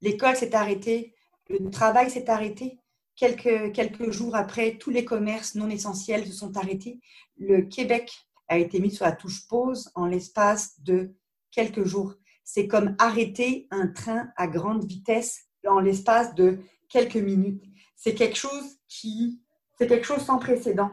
L'école 0.01 0.35
s'est 0.35 0.55
arrêtée, 0.55 1.13
le 1.47 1.69
travail 1.69 2.09
s'est 2.09 2.29
arrêté. 2.29 2.79
Quelques, 3.15 3.71
quelques 3.73 4.09
jours 4.09 4.35
après, 4.35 4.77
tous 4.79 4.89
les 4.89 5.05
commerces 5.05 5.53
non 5.53 5.69
essentiels 5.69 6.25
se 6.25 6.33
sont 6.33 6.57
arrêtés. 6.57 6.99
Le 7.37 7.61
Québec 7.61 8.26
a 8.47 8.57
été 8.57 8.79
mis 8.79 8.91
sur 8.91 9.05
la 9.05 9.11
touche 9.11 9.47
pause 9.47 9.91
en 9.95 10.05
l'espace 10.05 10.81
de 10.81 11.15
quelques 11.51 11.83
jours. 11.83 12.13
C'est 12.43 12.67
comme 12.67 12.95
arrêter 12.99 13.67
un 13.71 13.87
train 13.87 14.29
à 14.37 14.47
grande 14.47 14.85
vitesse 14.85 15.45
en 15.67 15.79
l'espace 15.79 16.33
de 16.35 16.59
quelques 16.89 17.17
minutes. 17.17 17.63
C'est 17.95 18.13
quelque 18.13 18.37
chose 18.37 18.77
qui, 18.87 19.41
c'est 19.77 19.87
quelque 19.87 20.05
chose 20.05 20.23
sans 20.23 20.39
précédent. 20.39 20.91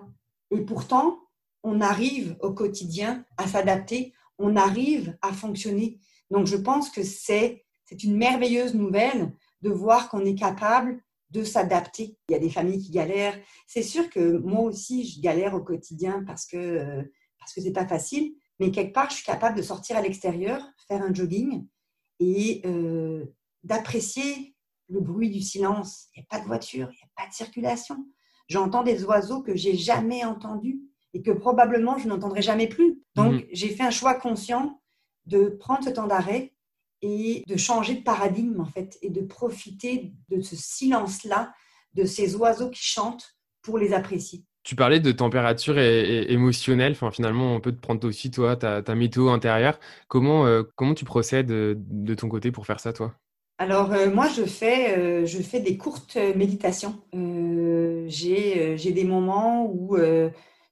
Et 0.51 0.61
pourtant, 0.61 1.21
on 1.63 1.81
arrive 1.81 2.37
au 2.41 2.53
quotidien 2.53 3.25
à 3.37 3.47
s'adapter, 3.47 4.13
on 4.39 4.57
arrive 4.57 5.17
à 5.23 5.33
fonctionner. 5.33 6.01
Donc, 6.31 6.47
je 6.47 6.57
pense 6.57 6.91
que 6.91 7.03
c'est 7.03 7.65
c'est 7.85 8.03
une 8.03 8.17
merveilleuse 8.17 8.75
nouvelle 8.75 9.33
de 9.63 9.71
voir 9.71 10.09
qu'on 10.09 10.25
est 10.25 10.35
capable 10.35 11.01
de 11.31 11.45
s'adapter. 11.45 12.17
Il 12.29 12.33
y 12.33 12.35
a 12.35 12.39
des 12.39 12.51
familles 12.51 12.83
qui 12.83 12.91
galèrent. 12.91 13.39
C'est 13.67 13.83
sûr 13.83 14.09
que 14.09 14.39
moi 14.39 14.63
aussi, 14.63 15.07
je 15.07 15.21
galère 15.21 15.55
au 15.55 15.61
quotidien 15.61 16.25
parce 16.27 16.47
que 16.47 16.57
euh, 16.57 17.03
parce 17.45 17.53
que 17.53 17.61
c'est 17.61 17.73
pas 17.73 17.87
facile. 17.87 18.35
Mais 18.59 18.71
quelque 18.71 18.93
part, 18.93 19.11
je 19.11 19.17
suis 19.17 19.25
capable 19.25 19.57
de 19.57 19.63
sortir 19.63 19.97
à 19.97 20.01
l'extérieur, 20.01 20.63
faire 20.89 21.03
un 21.03 21.13
jogging 21.13 21.67
et 22.21 22.63
euh, 22.65 23.27
d'apprécier 23.63 24.55
le 24.89 25.01
bruit 25.01 25.31
du 25.31 25.41
silence. 25.41 26.07
Il 26.15 26.21
n'y 26.21 26.25
a 26.25 26.27
pas 26.37 26.41
de 26.41 26.47
voiture, 26.47 26.89
il 26.93 26.97
n'y 26.97 27.03
a 27.03 27.23
pas 27.23 27.29
de 27.29 27.35
circulation. 27.35 28.07
J'entends 28.49 28.83
des 28.83 29.05
oiseaux 29.05 29.43
que 29.43 29.55
j'ai 29.57 29.77
jamais 29.77 30.25
entendus 30.25 30.81
et 31.13 31.23
que 31.23 31.31
probablement 31.31 31.99
je 31.99 32.09
n'entendrai 32.09 32.43
jamais 32.43 32.69
plus. 32.69 33.03
Donc, 33.15 33.33
mhm. 33.33 33.45
j'ai 33.53 33.69
fait 33.69 33.83
un 33.83 33.91
choix 33.91 34.15
conscient 34.15 34.81
de 35.27 35.49
prendre 35.49 35.85
ce 35.85 35.91
temps 35.91 36.07
d'arrêt 36.07 36.55
et 37.03 37.43
de 37.47 37.57
changer 37.57 37.97
de 37.97 38.03
paradigme 38.03 38.61
en 38.61 38.67
fait 38.67 38.99
et 39.03 39.11
de 39.11 39.21
profiter 39.21 40.15
de 40.29 40.41
ce 40.41 40.57
silence-là, 40.57 41.53
de 41.95 42.05
ces 42.05 42.37
oiseaux 42.37 42.71
qui 42.71 42.83
chantent 42.83 43.37
pour 43.63 43.79
les 43.79 43.93
apprécier. 43.93 44.45
Tu 44.65 44.77
parlais 44.77 44.99
de 44.99 45.13
température 45.13 45.79
et, 45.79 46.33
émotionnelle. 46.33 46.97
Finalement, 47.13 47.55
on 47.55 47.61
peut 47.61 47.73
te 47.73 47.81
prendre 47.81 48.09
aussi, 48.09 48.31
toi, 48.31 48.57
ta, 48.57 48.95
météo 48.95 49.29
intérieure. 49.29 49.79
Comment, 50.09 50.47
euh, 50.47 50.63
comment 50.75 50.95
tu 50.95 51.05
procèdes 51.05 51.51
euh, 51.51 51.75
de, 51.77 52.15
ton 52.15 52.31
côté 52.31 52.51
pour 52.51 52.65
faire 52.65 52.81
ça, 52.81 52.95
toi? 52.95 53.15
Alors, 53.59 53.93
euh, 53.93 54.11
moi, 54.11 54.27
je 54.27 54.43
fais, 54.45 55.27
je 55.27 55.43
fais 55.43 55.61
des 55.61 55.77
courtes 55.77 56.17
méditations. 56.35 57.03
J'ai 57.13 58.77
des 58.79 59.05
moments 59.05 59.71
où 59.71 59.99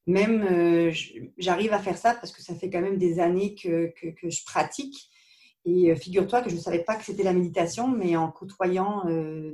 même 0.07 0.91
j'arrive 1.37 1.75
à 1.75 1.79
faire 1.79 1.99
ça 1.99 2.15
parce 2.15 2.33
que 2.33 2.43
ça 2.43 2.55
fait 2.55 2.71
quand 2.71 2.81
même 2.81 2.99
des 2.99 3.21
années 3.21 3.55
que, 3.55 3.93
que, 3.95 4.31
je 4.31 4.45
pratique. 4.47 5.11
Et 5.67 5.95
figure-toi 5.95 6.41
que 6.41 6.51
je 6.51 6.57
ne 6.57 6.61
savais 6.61 6.83
pas 6.83 6.97
que 6.97 7.05
c'était 7.05 7.23
la 7.23 7.35
méditation, 7.35 7.89
mais 7.89 8.17
en 8.17 8.33
côtoyant 8.33 9.05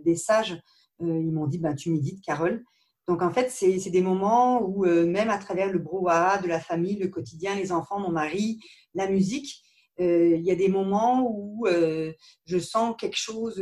des 0.04 0.16
sages, 0.16 0.62
ils 1.00 1.32
m'ont 1.32 1.48
dit 1.48 1.58
bah, 1.58 1.74
Tu 1.74 1.90
médites, 1.90 2.24
Carole. 2.24 2.62
Donc 3.08 3.22
en 3.22 3.32
fait, 3.32 3.50
c'est 3.50 3.90
des 3.90 4.02
moments 4.02 4.62
où, 4.62 4.84
même 4.84 5.30
à 5.30 5.38
travers 5.38 5.72
le 5.72 5.78
brouhaha 5.78 6.38
de 6.38 6.46
la 6.46 6.60
famille, 6.60 6.96
le 6.96 7.08
quotidien, 7.08 7.54
les 7.56 7.72
enfants, 7.72 7.98
mon 7.98 8.10
mari, 8.10 8.60
la 8.94 9.08
musique, 9.08 9.64
il 9.98 10.42
y 10.42 10.50
a 10.50 10.54
des 10.54 10.68
moments 10.68 11.26
où 11.26 11.66
je 11.66 12.58
sens 12.58 12.94
quelque 12.98 13.16
chose 13.16 13.60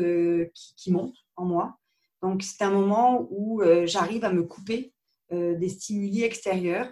qui, 0.77 0.91
monte 0.91 1.15
en 1.37 1.45
moi. 1.45 1.79
Donc 2.23 2.43
c'est 2.43 2.63
un 2.63 2.71
moment 2.71 3.29
où 3.31 3.63
j'arrive 3.85 4.25
à 4.25 4.33
me 4.33 4.43
couper 4.43 4.93
des 5.31 5.69
stimuli 5.69 6.25
extérieurs 6.25 6.91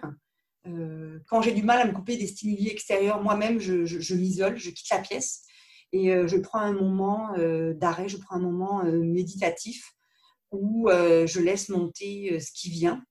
euh, 0.67 1.19
quand 1.27 1.41
j'ai 1.41 1.51
du 1.51 1.63
mal 1.63 1.79
à 1.79 1.85
me 1.85 1.93
couper 1.93 2.17
des 2.17 2.27
stimuli 2.27 2.69
extérieurs, 2.69 3.21
moi-même, 3.21 3.59
je, 3.59 4.13
m'isole, 4.15 4.57
je 4.57 4.69
quitte 4.71 4.89
la 4.89 4.99
pièce 4.99 5.43
et 5.91 6.11
euh, 6.11 6.27
je 6.27 6.37
prends 6.37 6.59
un 6.59 6.73
moment 6.73 7.33
euh, 7.37 7.73
d'arrêt, 7.73 8.09
je 8.09 8.17
prends 8.17 8.35
un 8.35 8.41
moment 8.41 8.83
méditatif 8.83 9.94
où 10.59 10.89
je 10.89 11.39
laisse 11.39 11.69
monter 11.69 12.39
ce 12.39 12.51
qui 12.51 12.69
vient 12.69 13.03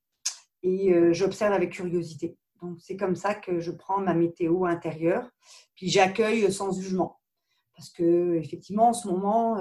et 0.63 0.93
j'observe 1.13 1.53
avec 1.53 1.73
curiosité. 1.73 2.37
Donc, 2.63 2.79
c'est 2.81 2.97
comme 2.97 3.17
ça 3.17 3.35
que 3.35 3.61
je 3.61 3.71
prends 3.71 4.01
ma 4.01 4.15
météo 4.15 4.65
intérieure, 4.65 5.29
puis 5.75 5.89
j'accueille 5.91 6.51
sans 6.51 6.73
jugement. 6.73 7.21
Parce 7.77 7.91
que, 7.91 8.35
effectivement, 8.37 8.89
en 8.89 8.93
ce 8.93 9.09
moment, 9.09 9.61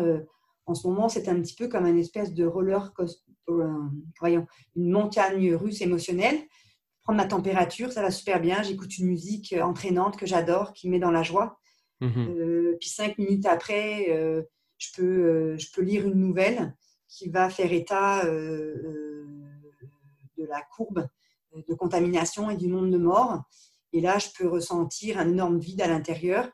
en 0.66 0.76
ce 0.76 0.88
moment, 0.88 1.10
c'est 1.10 1.28
un 1.28 1.40
petit 1.42 1.56
peu 1.56 1.68
comme 1.68 1.86
une 1.86 2.00
espèce 2.00 2.34
de 2.34 2.46
roller 2.46 2.94
coaster, 2.94 3.22
voyons, 4.20 4.48
une 4.76 4.92
montagne 4.92 5.54
russe 5.56 5.82
émotionnelle. 5.82 6.40
Prendre 7.04 7.18
ma 7.18 7.26
température, 7.28 7.92
ça 7.92 8.02
va 8.02 8.12
super 8.12 8.40
bien. 8.40 8.64
J'écoute 8.64 8.98
une 8.98 9.08
musique 9.08 9.54
entraînante 9.62 10.16
que 10.16 10.26
j'adore, 10.26 10.72
qui 10.72 10.88
me 10.88 10.94
met 10.94 11.00
dans 11.00 11.12
la 11.12 11.24
joie. 11.24 11.60
Mmh 12.04 12.12
euh, 12.18 12.78
puis 12.80 12.90
cinq 12.90 13.18
minutes 13.18 13.46
après, 13.46 14.08
euh, 14.10 14.44
je, 14.78 14.90
peux, 14.96 15.04
euh, 15.04 15.58
je 15.58 15.68
peux 15.74 15.82
lire 15.82 16.08
une 16.08 16.20
nouvelle 16.20 16.76
qui 17.16 17.30
va 17.30 17.50
faire 17.50 17.72
état 17.72 18.26
de 18.26 19.28
la 20.38 20.62
courbe 20.76 21.08
de 21.56 21.74
contamination 21.76 22.50
et 22.50 22.58
du 22.58 22.68
nombre 22.68 22.90
de 22.90 22.98
morts. 22.98 23.44
Et 23.92 24.02
là, 24.02 24.18
je 24.18 24.30
peux 24.36 24.48
ressentir 24.48 25.20
un 25.20 25.30
énorme 25.30 25.60
vide 25.60 25.82
à 25.82 25.88
l'intérieur. 25.88 26.50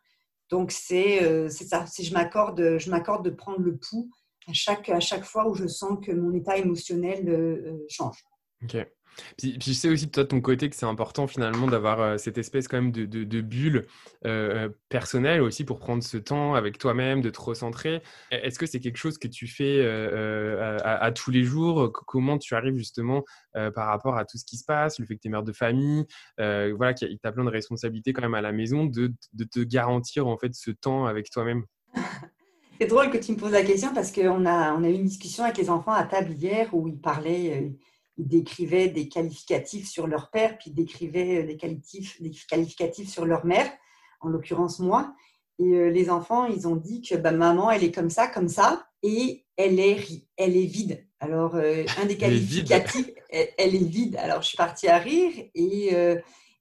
Donc, 0.49 0.71
c'est 0.71 1.49
ça. 1.49 1.85
Si 1.85 2.03
je 2.03 2.13
m'accorde, 2.13 2.77
je 2.77 2.89
m'accorde 2.89 3.23
de 3.23 3.29
prendre 3.29 3.59
le 3.59 3.77
pouls 3.77 4.11
à 4.47 4.53
chaque, 4.53 4.89
à 4.89 4.99
chaque 4.99 5.23
fois 5.23 5.47
où 5.47 5.55
je 5.55 5.67
sens 5.67 5.97
que 6.05 6.11
mon 6.11 6.33
état 6.33 6.57
émotionnel 6.57 7.79
change. 7.87 8.25
Je 9.41 9.71
sais 9.73 9.89
aussi, 9.89 10.09
toi, 10.09 10.23
de 10.23 10.29
ton 10.29 10.41
côté, 10.41 10.69
que 10.69 10.75
c'est 10.75 10.85
important 10.85 11.27
finalement 11.27 11.67
d'avoir 11.67 12.19
cette 12.19 12.37
espèce 12.37 12.67
quand 12.67 12.81
même 12.81 12.91
de, 12.91 13.41
bulle 13.41 13.85
personnelle 14.89 15.41
aussi 15.41 15.63
pour 15.63 15.79
prendre 15.79 16.03
ce 16.03 16.17
temps 16.17 16.55
avec 16.55 16.77
toi-même, 16.77 17.21
de 17.21 17.29
te 17.29 17.39
recentrer. 17.39 18.01
E, 18.31 18.35
est-ce 18.43 18.59
que 18.59 18.65
c'est 18.65 18.79
quelque 18.79 18.97
chose 18.97 19.17
que 19.17 19.27
tu 19.27 19.47
fais 19.47 19.85
à, 20.83 21.11
tous 21.11 21.31
les 21.31 21.43
jours? 21.43 21.91
Comment 21.91 22.37
tu 22.37 22.55
arrives 22.55 22.77
justement 22.77 23.23
par 23.53 23.87
rapport 23.87 24.17
à 24.17 24.25
tout 24.25 24.37
ce 24.37 24.45
qui 24.45 24.57
se 24.57 24.65
passe, 24.65 24.99
le 24.99 25.05
fait 25.05 25.15
que 25.15 25.21
tu 25.21 25.27
es 25.27 25.31
mère 25.31 25.43
de 25.43 25.53
famille, 25.53 26.05
voilà, 26.37 26.93
qu'il 26.93 27.11
y 27.11 27.19
a 27.23 27.31
plein 27.31 27.45
de 27.45 27.49
responsabilités 27.49 28.13
quand 28.13 28.21
même 28.21 28.35
à 28.35 28.41
la 28.41 28.51
maison, 28.51 28.85
de, 28.85 29.13
de 29.33 29.43
te 29.43 29.59
garantir 29.59 30.27
en 30.27 30.37
fait 30.37 30.53
ce 30.53 30.71
temps 30.71 31.05
avec 31.05 31.29
toi-même? 31.29 31.63
C'est 32.79 32.87
drôle 32.87 33.09
que 33.09 33.17
tu 33.17 33.33
me 33.33 33.37
poses 33.37 33.51
la 33.51 33.63
question 33.63 33.93
parce 33.93 34.09
qu'on 34.09 34.45
a, 34.45 34.73
on 34.73 34.83
a 34.85 34.89
eu 34.89 34.93
une 34.93 35.03
discussion 35.03 35.43
avec 35.43 35.57
les 35.57 35.69
enfants 35.69 35.91
à 35.91 36.03
table 36.03 36.31
hier 36.31 36.73
où 36.73 36.87
ils 36.87 36.97
parlaient 36.97 37.73
ils 38.19 38.27
décrivaient 38.27 38.89
des 38.89 39.07
qualificatifs 39.07 39.87
sur 39.87 40.05
leur 40.05 40.29
père, 40.29 40.57
puis 40.57 40.69
ils 40.69 40.75
décrivaient 40.75 41.41
euh, 41.41 41.47
des 41.47 41.55
qualificatifs, 41.55 42.21
des 42.21 42.31
qualificatifs 42.47 43.09
sur 43.09 43.25
leur 43.25 43.45
mère, 43.45 43.71
en 44.19 44.27
l'occurrence 44.27 44.79
moi. 44.79 45.15
Et 45.57 45.73
euh, 45.73 45.89
les 45.89 46.09
enfants, 46.09 46.45
ils 46.45 46.67
ont 46.67 46.75
dit 46.75 47.01
que 47.01 47.15
bah, 47.15 47.31
maman, 47.31 47.71
elle 47.71 47.83
est 47.83 47.93
comme 47.93 48.09
ça, 48.09 48.27
comme 48.27 48.49
ça, 48.49 48.85
et 49.03 49.45
elle 49.55 49.79
est, 49.79 50.25
elle 50.35 50.57
est 50.57 50.65
vide. 50.65 51.07
Alors, 51.21 51.55
euh, 51.55 51.85
un 52.01 52.05
des 52.05 52.17
qualificatifs, 52.17 53.09
elle, 53.29 53.75
est 53.75 53.89
vide. 53.89 54.17
Alors, 54.17 54.41
je 54.41 54.49
suis 54.49 54.57
partie 54.57 54.89
à 54.89 54.97
rire 54.97 55.31
et, 55.55 55.91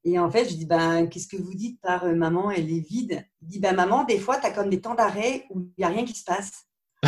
et 0.04 0.18
en 0.18 0.30
fait, 0.30 0.48
je 0.48 0.54
dis, 0.54 0.66
ben, 0.66 1.06
qu'est-ce 1.06 1.26
que 1.26 1.36
vous 1.36 1.54
dites 1.54 1.80
par 1.80 2.04
maman, 2.14 2.50
elle 2.50 2.70
est 2.70 2.86
vide? 2.86 3.24
Il 3.42 3.48
dit, 3.48 3.58
ben, 3.58 3.74
maman, 3.74 4.04
des 4.04 4.18
fois, 4.18 4.36
tu 4.36 4.46
as 4.46 4.50
comme 4.50 4.68
des 4.68 4.80
temps 4.80 4.94
d'arrêt 4.94 5.46
où 5.50 5.60
il 5.60 5.72
n'y 5.78 5.84
a 5.84 5.88
rien 5.88 6.04
qui 6.04 6.14
se 6.14 6.24
passe. 6.24 6.66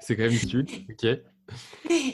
c'est 0.00 0.16
quand 0.16 0.22
même 0.22 0.38
cute. 0.38 0.82
Ok. 0.90 1.06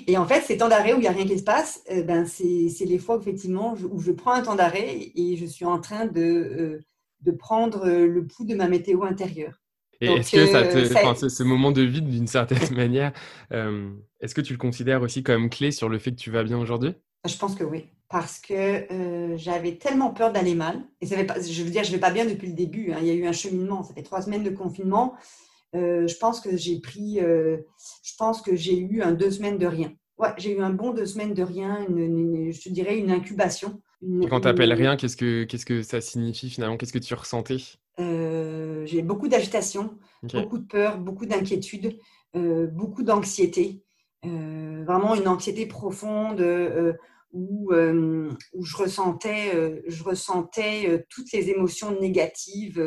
Et 0.06 0.16
en 0.16 0.26
fait, 0.26 0.42
ces 0.42 0.58
temps 0.58 0.68
d'arrêt 0.68 0.92
où 0.92 0.96
il 0.96 1.02
n'y 1.02 1.06
a 1.06 1.12
rien 1.12 1.26
qui 1.26 1.38
se 1.38 1.44
passe, 1.44 1.82
euh, 1.90 2.02
ben, 2.02 2.26
c'est 2.26 2.84
les 2.84 2.98
fois 2.98 3.18
effectivement 3.20 3.74
où 3.90 4.00
je 4.00 4.12
prends 4.12 4.32
un 4.32 4.42
temps 4.42 4.56
d'arrêt 4.56 5.12
et 5.14 5.36
je 5.36 5.46
suis 5.46 5.64
en 5.64 5.80
train 5.80 6.06
de, 6.06 6.20
euh, 6.20 6.80
de 7.20 7.32
prendre 7.32 7.88
le 7.88 8.26
pouls 8.26 8.44
de 8.44 8.54
ma 8.54 8.68
météo 8.68 9.04
intérieure. 9.04 9.60
Et 10.00 10.06
est-ce 10.06 10.32
que 10.32 10.46
ça 10.46 10.62
te, 10.62 11.28
ce 11.28 11.42
moment 11.42 11.72
de 11.72 11.82
vide, 11.82 12.08
d'une 12.08 12.28
certaine 12.28 12.58
manière, 12.76 13.12
euh, 13.52 13.90
est-ce 14.20 14.34
que 14.34 14.40
tu 14.40 14.52
le 14.52 14.58
considères 14.58 15.02
aussi 15.02 15.22
comme 15.22 15.50
clé 15.50 15.72
sur 15.72 15.88
le 15.88 15.98
fait 15.98 16.12
que 16.12 16.16
tu 16.16 16.30
vas 16.30 16.44
bien 16.44 16.58
aujourd'hui? 16.58 16.94
Je 17.26 17.36
pense 17.36 17.56
que 17.56 17.64
oui, 17.64 17.86
parce 18.08 18.38
que 18.38 19.34
j'avais 19.36 19.74
tellement 19.74 20.10
peur 20.10 20.32
d'aller 20.32 20.54
mal. 20.54 20.80
Et 21.00 21.06
ça 21.06 21.22
pas, 21.24 21.40
je 21.40 21.62
veux 21.62 21.70
dire, 21.70 21.82
je 21.82 21.90
vais 21.90 21.98
pas 21.98 22.12
bien 22.12 22.26
depuis 22.26 22.46
le 22.46 22.54
début. 22.54 22.92
Hein. 22.92 22.98
Il 23.00 23.08
y 23.08 23.10
a 23.10 23.14
eu 23.14 23.26
un 23.26 23.32
cheminement. 23.32 23.82
Ça 23.82 23.92
fait 23.92 24.02
trois 24.02 24.22
semaines 24.22 24.44
de 24.44 24.50
confinement. 24.50 25.14
Euh, 25.74 26.06
je 26.06 26.16
pense 26.16 26.40
que 26.40 26.56
j'ai 26.56 26.80
pris, 26.80 27.20
euh, 27.20 27.58
je 28.02 28.12
pense 28.18 28.40
que 28.40 28.56
j'ai 28.56 28.78
eu 28.78 29.02
un 29.02 29.12
deux 29.12 29.30
semaines 29.30 29.58
de 29.58 29.66
rien. 29.66 29.92
Ouais, 30.16 30.30
j'ai 30.38 30.56
eu 30.56 30.60
un 30.60 30.70
bon 30.70 30.92
deux 30.92 31.06
semaines 31.06 31.34
de 31.34 31.42
rien, 31.42 31.86
je 31.88 32.60
te 32.60 32.68
dirais 32.70 32.98
une 32.98 33.10
incubation. 33.10 33.80
quand 34.28 34.40
tu 34.40 34.48
appelles 34.48 34.72
rien, 34.72 34.96
qu'est-ce 34.96 35.16
que, 35.16 35.44
qu'est-ce 35.44 35.66
que 35.66 35.82
ça 35.82 36.00
signifie 36.00 36.50
finalement? 36.50 36.76
Qu'est-ce 36.76 36.92
que 36.92 36.98
tu 36.98 37.14
ressentais? 37.14 37.58
Euh, 38.00 38.84
J'ai 38.86 39.02
beaucoup 39.02 39.28
d'agitation, 39.28 39.96
beaucoup 40.22 40.58
de 40.58 40.66
peur, 40.66 40.98
beaucoup 40.98 41.26
d'inquiétude, 41.26 41.98
beaucoup 42.34 43.04
d'anxiété. 43.04 43.84
vraiment 44.24 45.14
une 45.14 45.28
anxiété 45.28 45.66
profonde 45.66 46.42
où, 47.32 47.72
où 47.72 48.64
je 48.64 48.76
ressentais, 48.76 49.82
je 49.86 50.02
ressentais 50.02 51.06
toutes 51.10 51.30
les 51.32 51.50
émotions 51.50 52.00
négatives 52.00 52.82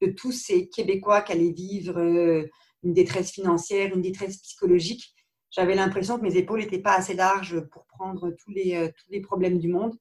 de 0.00 0.10
tous 0.10 0.32
ces 0.32 0.68
Québécois 0.68 1.22
qui 1.22 1.32
allaient 1.32 1.52
vivre 1.52 1.98
euh, 1.98 2.48
une 2.82 2.92
détresse 2.92 3.32
financière, 3.32 3.94
une 3.94 4.02
détresse 4.02 4.38
psychologique. 4.38 5.14
J'avais 5.50 5.74
l'impression 5.74 6.18
que 6.18 6.22
mes 6.22 6.36
épaules 6.36 6.60
n'étaient 6.60 6.78
pas 6.78 6.94
assez 6.94 7.14
larges 7.14 7.60
pour 7.70 7.86
prendre 7.86 8.30
tous 8.30 8.50
les, 8.50 8.74
euh, 8.76 8.88
tous 8.88 9.10
les 9.10 9.20
problèmes 9.20 9.58
du 9.58 9.68
monde. 9.68 9.96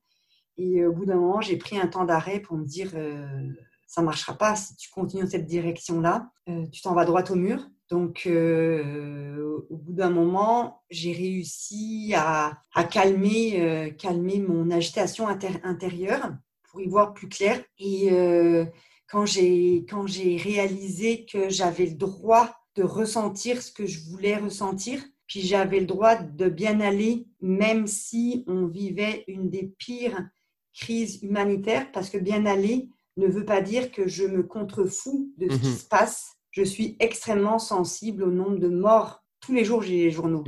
Et 0.58 0.82
euh, 0.82 0.90
au 0.90 0.94
bout 0.94 1.06
d'un 1.06 1.16
moment, 1.16 1.42
j'ai 1.42 1.58
pris 1.58 1.80
un 1.80 1.88
temps 1.88 2.06
d'arrêt 2.06 2.40
pour 2.40 2.58
me 2.58 2.66
dire 2.66 2.92
ça 3.90 4.02
ne 4.02 4.06
marchera 4.06 4.34
pas 4.34 4.56
si 4.56 4.76
tu 4.76 4.90
continues 4.90 5.24
dans 5.24 5.30
cette 5.30 5.46
direction-là. 5.46 6.30
tu 6.74 6.82
t'en 6.82 6.94
vas 6.94 7.06
droit 7.06 7.24
au 7.32 7.36
mur. 7.36 7.66
Donc, 7.90 8.28
au 8.28 9.78
bout 9.78 9.94
d'un 9.94 10.10
moment, 10.10 10.84
j'ai 10.90 11.14
réussi 11.14 12.14
à, 12.14 12.60
à 12.74 12.84
calmer, 12.84 13.96
calmer 13.98 14.40
mon 14.40 14.70
agitation 14.72 15.30
intérieure 15.30 16.34
pour 16.70 16.82
y 16.82 16.90
voir 16.90 17.14
plus 17.14 17.30
clair. 17.30 17.64
Et 17.80 18.10
quand 19.10 19.26
j'ai 19.26 19.86
quand 19.90 20.08
j'ai 20.08 20.38
réalisé 20.38 21.26
que 21.26 21.50
j'avais 21.50 21.86
le 21.86 21.96
droit 21.96 22.54
de 22.76 22.84
ressentir 22.84 23.62
ce 23.62 23.72
que 23.72 23.86
je 23.86 24.02
voulais 24.10 24.38
ressentir, 24.38 25.02
puis 25.28 25.42
j'avais 25.42 25.80
le 25.80 25.86
droit 25.86 26.16
de 26.16 26.50
bien 26.50 26.80
aller, 26.80 27.28
même 27.42 27.88
si 27.88 28.44
on 28.48 28.68
vivait 28.68 29.24
une 29.28 29.50
des 29.50 29.74
pires 29.78 30.22
crises 30.74 31.20
humanitaires, 31.24 31.92
parce 31.92 32.10
que 32.10 32.18
bien 32.18 32.46
aller 32.46 32.90
ne 33.18 33.28
veut 33.28 33.46
pas 33.46 33.62
dire 33.62 33.92
que 33.92 34.08
je 34.08 34.24
me 34.24 34.44
contrefous 34.44 35.34
de 35.38 35.50
ce 35.52 35.58
qui 35.58 35.68
mhm. 35.68 35.76
se 35.76 35.86
passe. 35.86 36.34
Je 36.52 36.64
suis 36.64 36.96
extrêmement 37.00 37.60
sensible 37.60 38.24
au 38.24 38.32
nombre 38.32 38.58
de 38.58 38.68
morts. 38.68 39.24
Tous 39.42 39.54
les 39.54 39.66
jours, 39.66 39.82
j'ai 39.82 40.06
les 40.06 40.12
journaux. 40.12 40.44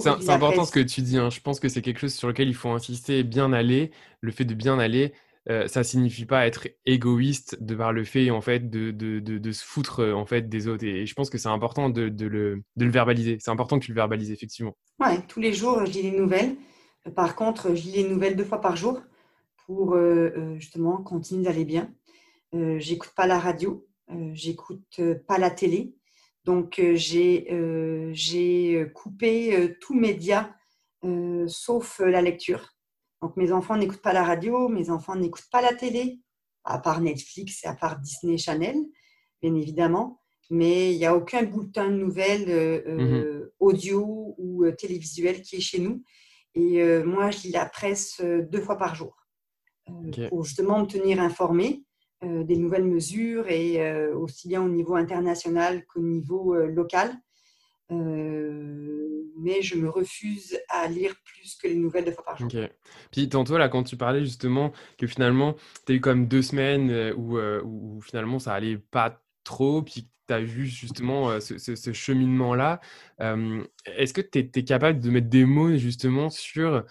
C'est 0.00 0.30
important 0.30 0.64
ce 0.64 0.72
que 0.72 0.80
tu 0.80 1.02
dis. 1.02 1.18
Hein. 1.18 1.30
Je 1.30 1.40
pense 1.40 1.60
que 1.60 1.68
c'est 1.68 1.82
quelque 1.82 2.00
chose 2.00 2.14
sur 2.14 2.28
lequel 2.28 2.48
il 2.48 2.54
faut 2.54 2.70
insister. 2.70 3.22
Bien 3.22 3.52
aller, 3.52 3.90
le 4.20 4.32
fait 4.32 4.44
de 4.44 4.54
bien 4.54 4.78
aller, 4.78 5.12
euh, 5.48 5.68
ça 5.68 5.84
signifie 5.84 6.26
pas 6.26 6.46
être 6.46 6.66
égoïste 6.86 7.62
de 7.62 7.76
par 7.76 7.92
le 7.92 8.02
fait 8.02 8.30
en 8.30 8.40
fait 8.40 8.68
de, 8.68 8.90
de, 8.90 9.20
de, 9.20 9.52
se 9.52 9.64
foutre 9.64 10.00
euh, 10.00 10.12
en 10.12 10.26
fait 10.26 10.48
des 10.48 10.66
autres. 10.66 10.84
Et, 10.84 11.06
je 11.06 11.14
pense 11.14 11.30
que 11.30 11.38
c'est 11.38 11.48
important 11.48 11.88
de, 11.88 12.12
le, 12.26 12.62
le, 12.76 12.90
verbaliser. 12.90 13.38
C'est 13.40 13.52
important 13.52 13.78
que 13.78 13.84
tu 13.84 13.92
le 13.92 13.96
verbalises 13.96 14.32
effectivement. 14.32 14.76
Ouais 14.98 15.22
tous 15.28 15.38
les 15.38 15.52
jours 15.52 15.86
je 15.86 15.92
lis 15.92 16.02
les 16.02 16.18
nouvelles. 16.18 16.56
Par 17.14 17.36
contre 17.36 17.76
je 17.76 17.82
lis 17.82 17.92
les 17.92 18.08
nouvelles 18.08 18.34
deux 18.34 18.44
fois 18.44 18.60
par 18.60 18.76
jour 18.76 19.00
pour 19.66 19.96
justement 20.56 20.98
continuer 20.98 21.44
d'aller 21.44 21.64
bien. 21.64 21.92
Euh, 22.54 22.78
j'écoute 22.78 23.12
pas 23.16 23.26
la 23.26 23.38
radio. 23.38 23.86
J'écoute 24.32 25.00
pas 25.26 25.38
la 25.38 25.50
télé. 25.50 25.94
Donc 26.44 26.80
j'ai 26.94 27.46
j'ai 28.12 28.86
coupé 28.94 29.76
tout 29.80 29.94
média 29.94 30.54
sauf 31.46 32.00
la 32.00 32.22
lecture 32.22 32.75
donc 33.22 33.36
mes 33.36 33.52
enfants 33.52 33.76
n'écoutent 33.76 34.02
pas 34.02 34.12
la 34.12 34.24
radio, 34.24 34.68
mes 34.68 34.90
enfants 34.90 35.16
n'écoutent 35.16 35.48
pas 35.50 35.62
la 35.62 35.74
télé, 35.74 36.20
à 36.64 36.78
part 36.78 37.00
Netflix 37.00 37.64
et 37.64 37.68
à 37.68 37.74
part 37.74 37.98
Disney 38.00 38.36
Channel, 38.36 38.76
bien 39.42 39.54
évidemment. 39.54 40.20
Mais 40.50 40.92
il 40.92 40.98
n'y 40.98 41.06
a 41.06 41.16
aucun 41.16 41.42
bulletin 41.42 41.90
de 41.90 41.96
nouvelles 41.96 42.48
euh, 42.48 42.82
euh, 42.86 43.40
mhm. 43.40 43.50
audio 43.58 44.34
ou 44.38 44.64
euh, 44.64 44.72
télévisuel 44.72 45.42
qui 45.42 45.56
est 45.56 45.60
chez 45.60 45.80
nous. 45.80 46.02
Et 46.54 46.82
moi, 47.04 47.30
je 47.30 47.42
lis 47.42 47.50
la 47.50 47.66
presse 47.66 48.18
deux 48.22 48.62
fois 48.62 48.78
par 48.78 48.94
jour 48.94 49.14
pour 50.30 50.42
justement 50.42 50.80
me 50.80 50.86
tenir 50.86 51.20
informée 51.20 51.84
des 52.22 52.56
nouvelles 52.56 52.86
mesures 52.86 53.46
et 53.50 54.10
aussi 54.14 54.48
bien 54.48 54.62
au 54.62 54.68
niveau 54.70 54.94
international 54.94 55.84
qu'au 55.84 56.00
niveau 56.00 56.54
local. 56.54 57.14
Mais 57.90 59.62
je 59.62 59.76
me 59.76 59.88
refuse 59.88 60.58
à 60.68 60.88
lire 60.88 61.14
plus 61.24 61.56
que 61.56 61.68
les 61.68 61.76
nouvelles 61.76 62.04
de 62.04 62.10
fois 62.10 62.24
par 62.24 62.38
jour. 62.38 62.50
Puis 63.12 63.28
tantôt, 63.28 63.58
là, 63.58 63.68
quand 63.68 63.84
tu 63.84 63.96
parlais 63.96 64.24
justement 64.24 64.72
que 64.98 65.06
finalement, 65.06 65.54
tu 65.86 65.92
as 65.92 65.94
eu 65.96 66.00
comme 66.00 66.26
deux 66.26 66.42
semaines 66.42 67.12
où, 67.16 68.00
finalement 68.02 68.38
ça 68.38 68.54
allait 68.54 68.78
pas 68.78 69.22
trop, 69.44 69.82
puis 69.82 70.08
tu 70.26 70.34
as 70.34 70.40
vu 70.40 70.66
justement 70.66 71.38
ce, 71.40 71.92
cheminement-là, 71.92 72.80
est-ce 73.18 74.12
que 74.12 74.20
tu 74.20 74.38
es, 74.38 74.64
capable 74.64 74.98
de 75.00 75.10
mettre 75.10 75.28
des 75.28 75.44
mots 75.44 75.76
justement 75.76 76.30
sur 76.30 76.84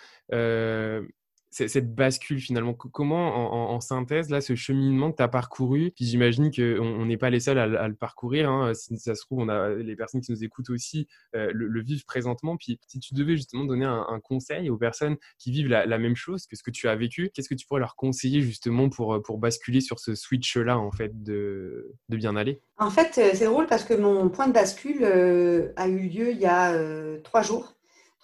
cette 1.55 1.95
bascule 1.95 2.39
finalement 2.39 2.73
Comment, 2.73 3.71
en, 3.73 3.79
synthèse, 3.79 4.29
là, 4.29 4.41
ce 4.41 4.55
cheminement 4.55 5.11
que 5.11 5.17
tu 5.17 5.23
as 5.23 5.27
parcouru, 5.27 5.91
puis 5.95 6.05
j'imagine 6.05 6.51
qu'on 6.51 7.05
n'est 7.05 7.17
pas 7.17 7.29
les 7.29 7.39
seuls 7.39 7.57
à, 7.57 7.87
le 7.87 7.95
parcourir, 7.95 8.49
hein, 8.49 8.73
si 8.73 8.97
ça 8.97 9.15
se 9.15 9.21
trouve, 9.21 9.39
on 9.39 9.49
a 9.49 9.69
les 9.69 9.95
personnes 9.95 10.21
qui 10.21 10.31
nous 10.31 10.43
écoutent 10.43 10.69
aussi 10.69 11.07
euh, 11.35 11.49
le, 11.53 11.81
vivent 11.81 12.05
présentement. 12.05 12.57
Puis 12.57 12.79
si 12.87 12.99
tu 12.99 13.13
devais 13.13 13.37
justement 13.37 13.63
donner 13.63 13.85
un, 13.85 14.19
conseil 14.23 14.69
aux 14.69 14.77
personnes 14.77 15.17
qui 15.37 15.51
vivent 15.51 15.67
la, 15.67 15.97
même 15.97 16.15
chose 16.15 16.45
que 16.45 16.55
ce 16.55 16.63
que 16.63 16.71
tu 16.71 16.89
as 16.89 16.95
vécu, 16.95 17.29
qu'est-ce 17.33 17.47
que 17.47 17.55
tu 17.55 17.65
pourrais 17.65 17.79
leur 17.79 17.95
conseiller 17.95 18.41
justement 18.41 18.89
pour, 18.89 19.21
pour 19.21 19.37
basculer 19.37 19.81
sur 19.81 19.99
ce 19.99 20.15
switch-là, 20.15 20.77
en 20.77 20.91
fait, 20.91 21.23
de, 21.23 21.93
de 22.09 22.17
bien 22.17 22.35
aller? 22.35 22.59
En 22.77 22.89
fait, 22.89 23.13
c'est 23.13 23.45
drôle 23.45 23.67
parce 23.67 23.85
que 23.85 23.93
mon 23.93 24.29
point 24.29 24.47
de 24.47 24.53
bascule 24.53 25.05
a 25.05 25.87
eu 25.87 26.09
lieu 26.09 26.31
il 26.31 26.39
y 26.39 26.45
a 26.45 26.77
trois 27.23 27.43
jours 27.43 27.75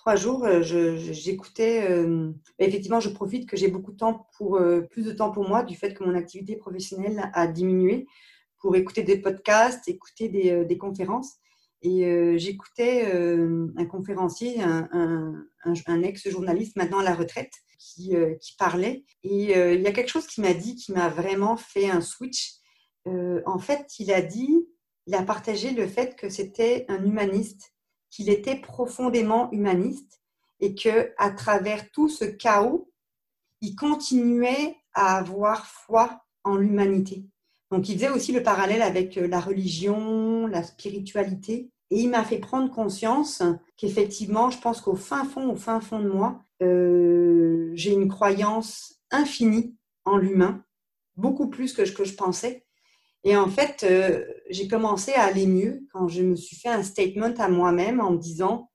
trois 0.01 0.15
jours, 0.15 0.45
euh, 0.45 0.63
j'écoutais. 0.63 1.87
Euh, 1.87 2.31
effectivement, 2.57 2.99
je 2.99 3.09
profite 3.09 3.47
que 3.47 3.55
j'ai 3.55 3.67
beaucoup 3.67 3.91
de 3.91 3.97
temps 3.97 4.27
pour 4.35 4.57
euh, 4.57 4.81
plus 4.81 5.05
de 5.05 5.11
temps 5.11 5.29
pour 5.31 5.47
moi 5.47 5.61
du 5.61 5.75
fait 5.75 5.93
que 5.93 6.03
mon 6.03 6.15
activité 6.15 6.55
professionnelle 6.55 7.29
a 7.35 7.45
diminué 7.45 8.07
pour 8.59 8.75
écouter 8.75 9.03
des 9.03 9.17
podcasts, 9.17 9.87
écouter 9.87 10.27
des, 10.27 10.77
conférences. 10.77 11.33
Et 11.83 12.37
j'écoutais 12.37 13.11
un 13.11 13.85
conférencier, 13.85 14.61
un, 14.61 16.03
ex-journaliste 16.03 16.75
maintenant 16.75 16.99
à 16.99 17.03
la 17.03 17.15
retraite, 17.15 17.53
qui, 17.79 18.13
qui 18.39 18.55
parlait. 18.59 19.03
Et 19.23 19.53
il 19.73 19.81
y 19.81 19.87
a 19.87 19.91
quelque 19.91 20.11
chose 20.11 20.27
qui 20.27 20.41
m'a 20.41 20.53
dit, 20.53 20.75
qui 20.75 20.91
m'a 20.91 21.09
vraiment 21.09 21.57
fait 21.57 21.89
un 21.89 22.01
switch. 22.01 22.51
en 23.07 23.57
fait, 23.57 23.87
il 23.97 24.13
a 24.13 24.21
dit, 24.21 24.67
il 25.07 25.15
a 25.15 25.23
partagé 25.23 25.71
le 25.71 25.87
fait 25.87 26.15
que 26.15 26.29
c'était 26.29 26.85
un 26.87 27.03
humaniste 27.03 27.70
qu'il 28.11 28.29
était 28.29 28.57
profondément 28.57 29.49
humaniste 29.51 30.21
et 30.59 30.75
que 30.75 31.11
à 31.17 31.31
travers 31.31 31.89
tout 31.91 32.09
ce 32.09 32.25
chaos, 32.25 32.91
il 33.61 33.75
continuait 33.75 34.77
à 34.93 35.17
avoir 35.17 35.65
foi 35.65 36.23
en 36.43 36.55
l'humanité. 36.57 37.25
Donc 37.71 37.87
il 37.87 37.95
faisait 37.95 38.09
aussi 38.09 38.33
le 38.33 38.43
parallèle 38.43 38.81
avec 38.81 39.17
euh, 39.17 39.27
la 39.27 39.39
religion, 39.39 40.45
la 40.47 40.61
spiritualité. 40.61 41.71
Et 41.89 42.01
il 42.01 42.09
m'a 42.09 42.23
fait 42.23 42.39
prendre 42.39 42.71
conscience 42.71 43.41
qu'effectivement, 43.77 44.49
je 44.49 44.59
pense 44.59 44.81
qu'au 44.81 44.95
fin 44.95 45.25
fond, 45.25 45.49
au 45.49 45.55
fin 45.55 45.81
fond 45.81 45.99
de 45.99 46.09
moi, 46.09 46.41
euh, 46.61 47.71
j'ai 47.73 47.91
une 47.91 48.07
croyance 48.07 48.95
infinie 49.09 49.75
en 50.05 50.17
l'humain, 50.17 50.63
beaucoup 51.17 51.49
plus 51.49 51.73
que 51.73 51.85
ce 51.85 51.91
que 51.91 52.05
je 52.05 52.13
pensais. 52.13 52.65
Et 53.23 53.37
en 53.37 53.49
fait, 53.49 53.83
euh, 53.83 54.25
j'ai 54.49 54.67
commencé 54.67 55.13
à 55.13 55.23
aller 55.23 55.45
mieux 55.45 55.85
quand 55.91 56.07
je 56.07 56.23
me 56.23 56.35
suis 56.35 56.55
fait 56.55 56.69
un 56.69 56.83
statement 56.83 57.33
à 57.37 57.49
moi-même 57.49 58.01
en 58.01 58.11
me 58.11 58.17
disant, 58.17 58.71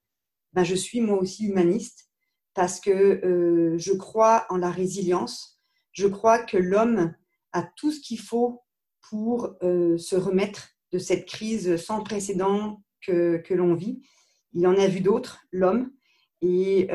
ben, 0.52 0.62
je 0.62 0.74
suis 0.74 1.00
moi 1.00 1.18
aussi 1.18 1.46
humaniste 1.46 2.08
parce 2.54 2.80
que 2.80 2.90
euh, 2.90 3.76
je 3.76 3.92
crois 3.92 4.46
en 4.48 4.56
la 4.56 4.70
résilience. 4.70 5.60
Je 5.92 6.06
crois 6.06 6.38
que 6.38 6.56
l'homme 6.56 7.14
a 7.52 7.62
tout 7.76 7.90
ce 7.90 8.00
qu'il 8.00 8.20
faut 8.20 8.62
pour 9.10 9.54
euh, 9.62 9.98
se 9.98 10.14
remettre 10.14 10.68
de 10.92 10.98
cette 10.98 11.26
crise 11.26 11.76
sans 11.76 12.02
précédent 12.02 12.82
que, 13.04 13.38
que 13.38 13.54
l'on 13.54 13.74
vit. 13.74 14.02
Il 14.52 14.66
en 14.66 14.76
a 14.76 14.86
vu 14.86 15.00
d'autres, 15.00 15.40
l'homme. 15.50 15.90
Et 16.42 16.86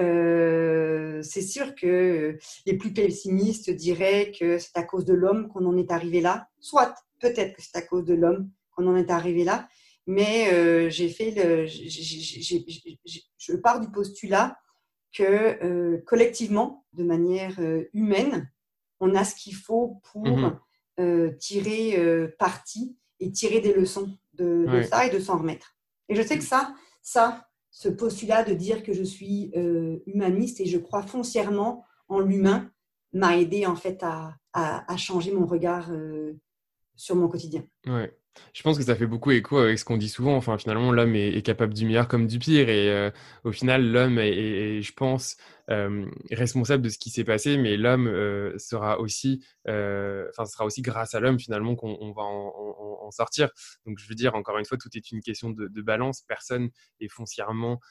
c'est 1.23 1.41
sûr 1.41 1.75
que 1.75 2.37
les 2.65 2.77
plus 2.77 2.93
pessimistes 2.93 3.69
diraient 3.69 4.31
que 4.39 4.57
c'est 4.59 4.77
à 4.77 4.83
cause 4.83 5.03
de 5.03 5.13
l'homme 5.13 5.49
qu'on 5.49 5.65
en 5.65 5.77
est 5.77 5.91
arrivé 5.91 6.21
là. 6.21 6.47
Soit, 6.59 6.95
peut-être 7.21 7.55
que 7.55 7.62
c'est 7.62 7.77
à 7.77 7.81
cause 7.81 8.05
de 8.05 8.13
l'homme 8.13 8.49
qu'on 8.71 8.88
en 8.88 8.95
est 8.95 9.12
arrivé 9.12 9.43
là, 9.43 9.67
mais 10.07 10.51
euh, 10.51 10.89
j'ai 10.89 11.10
fait 11.10 11.31
le, 11.31 11.65
je 11.65 13.55
pars 13.55 13.79
du 13.79 13.89
postulat 13.91 14.57
que 15.13 15.23
euh, 15.23 16.01
collectivement, 16.05 16.86
de 16.93 17.03
manière 17.03 17.60
euh, 17.60 17.89
humaine, 17.93 18.49
on 18.99 19.15
a 19.15 19.23
ce 19.23 19.36
qu'il 19.36 19.55
faut 19.55 20.01
pour 20.12 20.25
mhm. 20.25 21.38
tirer 21.39 22.29
parti 22.38 22.97
et 23.19 23.31
tirer 23.31 23.60
des 23.60 23.73
leçons 23.73 24.15
de, 24.34 24.84
ça 24.88 25.07
et 25.07 25.10
de 25.10 25.19
s'en 25.19 25.39
remettre. 25.39 25.75
Et 26.07 26.15
je 26.15 26.21
sais 26.21 26.38
que 26.38 26.43
ça, 26.43 26.75
ça, 27.01 27.47
ce 27.71 27.89
postulat 27.89 28.43
de 28.43 28.53
dire 28.53 28.84
que 28.84 28.93
je 28.93 29.01
suis 29.01 29.51
humaniste 30.05 30.60
et 30.60 30.67
je 30.67 30.77
crois 30.77 31.01
foncièrement 31.01 31.84
en 32.10 32.19
l'humain 32.19 32.69
m'a 33.13 33.38
aidé 33.38 33.65
en 33.65 33.75
fait 33.75 34.03
à, 34.03 34.36
à, 34.53 34.97
changer 34.97 35.31
mon 35.34 35.47
regard 35.47 35.89
sur 36.95 37.15
mon 37.15 37.27
quotidien. 37.27 37.63
Ouais. 37.88 38.15
Je 38.54 38.63
pense 38.63 38.77
que 38.77 38.84
ça 38.84 38.95
fait 38.95 39.08
beaucoup 39.08 39.32
écho 39.32 39.58
avec 39.58 39.77
ce 39.80 39.86
qu'on 39.86 39.97
dit 39.97 40.10
souvent. 40.10 40.36
Enfin, 40.36 40.58
finalement, 40.58 40.91
l'homme 40.91 41.15
est, 41.15 41.41
capable 41.45 41.73
du 41.73 41.86
meilleur 41.86 42.08
comme 42.08 42.27
du 42.27 42.39
pire. 42.39 42.69
Et 42.69 42.89
euh, 42.89 43.12
au 43.43 43.51
final, 43.51 43.91
l'homme 43.91 44.19
est, 44.19 44.82
je 44.82 44.93
pense, 44.93 45.38
euh, 45.69 46.06
responsable 46.32 46.84
de 46.84 46.89
ce 46.89 46.97
qui 46.97 47.10
s'est 47.10 47.23
passé, 47.23 47.58
mais 47.58 47.77
l'homme 47.77 48.08
euh, 48.08 48.58
sera 48.58 48.99
aussi, 48.99 49.43
enfin, 49.67 50.45
sera 50.45 50.65
aussi 50.65 50.82
grâce 50.82 51.13
à 51.13 51.19
l'homme 51.19 51.39
finalement 51.39 51.75
qu'on 51.75 52.12
va 52.13 52.23
en, 52.23 53.12
sortir. 53.12 53.49
Donc, 53.86 53.99
je 53.99 54.08
veux 54.08 54.15
dire, 54.15 54.36
encore 54.36 54.58
une 54.58 54.63
fois, 54.63 54.77
tout 54.77 54.88
est 54.95 55.12
une 55.12 55.19
question 55.19 55.49
de, 55.49 55.67
de 55.67 55.82
balance. 55.82 56.21
Personne 56.21 56.69
est 57.01 57.10
foncièrement 57.10 57.82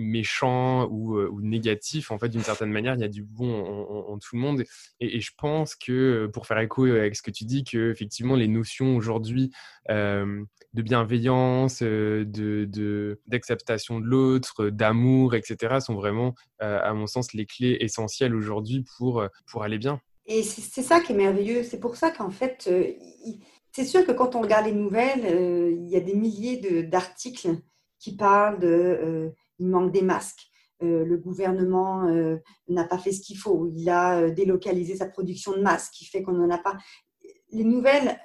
méchant 0.00 0.86
ou, 0.86 1.16
euh, 1.18 1.28
ou, 1.30 1.40
négatif. 1.42 2.10
En 2.10 2.18
fait, 2.18 2.28
d'une 2.28 2.42
certaine 2.42 2.70
manière, 2.70 2.94
il 2.94 3.00
y 3.00 3.04
a 3.04 3.08
du 3.08 3.22
bon 3.22 3.62
en, 3.62 4.18
tout 4.18 4.36
le 4.36 4.40
monde. 4.40 4.64
Et, 4.98 5.20
je 5.20 5.30
pense 5.36 5.74
que, 5.74 6.28
pour 6.32 6.46
faire 6.46 6.58
écho 6.58 6.84
avec 6.84 7.14
ce 7.16 7.22
que 7.22 7.30
tu 7.30 7.44
dis, 7.44 7.64
que 7.64 7.90
effectivement, 7.90 8.34
les 8.34 8.48
notions 8.48 8.96
aujourd'hui 8.96 9.52
de 9.88 10.82
bienveillance, 10.82 11.82
de 11.82 13.20
d'acceptation 13.26 14.00
de, 14.00 14.06
l'autre, 14.06 14.68
d'amour, 14.70 15.34
etc., 15.34 15.80
sont 15.80 15.94
vraiment, 15.94 16.34
à 16.58 16.92
mon 16.94 17.06
sens, 17.06 17.32
les 17.32 17.46
clés 17.46 17.76
essentielles 17.80 18.34
aujourd'hui 18.34 18.84
pour, 18.96 19.26
pour 19.50 19.62
aller 19.62 19.78
bien. 19.78 20.00
Et 20.26 20.42
c'est 20.42 20.82
ça 20.82 21.00
qui 21.00 21.12
est 21.12 21.16
merveilleux. 21.16 21.62
C'est 21.62 21.80
pour 21.80 21.96
ça 21.96 22.10
qu'en 22.10 22.30
fait, 22.30 22.70
c'est 23.72 23.84
sûr 23.84 24.06
que 24.06 24.12
quand 24.12 24.36
on 24.36 24.42
regarde 24.42 24.66
les 24.66 24.72
nouvelles, 24.72 25.76
il 25.76 25.88
y 25.88 25.96
a 25.96 26.00
des 26.00 26.14
milliers 26.14 26.84
d'articles 26.84 27.56
qui 28.00 28.16
parle 28.16 28.58
de 28.58 28.66
euh, 28.68 29.30
il 29.58 29.68
manque 29.68 29.92
des 29.92 30.02
masques. 30.02 30.48
Euh, 30.82 31.04
le 31.04 31.18
gouvernement 31.18 32.08
euh, 32.08 32.38
n'a 32.68 32.84
pas 32.84 32.98
fait 32.98 33.12
ce 33.12 33.20
qu'il 33.20 33.36
faut. 33.36 33.70
Il 33.76 33.88
a 33.90 34.30
délocalisé 34.30 34.96
sa 34.96 35.06
production 35.06 35.52
de 35.52 35.60
masques, 35.60 35.92
qui 35.92 36.06
fait 36.06 36.22
qu'on 36.22 36.32
n'en 36.32 36.50
a 36.50 36.58
pas. 36.58 36.78
Les 37.52 37.64
nouvelles 37.64 38.18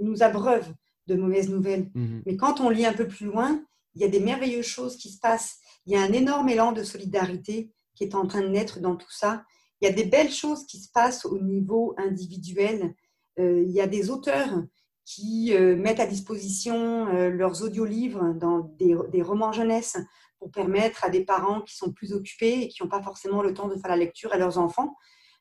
nous 0.00 0.22
abreuvent 0.22 0.72
de 1.06 1.14
mauvaises 1.14 1.48
nouvelles. 1.48 1.90
Mhm. 1.94 2.22
Mais 2.26 2.36
quand 2.36 2.60
on 2.60 2.68
lit 2.68 2.86
un 2.86 2.92
peu 2.92 3.08
plus 3.08 3.26
loin, 3.26 3.64
il 3.94 4.02
y 4.02 4.04
a 4.04 4.08
des 4.08 4.20
merveilleuses 4.20 4.66
choses 4.66 4.96
qui 4.96 5.10
se 5.10 5.18
passent. 5.18 5.56
Il 5.86 5.92
y 5.92 5.96
a 5.96 6.02
un 6.02 6.12
énorme 6.12 6.50
élan 6.50 6.72
de 6.72 6.82
solidarité 6.82 7.72
qui 7.94 8.04
est 8.04 8.14
en 8.14 8.26
train 8.26 8.42
de 8.42 8.48
naître 8.48 8.80
dans 8.80 8.96
tout 8.96 9.10
ça. 9.10 9.44
Il 9.80 9.88
y 9.88 9.90
a 9.90 9.92
des 9.92 10.04
belles 10.04 10.30
choses 10.30 10.66
qui 10.66 10.78
se 10.78 10.90
passent 10.92 11.24
au 11.24 11.38
niveau 11.38 11.94
individuel. 11.96 12.94
il 13.38 13.70
y 13.70 13.80
a 13.80 13.86
des 13.86 14.10
auteurs 14.10 14.62
qui 15.04 15.54
euh, 15.54 15.76
mettent 15.76 16.00
à 16.00 16.06
disposition 16.06 17.08
euh, 17.08 17.30
leurs 17.30 17.62
audiolivres 17.62 18.34
dans 18.34 18.60
des, 18.78 19.22
romans 19.22 19.52
jeunesse 19.52 19.96
pour 20.38 20.50
permettre 20.50 21.04
à 21.04 21.10
des 21.10 21.24
parents 21.24 21.60
qui 21.60 21.76
sont 21.76 21.92
plus 21.92 22.12
occupés 22.12 22.62
et 22.62 22.68
qui 22.68 22.82
n'ont 22.82 22.88
pas 22.88 23.02
forcément 23.02 23.42
le 23.42 23.54
temps 23.54 23.68
de 23.68 23.76
faire 23.76 23.90
la 23.90 23.96
lecture 23.96 24.32
à 24.32 24.38
leurs 24.38 24.58
enfants, 24.58 24.96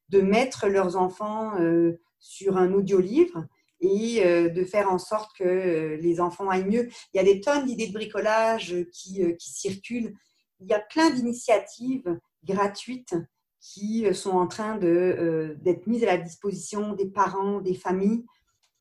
de 0.10 0.21
mettre 0.21 0.67
leurs 0.67 0.95
enfants 0.95 1.60
euh, 1.60 2.00
sur 2.19 2.58
un 2.58 2.74
audiolivre 2.74 3.45
et 3.84 4.24
de 4.24 4.63
faire 4.63 4.91
en 4.91 5.00
sorte 5.00 5.36
que 5.36 5.97
les 6.00 6.21
enfants 6.21 6.47
aillent 6.50 6.69
mieux. 6.69 6.88
Il 7.12 7.17
y 7.17 7.19
a 7.19 7.24
des 7.24 7.41
tonnes 7.41 7.65
d'idées 7.65 7.88
de 7.88 7.93
bricolage 7.93 8.76
qui, 8.93 9.24
qui 9.38 9.50
circulent. 9.50 10.13
Il 10.60 10.67
y 10.67 10.74
a 10.74 10.80
plein 10.80 11.10
d'initiatives 11.10 12.19
gratuites 12.43 13.15
qui 13.60 14.06
sont 14.13 14.34
en 14.38 14.45
train 14.45 14.78
d'être 14.78 15.88
mises 15.88 16.04
à 16.04 16.06
la 16.06 16.17
disposition 16.17 16.93
des 16.93 17.08
parents, 17.08 17.60
des 17.60 17.74
familles, 17.74 18.24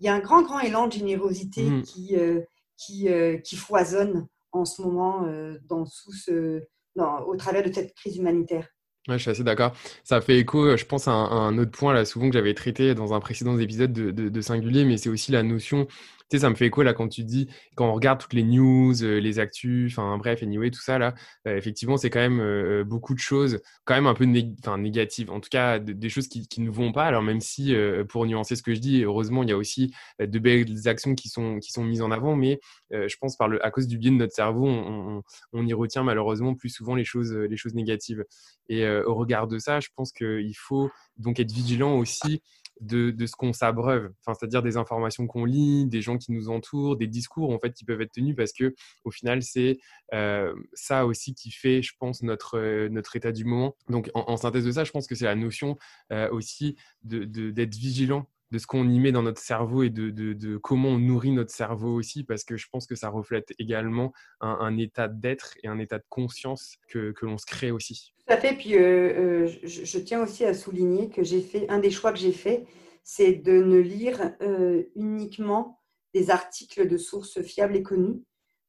il 0.01 0.07
y 0.07 0.09
a 0.09 0.15
un 0.15 0.21
grand, 0.21 0.43
grand 0.43 0.61
élan 0.61 0.87
de 0.87 0.93
générosité 0.93 1.63
mm. 1.63 1.83
qui, 1.83 2.17
euh, 2.17 2.41
qui, 2.77 3.09
euh, 3.09 3.37
qui, 3.39 3.57
foisonne 3.57 4.27
en 4.53 4.65
ce 4.65 4.83
moment 4.83 5.27
euh, 5.27 5.59
dans, 5.69 5.85
sous 5.85 6.13
ce, 6.13 6.63
au 6.97 7.37
travers 7.37 7.63
de 7.63 7.73
cette 7.73 7.95
crise 7.95 8.17
humanitaire. 8.17 8.69
Ouais, 9.09 9.17
je 9.17 9.23
suis 9.23 9.31
assez 9.31 9.45
d'accord. 9.45 9.73
Ça 10.05 10.21
fait 10.21 10.39
écho, 10.39 10.77
je 10.77 10.85
pense, 10.85 11.09
à 11.09 11.13
un, 11.13 11.57
autre 11.59 11.71
point 11.71 11.95
là, 11.95 12.05
souvent 12.05 12.29
que 12.29 12.35
j'avais 12.35 12.55
traité 12.55 12.95
dans 12.95 13.15
un 13.15 13.21
précédent 13.21 13.59
épisode 13.59 13.93
de, 13.93 14.11
de 14.11 14.41
Singulier, 14.41 14.85
mais 14.85 14.99
c'est 14.99 15.09
aussi 15.09 15.33
la 15.33 15.43
notion 15.43 15.87
sais, 16.31 16.39
ça 16.41 16.51
me 16.51 16.55
fait 16.55 16.67
écho 16.67 16.83
là 16.83 16.95
quand 16.95 17.09
tu 17.09 17.25
dis, 17.25 17.49
quand 17.75 17.89
on 17.89 17.95
regarde 17.95 18.21
toutes 18.21 18.33
les 18.33 18.43
news, 18.43 19.03
euh, 19.03 19.19
les 19.19 19.39
actus, 19.39 19.93
enfin 19.93 20.17
bref, 20.19 20.43
anyway, 20.43 20.71
tout 20.71 20.81
ça 20.81 20.99
là, 20.99 21.15
euh, 21.47 21.57
effectivement, 21.57 21.97
c'est 21.97 22.11
quand 22.11 22.21
même 22.21 22.41
euh, 22.41 22.85
beaucoup 22.85 23.15
de 23.15 23.19
choses, 23.19 23.61
quand 23.85 23.95
même 23.95 24.07
un 24.07 24.15
peu 24.15 24.25
négatives, 24.25 25.31
en 25.31 25.41
tout 25.41 25.49
cas 25.51 25.79
des 25.79 26.09
choses 26.09 26.29
qui, 26.29 26.49
ne 26.61 26.71
vont 26.71 26.93
pas. 26.93 27.05
Alors 27.05 27.23
même 27.23 27.41
si, 27.41 27.75
pour 28.09 28.27
nuancer 28.27 28.55
ce 28.55 28.63
que 28.63 28.75
je 28.75 28.81
dis, 28.81 29.03
heureusement, 29.03 29.43
il 29.43 29.49
y 29.49 29.53
a 29.53 29.57
aussi 29.57 29.95
de 30.19 30.39
belles 30.39 30.89
actions 30.89 31.15
qui 31.15 31.29
sont, 31.29 31.59
qui 31.59 31.73
sont 31.73 31.85
mises 31.85 32.03
en 32.03 32.11
avant, 32.11 32.37
mais 32.37 32.61
je 32.91 33.17
pense 33.19 33.37
à 33.41 33.71
cause 33.71 33.87
du 33.87 33.99
biais 33.99 34.11
de 34.11 34.17
notre 34.17 34.35
cerveau, 34.35 34.67
on, 34.67 35.23
on, 35.53 35.67
y 35.67 35.73
retient 35.73 36.03
malheureusement 36.03 36.55
plus 36.55 36.69
souvent 36.69 36.95
les 36.95 37.05
choses, 37.05 37.33
les 37.33 37.57
choses 37.57 37.75
négatives. 37.75 38.25
Et 38.69 38.87
au 38.89 39.15
regard 39.15 39.47
de 39.47 39.59
ça, 39.59 39.81
je 39.81 39.89
pense 39.97 40.13
qu'il 40.13 40.57
faut 40.57 40.91
donc 41.17 41.41
être 41.41 41.53
vigilant 41.53 41.97
aussi 41.97 42.43
de, 42.81 43.15
ce 43.27 43.37
qu'on 43.37 43.53
s'abreuve, 43.53 44.13
enfin, 44.21 44.35
c'est-à-dire 44.39 44.63
des 44.63 44.77
informations 44.77 45.27
qu'on 45.27 45.45
lit, 45.45 45.87
des 45.87 46.01
gens 46.01 46.17
qui 46.19 46.33
nous 46.33 46.49
entourent, 46.49 46.97
des 46.97 47.07
discours 47.07 47.51
en 47.51 47.59
fait 47.59 47.73
qui 47.73 47.85
peuvent 47.85 48.01
être 48.01 48.13
tenus 48.13 48.35
parce 48.35 48.53
que 48.53 48.75
au 49.05 49.11
final 49.11 49.43
c'est 49.43 49.79
euh, 50.15 50.55
ça 50.73 51.07
aussi 51.07 51.35
qui 51.35 51.51
fait, 51.51 51.83
je 51.83 51.93
pense, 51.99 52.23
notre, 52.23 52.89
notre 52.89 53.17
état 53.17 53.33
du 53.33 53.45
moment. 53.45 53.77
Donc 53.89 54.11
en, 54.15 54.37
synthèse 54.37 54.65
de 54.65 54.73
ça, 54.73 54.85
je 54.85 54.93
pense 54.93 55.07
que 55.07 55.15
c'est 55.15 55.27
la 55.27 55.37
notion 55.37 55.77
euh, 56.13 56.31
aussi 56.31 56.77
d'être 57.03 57.31
de, 57.31 57.77
vigilant 57.77 58.27
de 58.51 58.59
ce 58.59 58.67
qu'on 58.67 58.89
y 58.89 58.99
met 58.99 59.13
dans 59.13 59.23
notre 59.23 59.41
cerveau 59.41 59.83
et 59.83 59.91
de, 59.91 60.11
de, 60.11 60.57
comment 60.57 60.89
on 60.89 60.99
nourrit 60.99 61.31
notre 61.31 61.53
cerveau 61.53 61.95
aussi, 61.95 62.25
parce 62.25 62.45
que 62.45 62.57
je 62.57 62.67
pense 62.71 62.87
que 62.87 62.95
ça 62.95 63.09
reflète 63.09 63.53
également 63.59 64.13
un, 64.41 64.77
état 64.77 65.09
d'être 65.09 65.55
et 65.63 65.69
un 65.69 65.79
état 65.79 65.99
de 65.99 66.05
conscience 66.09 66.77
que, 66.89 67.13
que 67.13 67.27
l'on 67.27 67.39
se 67.39 67.47
crée 67.47 67.71
aussi. 67.71 68.13
Tout 68.27 68.33
à 68.33 68.37
fait. 68.37 68.55
Puis 68.55 68.77
euh, 68.77 69.47
euh, 69.47 69.49
je, 69.63 69.99
tiens 69.99 70.23
aussi 70.23 70.45
à 70.45 70.55
souligner 70.55 71.11
que 71.11 71.23
j'ai 71.23 71.41
fait 71.41 71.69
un 71.69 71.79
des 71.79 71.91
choix 71.91 72.13
que 72.13 72.19
j'ai 72.19 72.33
fait, 72.33 72.65
c'est 73.05 73.35
de 73.35 73.63
ne 73.63 73.79
lire 73.79 74.33
euh, 74.43 74.85
uniquement 74.97 75.81
des 76.13 76.31
articles 76.31 76.89
de 76.89 76.97
sources 76.97 77.41
fiables 77.43 77.77
et 77.77 77.83
connues. 77.83 78.23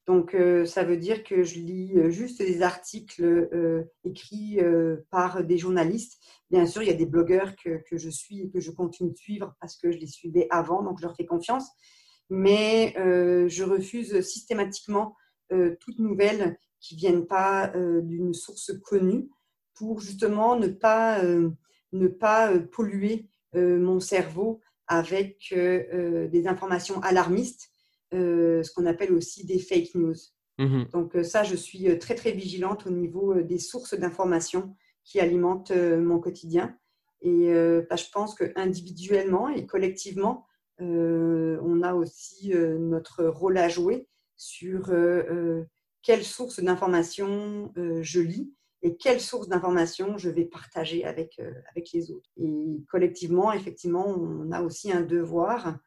Donc, 0.08 0.36
ça 0.66 0.84
veut 0.84 0.98
dire 0.98 1.24
que 1.24 1.44
je 1.44 1.60
lis 1.60 1.94
juste 2.10 2.40
des 2.40 2.64
articles 2.64 3.50
écrits 4.04 4.60
par 5.12 5.44
des 5.44 5.58
journalistes 5.58 6.22
Bien 6.52 6.66
sûr, 6.66 6.84
il 6.84 6.90
y 6.90 6.92
a 6.92 6.96
des 6.96 7.06
blogueurs 7.06 7.56
que, 7.56 7.80
je 7.94 8.10
suis 8.10 8.42
et 8.42 8.50
que 8.50 8.60
je 8.60 8.72
continue 8.72 9.12
de 9.12 9.16
suivre 9.16 9.56
parce 9.62 9.78
que 9.78 9.90
je 9.90 9.98
les 9.98 10.08
suivais 10.08 10.48
avant, 10.50 10.84
donc 10.84 10.98
je 11.00 11.04
leur 11.04 11.16
fais 11.16 11.26
confiance. 11.26 11.70
Mais 12.30 12.94
euh, 12.98 13.48
je 13.48 13.64
refuse 13.64 14.20
systématiquement 14.20 15.16
euh, 15.54 15.78
toute 15.80 15.98
nouvelle 15.98 16.60
qui 16.82 16.96
ne 16.96 17.00
vienne 17.00 17.26
pas 17.26 17.72
euh, 17.76 18.02
d'une 18.02 18.34
source 18.34 18.74
connue 18.84 19.30
pour 19.76 20.02
justement 20.02 20.58
ne 20.58 20.68
pas 20.68 21.22
polluer 22.74 23.30
mon 23.54 24.00
cerveau 24.02 24.60
avec 24.88 25.54
des 25.56 26.48
informations 26.48 27.00
alarmistes, 27.02 27.71
ce 28.12 28.74
qu'on 28.74 28.86
appelle 28.86 29.14
aussi 29.14 29.46
des 29.46 29.60
fake 29.60 29.96
news. 29.96 30.16
Mmh 30.58 30.84
donc 30.92 31.18
ça, 31.24 31.44
je 31.44 31.56
suis 31.56 31.98
très 31.98 32.14
très 32.14 32.32
vigilante 32.32 32.86
au 32.86 32.92
niveau 32.92 33.42
des 33.42 33.58
sources 33.58 33.96
d'informations 33.96 34.76
qui 35.04 35.20
alimente 35.20 35.72
euh, 35.72 36.00
mon 36.00 36.20
quotidien. 36.20 36.78
Et 37.22 37.54
euh, 37.54 37.86
bah, 37.90 37.96
je 37.96 38.06
pense 38.12 38.36
qu'individuellement 38.36 39.50
et 39.50 39.66
collectivement, 39.66 40.46
euh, 40.82 41.60
on 41.64 41.82
a 41.84 41.94
aussi 41.94 42.54
notre 42.56 43.26
rôle 43.26 43.58
à 43.58 43.70
jouer 43.70 44.08
sur 44.36 44.92
quelle 46.02 46.24
source 46.24 46.60
d'information 46.64 47.72
je 47.76 48.20
lis 48.20 48.52
et 48.82 48.98
quelle 48.98 49.22
source 49.22 49.48
d'information 49.48 50.18
je 50.18 50.32
vais 50.32 50.46
partager 50.46 51.06
avec, 51.06 51.40
avec 51.70 51.92
les 51.94 52.10
autres. 52.10 52.32
Et 52.38 52.82
collectivement, 52.90 53.54
effectivement, 53.54 54.08
on 54.08 54.52
a 54.52 54.64
aussi 54.64 54.92
un 54.92 55.02
devoir. 55.02 55.78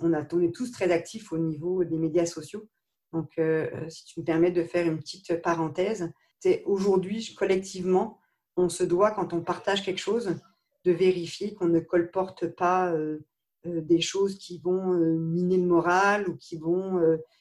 On, 0.00 0.12
a, 0.12 0.26
on 0.32 0.42
est 0.42 0.54
tous 0.54 0.72
très 0.72 0.90
actifs 0.90 1.32
au 1.32 1.38
niveau 1.38 1.84
des 1.84 1.98
médias 1.98 2.26
sociaux. 2.26 2.68
Donc, 3.12 3.38
si 3.88 4.04
tu 4.06 4.20
me 4.20 4.24
permets 4.24 4.50
de 4.50 4.64
faire 4.64 4.86
une 4.86 4.98
petite 4.98 5.42
parenthèse, 5.42 6.10
c'est 6.40 6.62
aujourd'hui, 6.64 7.34
collectivement, 7.34 8.18
on 8.56 8.68
se 8.68 8.84
doit, 8.84 9.12
quand 9.12 9.32
on 9.32 9.42
partage 9.42 9.84
quelque 9.84 10.00
chose, 10.00 10.34
de 10.84 10.92
vérifier 10.92 11.54
qu'on 11.54 11.68
ne 11.68 11.80
colporte 11.80 12.48
pas 12.48 12.92
euh, 12.92 13.18
euh, 13.66 13.80
des 13.80 14.00
choses 14.00 14.38
qui 14.38 14.58
vont 14.58 14.92
euh, 14.92 15.16
miner 15.16 15.56
le 15.56 15.66
moral 15.66 16.28
ou 16.28 16.36
qui 16.36 16.56
vont 16.56 17.00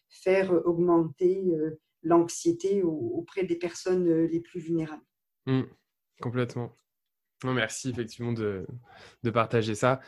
faire 0.10 0.52
augmenter 0.66 1.54
l'anxiété 2.04 2.84
auprès 2.84 3.46
des 3.46 3.56
personnes 3.56 4.26
les 4.26 4.40
plus 4.42 4.60
vulnérables. 4.60 5.06
Mmh, 5.46 5.62
complètement. 6.22 6.76
merci 7.46 7.90
effectivement 7.90 8.34
de, 8.34 8.66
partager 9.34 9.74
ça. 9.74 10.02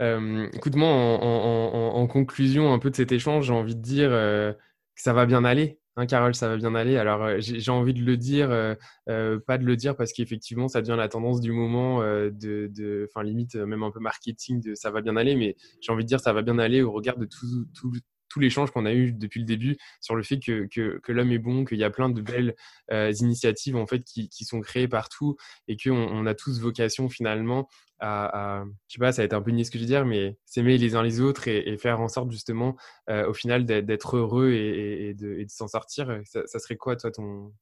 Écoute-moi, 0.00 0.88
en, 0.88 2.06
conclusion 2.06 2.72
un 2.72 2.78
peu 2.78 2.90
de 2.90 2.96
cet 2.96 3.12
échange, 3.12 3.46
j'ai 3.46 3.52
envie 3.52 3.76
de 3.76 3.82
dire 3.82 4.10
que 4.10 4.56
ça 5.02 5.12
va 5.12 5.26
bien 5.26 5.44
aller. 5.44 5.78
Hein, 5.98 6.06
Carole, 6.06 6.34
ça 6.34 6.48
va 6.48 6.56
bien 6.56 6.74
aller. 6.74 6.98
Alors, 6.98 7.22
euh, 7.24 7.36
j'ai 7.40 7.70
envie 7.70 7.94
de 7.94 8.02
le 8.02 8.18
dire, 8.18 8.50
euh, 8.50 8.74
euh, 9.08 9.38
pas 9.40 9.56
de 9.56 9.64
le 9.64 9.76
dire 9.76 9.96
parce 9.96 10.12
qu'effectivement, 10.12 10.68
ça 10.68 10.82
devient 10.82 10.96
la 10.96 11.08
tendance 11.08 11.40
du 11.40 11.52
moment, 11.52 12.00
de, 12.00 13.08
enfin, 13.08 13.22
limite 13.22 13.54
même 13.56 13.82
un 13.82 13.90
peu 13.90 14.00
marketing 14.00 14.60
de 14.60 14.74
ça 14.74 14.90
va 14.90 15.00
bien 15.00 15.16
aller, 15.16 15.34
mais 15.36 15.56
j'ai 15.80 15.92
envie 15.92 16.04
de 16.04 16.08
dire 16.08 16.20
ça 16.20 16.34
va 16.34 16.42
bien 16.42 16.58
aller 16.58 16.82
au 16.82 16.92
regard 16.92 17.16
de 17.16 17.24
tout, 17.24 17.66
tout, 17.74 17.92
tout 18.28 18.40
l'échange 18.40 18.70
qu'on 18.70 18.86
a 18.86 18.92
eu 18.92 19.12
depuis 19.12 19.40
le 19.40 19.46
début 19.46 19.76
sur 20.00 20.14
le 20.14 20.22
fait 20.22 20.38
que, 20.38 20.66
que, 20.66 21.12
l'homme 21.12 21.32
est 21.32 21.38
bon, 21.38 21.64
qu'il 21.64 21.78
y 21.78 21.84
a 21.84 21.90
plein 21.90 22.08
de 22.08 22.20
belles 22.20 22.54
euh, 22.92 23.12
initiatives 23.20 23.76
en 23.76 23.86
fait 23.86 24.02
qui, 24.04 24.44
sont 24.44 24.60
créées 24.60 24.88
partout 24.88 25.36
et 25.68 25.76
qu'on 25.76 25.94
on 25.94 26.26
a 26.26 26.34
tous 26.34 26.60
vocation 26.60 27.08
finalement 27.08 27.68
à, 27.98 28.58
à, 28.58 28.64
je 28.88 28.94
sais 28.94 28.98
pas, 28.98 29.12
ça 29.12 29.22
va 29.22 29.24
être 29.24 29.32
un 29.32 29.42
peu 29.42 29.50
niais 29.50 29.64
ce 29.64 29.70
que 29.70 29.78
je 29.78 29.84
veux 29.84 29.88
dire, 29.88 30.04
mais 30.04 30.36
s'aimer 30.44 30.76
les 30.76 30.94
uns 30.94 31.02
les 31.02 31.20
autres 31.20 31.48
et, 31.48 31.76
faire 31.78 32.00
en 32.00 32.08
sorte 32.08 32.30
justement 32.30 32.76
euh, 33.08 33.28
au 33.28 33.32
final 33.32 33.64
d'être 33.64 34.16
heureux 34.16 34.52
et, 34.52 35.14
de, 35.14 35.44
s'en 35.48 35.68
sortir. 35.68 36.20
Ça, 36.24 36.58
serait 36.58 36.76
quoi 36.76 36.96
toi 36.96 37.10
ton 37.10 37.52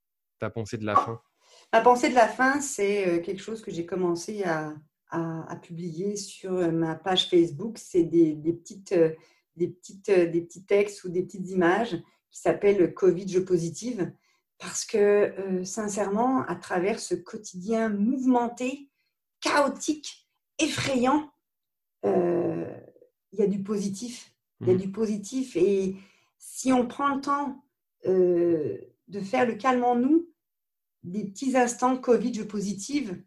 ta 0.40 0.50
pensée 0.50 0.79
de 0.79 0.85
la 0.85 0.96
fin? 0.96 1.20
Ma 1.72 1.81
pensée 1.81 2.09
de 2.09 2.14
la 2.14 2.29
fin, 2.29 2.61
c'est 2.61 3.09
euh, 3.09 3.20
quelque 3.20 3.40
chose 3.40 3.62
que 3.62 3.70
j'ai 3.70 3.87
commencé 3.87 4.42
à, 4.42 4.74
à, 5.11 5.57
publier 5.57 6.16
sur 6.16 6.50
ma 6.72 6.96
page 6.96 7.29
Facebook. 7.29 7.79
C'est 7.79 8.03
des 8.03 8.35
petites 8.53 8.94
des, 9.57 9.69
petites, 9.69 10.09
euh, 10.09 10.27
des 10.31 10.40
petits 10.40 10.64
textes 10.64 11.05
ou 11.05 11.09
des 11.09 11.23
petites 11.23 11.49
images 11.51 11.97
qui 12.31 12.40
s'appellent 12.40 12.93
Covid 12.95 13.29
je 13.29 13.40
positive 13.40 14.12
parce 14.59 14.85
que 14.85 14.97
euh, 14.99 15.64
sincèrement, 15.64 16.43
à 16.47 16.55
travers 16.55 16.99
ce 16.99 17.14
quotidien 17.14 17.88
mouvementé, 17.88 18.90
chaotique, 19.40 20.29
effrayant, 20.59 21.31
euh, 22.05 22.73
il 23.33 23.40
y 23.40 23.43
a 23.43 23.47
du 23.47 23.62
positif. 23.62 24.31
Il 24.61 24.69
y 24.69 24.71
a 24.71 24.75
mmh. 24.75 24.79
du 24.79 24.90
positif 24.90 25.57
et 25.57 25.97
si 26.38 26.73
on 26.73 26.87
prend 26.87 27.14
le 27.14 27.21
temps 27.21 27.61
de 28.07 29.21
faire 29.21 29.47
le 29.47 29.55
calme 29.55 29.83
en 29.83 29.97
nous, 29.97 30.29
des 31.03 31.25
petits 31.25 31.57
instants 31.57 31.97
Covid 31.97 32.35
je 32.35 32.43
positive, 32.43 33.23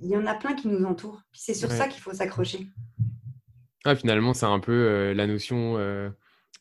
il 0.00 0.08
y 0.08 0.16
en 0.16 0.26
a 0.26 0.34
plein 0.34 0.54
qui 0.54 0.68
nous 0.68 0.84
entourent. 0.84 1.22
C'est 1.32 1.54
sur 1.54 1.70
ça 1.70 1.88
qu'il 1.88 2.00
faut 2.00 2.12
s'accrocher. 2.12 2.66
Ah, 3.84 3.96
finalement, 3.96 4.32
c'est 4.32 4.46
un 4.46 4.60
peu 4.60 4.72
euh, 4.72 5.14
la 5.14 5.26
notion 5.26 5.76
euh, 5.76 6.08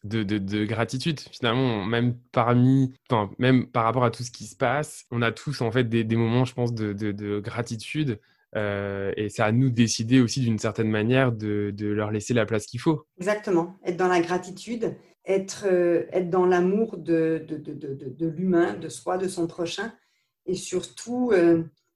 de, 0.04 0.24
de, 0.24 0.66
gratitude. 0.66 1.20
Finalement, 1.20 1.86
même 1.86 2.18
parmi, 2.32 2.94
même 3.38 3.68
par 3.68 3.84
rapport 3.84 4.04
à 4.04 4.12
tout 4.12 4.24
ce 4.24 4.32
qui 4.32 4.46
se 4.46 4.56
passe, 4.56 5.06
on 5.12 5.22
a 5.22 5.32
tous 5.32 5.62
en 5.62 5.72
fait 5.72 5.84
des, 5.84 6.04
moments, 6.16 6.46
je 6.46 6.54
pense, 6.54 6.74
de, 6.74 6.94
de 6.94 7.40
gratitude. 7.40 8.20
Euh, 8.56 9.14
et 9.16 9.30
c'est 9.30 9.44
à 9.44 9.52
nous 9.52 9.70
de 9.70 9.76
décider 9.76 10.20
aussi 10.20 10.42
d'une 10.42 10.60
certaine 10.60 10.90
manière 10.90 11.32
de, 11.32 11.74
leur 11.80 12.12
laisser 12.12 12.34
la 12.34 12.46
place 12.46 12.66
qu'il 12.66 12.80
faut. 12.80 13.06
Exactement. 13.18 13.78
Être 13.86 13.98
dans 13.98 14.08
la 14.08 14.20
gratitude, 14.20 14.96
être, 15.26 15.66
être 15.66 16.30
dans 16.30 16.48
l'amour 16.48 16.98
de, 16.98 17.46
de, 17.48 18.28
l'humain, 18.28 18.74
de 18.74 18.90
soi, 18.90 19.18
de 19.18 19.28
son 19.28 19.46
prochain. 19.46 19.94
Et 20.48 20.56
surtout, 20.56 21.32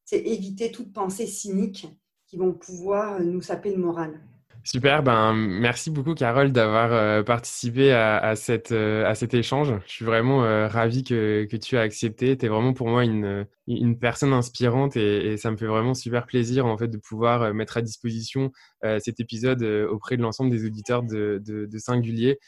c'est 0.05 0.19
éviter 0.19 0.71
toute 0.71 0.93
pensée 0.93 1.25
cynique 1.25 1.87
qui 2.27 2.37
vont 2.37 2.53
pouvoir 2.53 3.19
nous 3.19 3.41
saper 3.41 3.71
le 3.71 3.77
moral. 3.77 4.21
Super, 4.67 5.03
ben 5.03 5.33
merci 5.33 5.91
beaucoup 5.91 6.15
Carole 6.15 6.51
d'avoir 6.51 6.91
euh, 6.91 7.21
participé 7.21 7.91
à, 7.91 8.35
cette, 8.35 8.71
euh, 8.71 9.05
à 9.05 9.13
cet 9.13 9.35
échange. 9.35 9.71
Je 9.85 9.91
suis 9.91 10.05
vraiment 10.05 10.43
euh, 10.43 10.67
ravi 10.67 11.03
que, 11.03 11.45
que, 11.45 11.55
tu 11.55 11.77
as 11.77 11.81
accepté. 11.81 12.35
Tu 12.35 12.47
es 12.47 12.49
vraiment 12.49 12.73
pour 12.73 12.87
moi 12.87 13.05
une, 13.05 13.45
une 13.67 13.99
personne 13.99 14.33
inspirante 14.33 14.97
et, 14.97 15.37
ça 15.37 15.51
me 15.51 15.57
fait 15.57 15.67
vraiment 15.67 15.93
super 15.93 16.25
plaisir 16.25 16.65
en 16.65 16.79
fait 16.79 16.87
de 16.87 16.97
pouvoir 16.97 17.53
mettre 17.53 17.77
à 17.77 17.83
disposition 17.83 18.51
cet 18.99 19.19
épisode 19.19 19.61
auprès 19.63 20.17
de 20.17 20.23
l'ensemble 20.23 20.49
des 20.49 20.65
auditeurs 20.65 21.03
de, 21.03 21.39
de, 21.45 21.77
Singulier. 21.77 22.39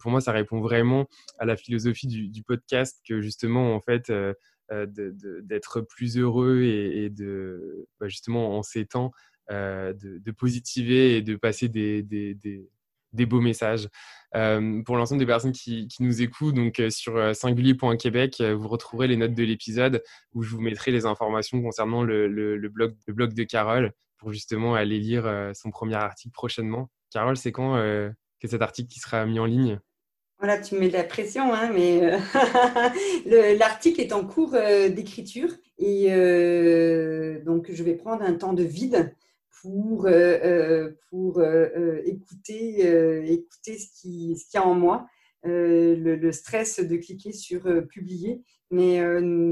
pour 0.00 0.12
moi, 0.12 0.20
ça 0.20 0.30
répond 0.30 0.60
vraiment 0.60 1.06
à 1.40 1.44
la 1.44 1.56
philosophie 1.56 2.06
du, 2.06 2.42
podcast 2.44 3.00
que 3.08 3.20
justement 3.20 3.74
en 3.74 3.80
fait 3.80 4.12
d'être 4.70 5.80
plus 5.80 6.18
heureux 6.18 6.62
et, 6.62 7.10
de 7.10 7.88
bah, 7.98 8.06
justement 8.06 8.56
en 8.56 8.62
ces 8.62 8.86
temps 8.86 9.10
euh, 9.50 9.92
de, 9.92 10.30
positiver 10.30 11.18
et 11.18 11.22
de 11.22 11.36
passer 11.36 11.68
des, 11.68 12.02
des, 12.02 13.26
beaux 13.26 13.42
messages. 13.42 13.88
Euh, 14.34 14.82
pour 14.82 14.96
l'ensemble 14.96 15.18
des 15.18 15.26
personnes 15.26 15.52
qui, 15.52 15.86
nous 16.00 16.22
écoutent, 16.22 16.54
donc 16.54 16.80
euh, 16.80 16.88
sur 16.88 17.36
singulier.québec, 17.36 18.40
vous 18.40 18.68
retrouverez 18.68 19.06
les 19.06 19.18
notes 19.18 19.34
de 19.34 19.44
l'épisode 19.44 20.02
où 20.32 20.42
je 20.42 20.48
vous 20.48 20.62
mettrai 20.62 20.92
les 20.92 21.04
informations 21.04 21.60
concernant 21.62 22.02
le, 22.02 22.26
le, 22.26 22.68
blog, 22.70 22.96
le 23.06 23.12
blog 23.12 23.34
de 23.34 23.44
Carole 23.44 23.92
pour 24.16 24.32
justement 24.32 24.74
aller 24.74 24.98
lire 24.98 25.50
son 25.54 25.70
premier 25.70 25.96
article 25.96 26.32
prochainement. 26.32 26.88
Carole, 27.10 27.36
c'est 27.36 27.52
quand 27.52 27.74
que 28.40 28.48
cet 28.48 28.62
article 28.62 28.88
qui 28.88 28.98
sera 28.98 29.26
mis 29.26 29.38
en 29.38 29.44
ligne? 29.44 29.78
Voilà, 30.38 30.58
tu 30.58 30.76
mets 30.76 30.88
de 30.88 30.94
la 30.94 31.04
pression, 31.04 31.52
hein, 31.52 31.70
mais 31.72 32.18
l'article 33.58 34.00
est 34.00 34.14
en 34.14 34.24
cours 34.24 34.52
d'écriture 34.52 35.50
et 35.76 36.08
donc 37.44 37.70
je 37.70 37.84
vais 37.84 37.94
prendre 37.94 38.22
un 38.22 38.34
temps 38.34 38.54
de 38.54 38.64
vide 38.64 39.14
pour, 39.64 40.04
euh, 40.04 40.10
euh, 40.10 40.90
pour 41.08 41.38
euh, 41.38 42.02
écouter, 42.04 42.80
écouter 43.32 43.78
ce 43.78 43.86
qu'il 44.00 44.36
ce 44.36 44.44
y 44.52 44.58
a 44.58 44.66
en 44.66 44.74
moi, 44.74 45.06
le, 45.42 46.32
stress 46.32 46.80
de 46.80 46.96
cliquer 46.96 47.32
sur 47.32 47.62
publier. 47.88 48.42
Mais 48.70 49.00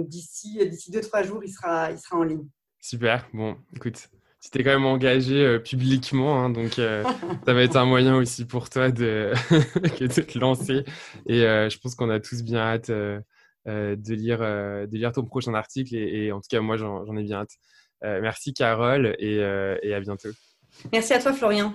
d'ici 0.05 0.59
d'ici 0.69 0.91
deux, 0.91 1.01
trois 1.01 1.23
jours, 1.23 1.43
il 1.43 1.51
sera, 1.51 1.91
il 1.91 1.99
sera 1.99 2.17
en 2.19 2.25
ligne. 2.25 2.47
Super. 2.81 3.27
Bon, 3.33 3.57
écoute, 3.75 4.11
tu 4.43 4.51
t'es 4.51 4.63
quand 4.63 4.73
même 4.73 4.85
engagé 4.85 5.59
publiquement, 5.61 6.43
hein, 6.43 6.51
donc 6.51 6.73
ça 7.47 7.55
va 7.55 7.63
être 7.63 7.77
un 7.77 7.87
moyen 7.87 8.17
aussi 8.17 8.45
pour 8.45 8.69
toi 8.69 8.91
de, 8.91 9.33
de 10.01 10.07
te 10.07 10.39
lancer. 10.39 10.85
Et 11.27 11.41
je 11.41 11.79
pense 11.79 11.95
qu'on 11.95 12.11
a 12.11 12.21
tous 12.21 12.43
bien 12.43 12.59
hâte 12.59 12.91
de, 12.91 13.25
lire, 14.15 14.41
de 14.41 14.95
lire 14.97 15.13
ton 15.13 15.25
prochain 15.25 15.55
article. 15.55 15.95
Et, 15.95 16.27
et 16.27 16.33
en 16.33 16.41
tout 16.41 16.49
cas, 16.51 16.61
moi, 16.61 16.77
j'en 16.77 17.17
ai 17.17 17.23
bien 17.23 17.39
hâte. 17.39 17.57
Merci 18.03 18.53
Carole 18.53 19.15
et, 19.19 19.37
et 19.37 19.95
à 19.95 20.01
bientôt. 20.01 20.31
Merci 20.93 21.15
à 21.15 21.21
toi 21.21 21.33
Florian. 21.33 21.75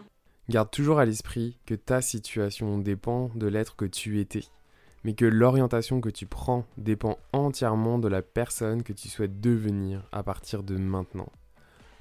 Garde 0.49 0.71
toujours 0.71 0.99
à 0.99 1.05
l'esprit 1.05 1.57
que 1.65 1.75
ta 1.75 2.01
situation 2.01 2.77
dépend 2.77 3.29
de 3.35 3.47
l'être 3.47 3.75
que 3.75 3.85
tu 3.85 4.19
étais, 4.21 4.45
mais 5.03 5.13
que 5.13 5.25
l'orientation 5.25 5.99
que 5.99 6.09
tu 6.09 6.25
prends 6.25 6.65
dépend 6.77 7.17
entièrement 7.33 7.99
de 7.99 8.07
la 8.07 8.21
personne 8.21 8.83
que 8.83 8.93
tu 8.93 9.09
souhaites 9.09 9.41
devenir 9.41 10.07
à 10.13 10.23
partir 10.23 10.63
de 10.63 10.77
maintenant. 10.77 11.29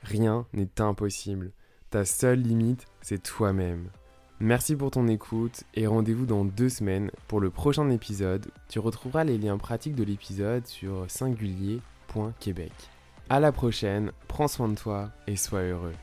Rien 0.02 0.46
n'est 0.52 0.80
impossible. 0.80 1.50
Ta 1.90 2.04
seule 2.04 2.40
limite, 2.40 2.86
c'est 3.00 3.22
toi-même. 3.22 3.90
Merci 4.38 4.76
pour 4.76 4.92
ton 4.92 5.08
écoute 5.08 5.64
et 5.74 5.88
rendez-vous 5.88 6.26
dans 6.26 6.44
deux 6.44 6.68
semaines 6.68 7.10
pour 7.26 7.40
le 7.40 7.50
prochain 7.50 7.90
épisode. 7.90 8.46
Tu 8.68 8.78
retrouveras 8.78 9.24
les 9.24 9.38
liens 9.38 9.58
pratiques 9.58 9.96
de 9.96 10.04
l'épisode 10.04 10.66
sur 10.66 11.10
singulier.québec. 11.10 12.72
À 13.28 13.40
la 13.40 13.50
prochaine, 13.50 14.12
prends 14.28 14.46
soin 14.46 14.68
de 14.68 14.76
toi 14.76 15.10
et 15.26 15.34
sois 15.34 15.62
heureux. 15.62 15.94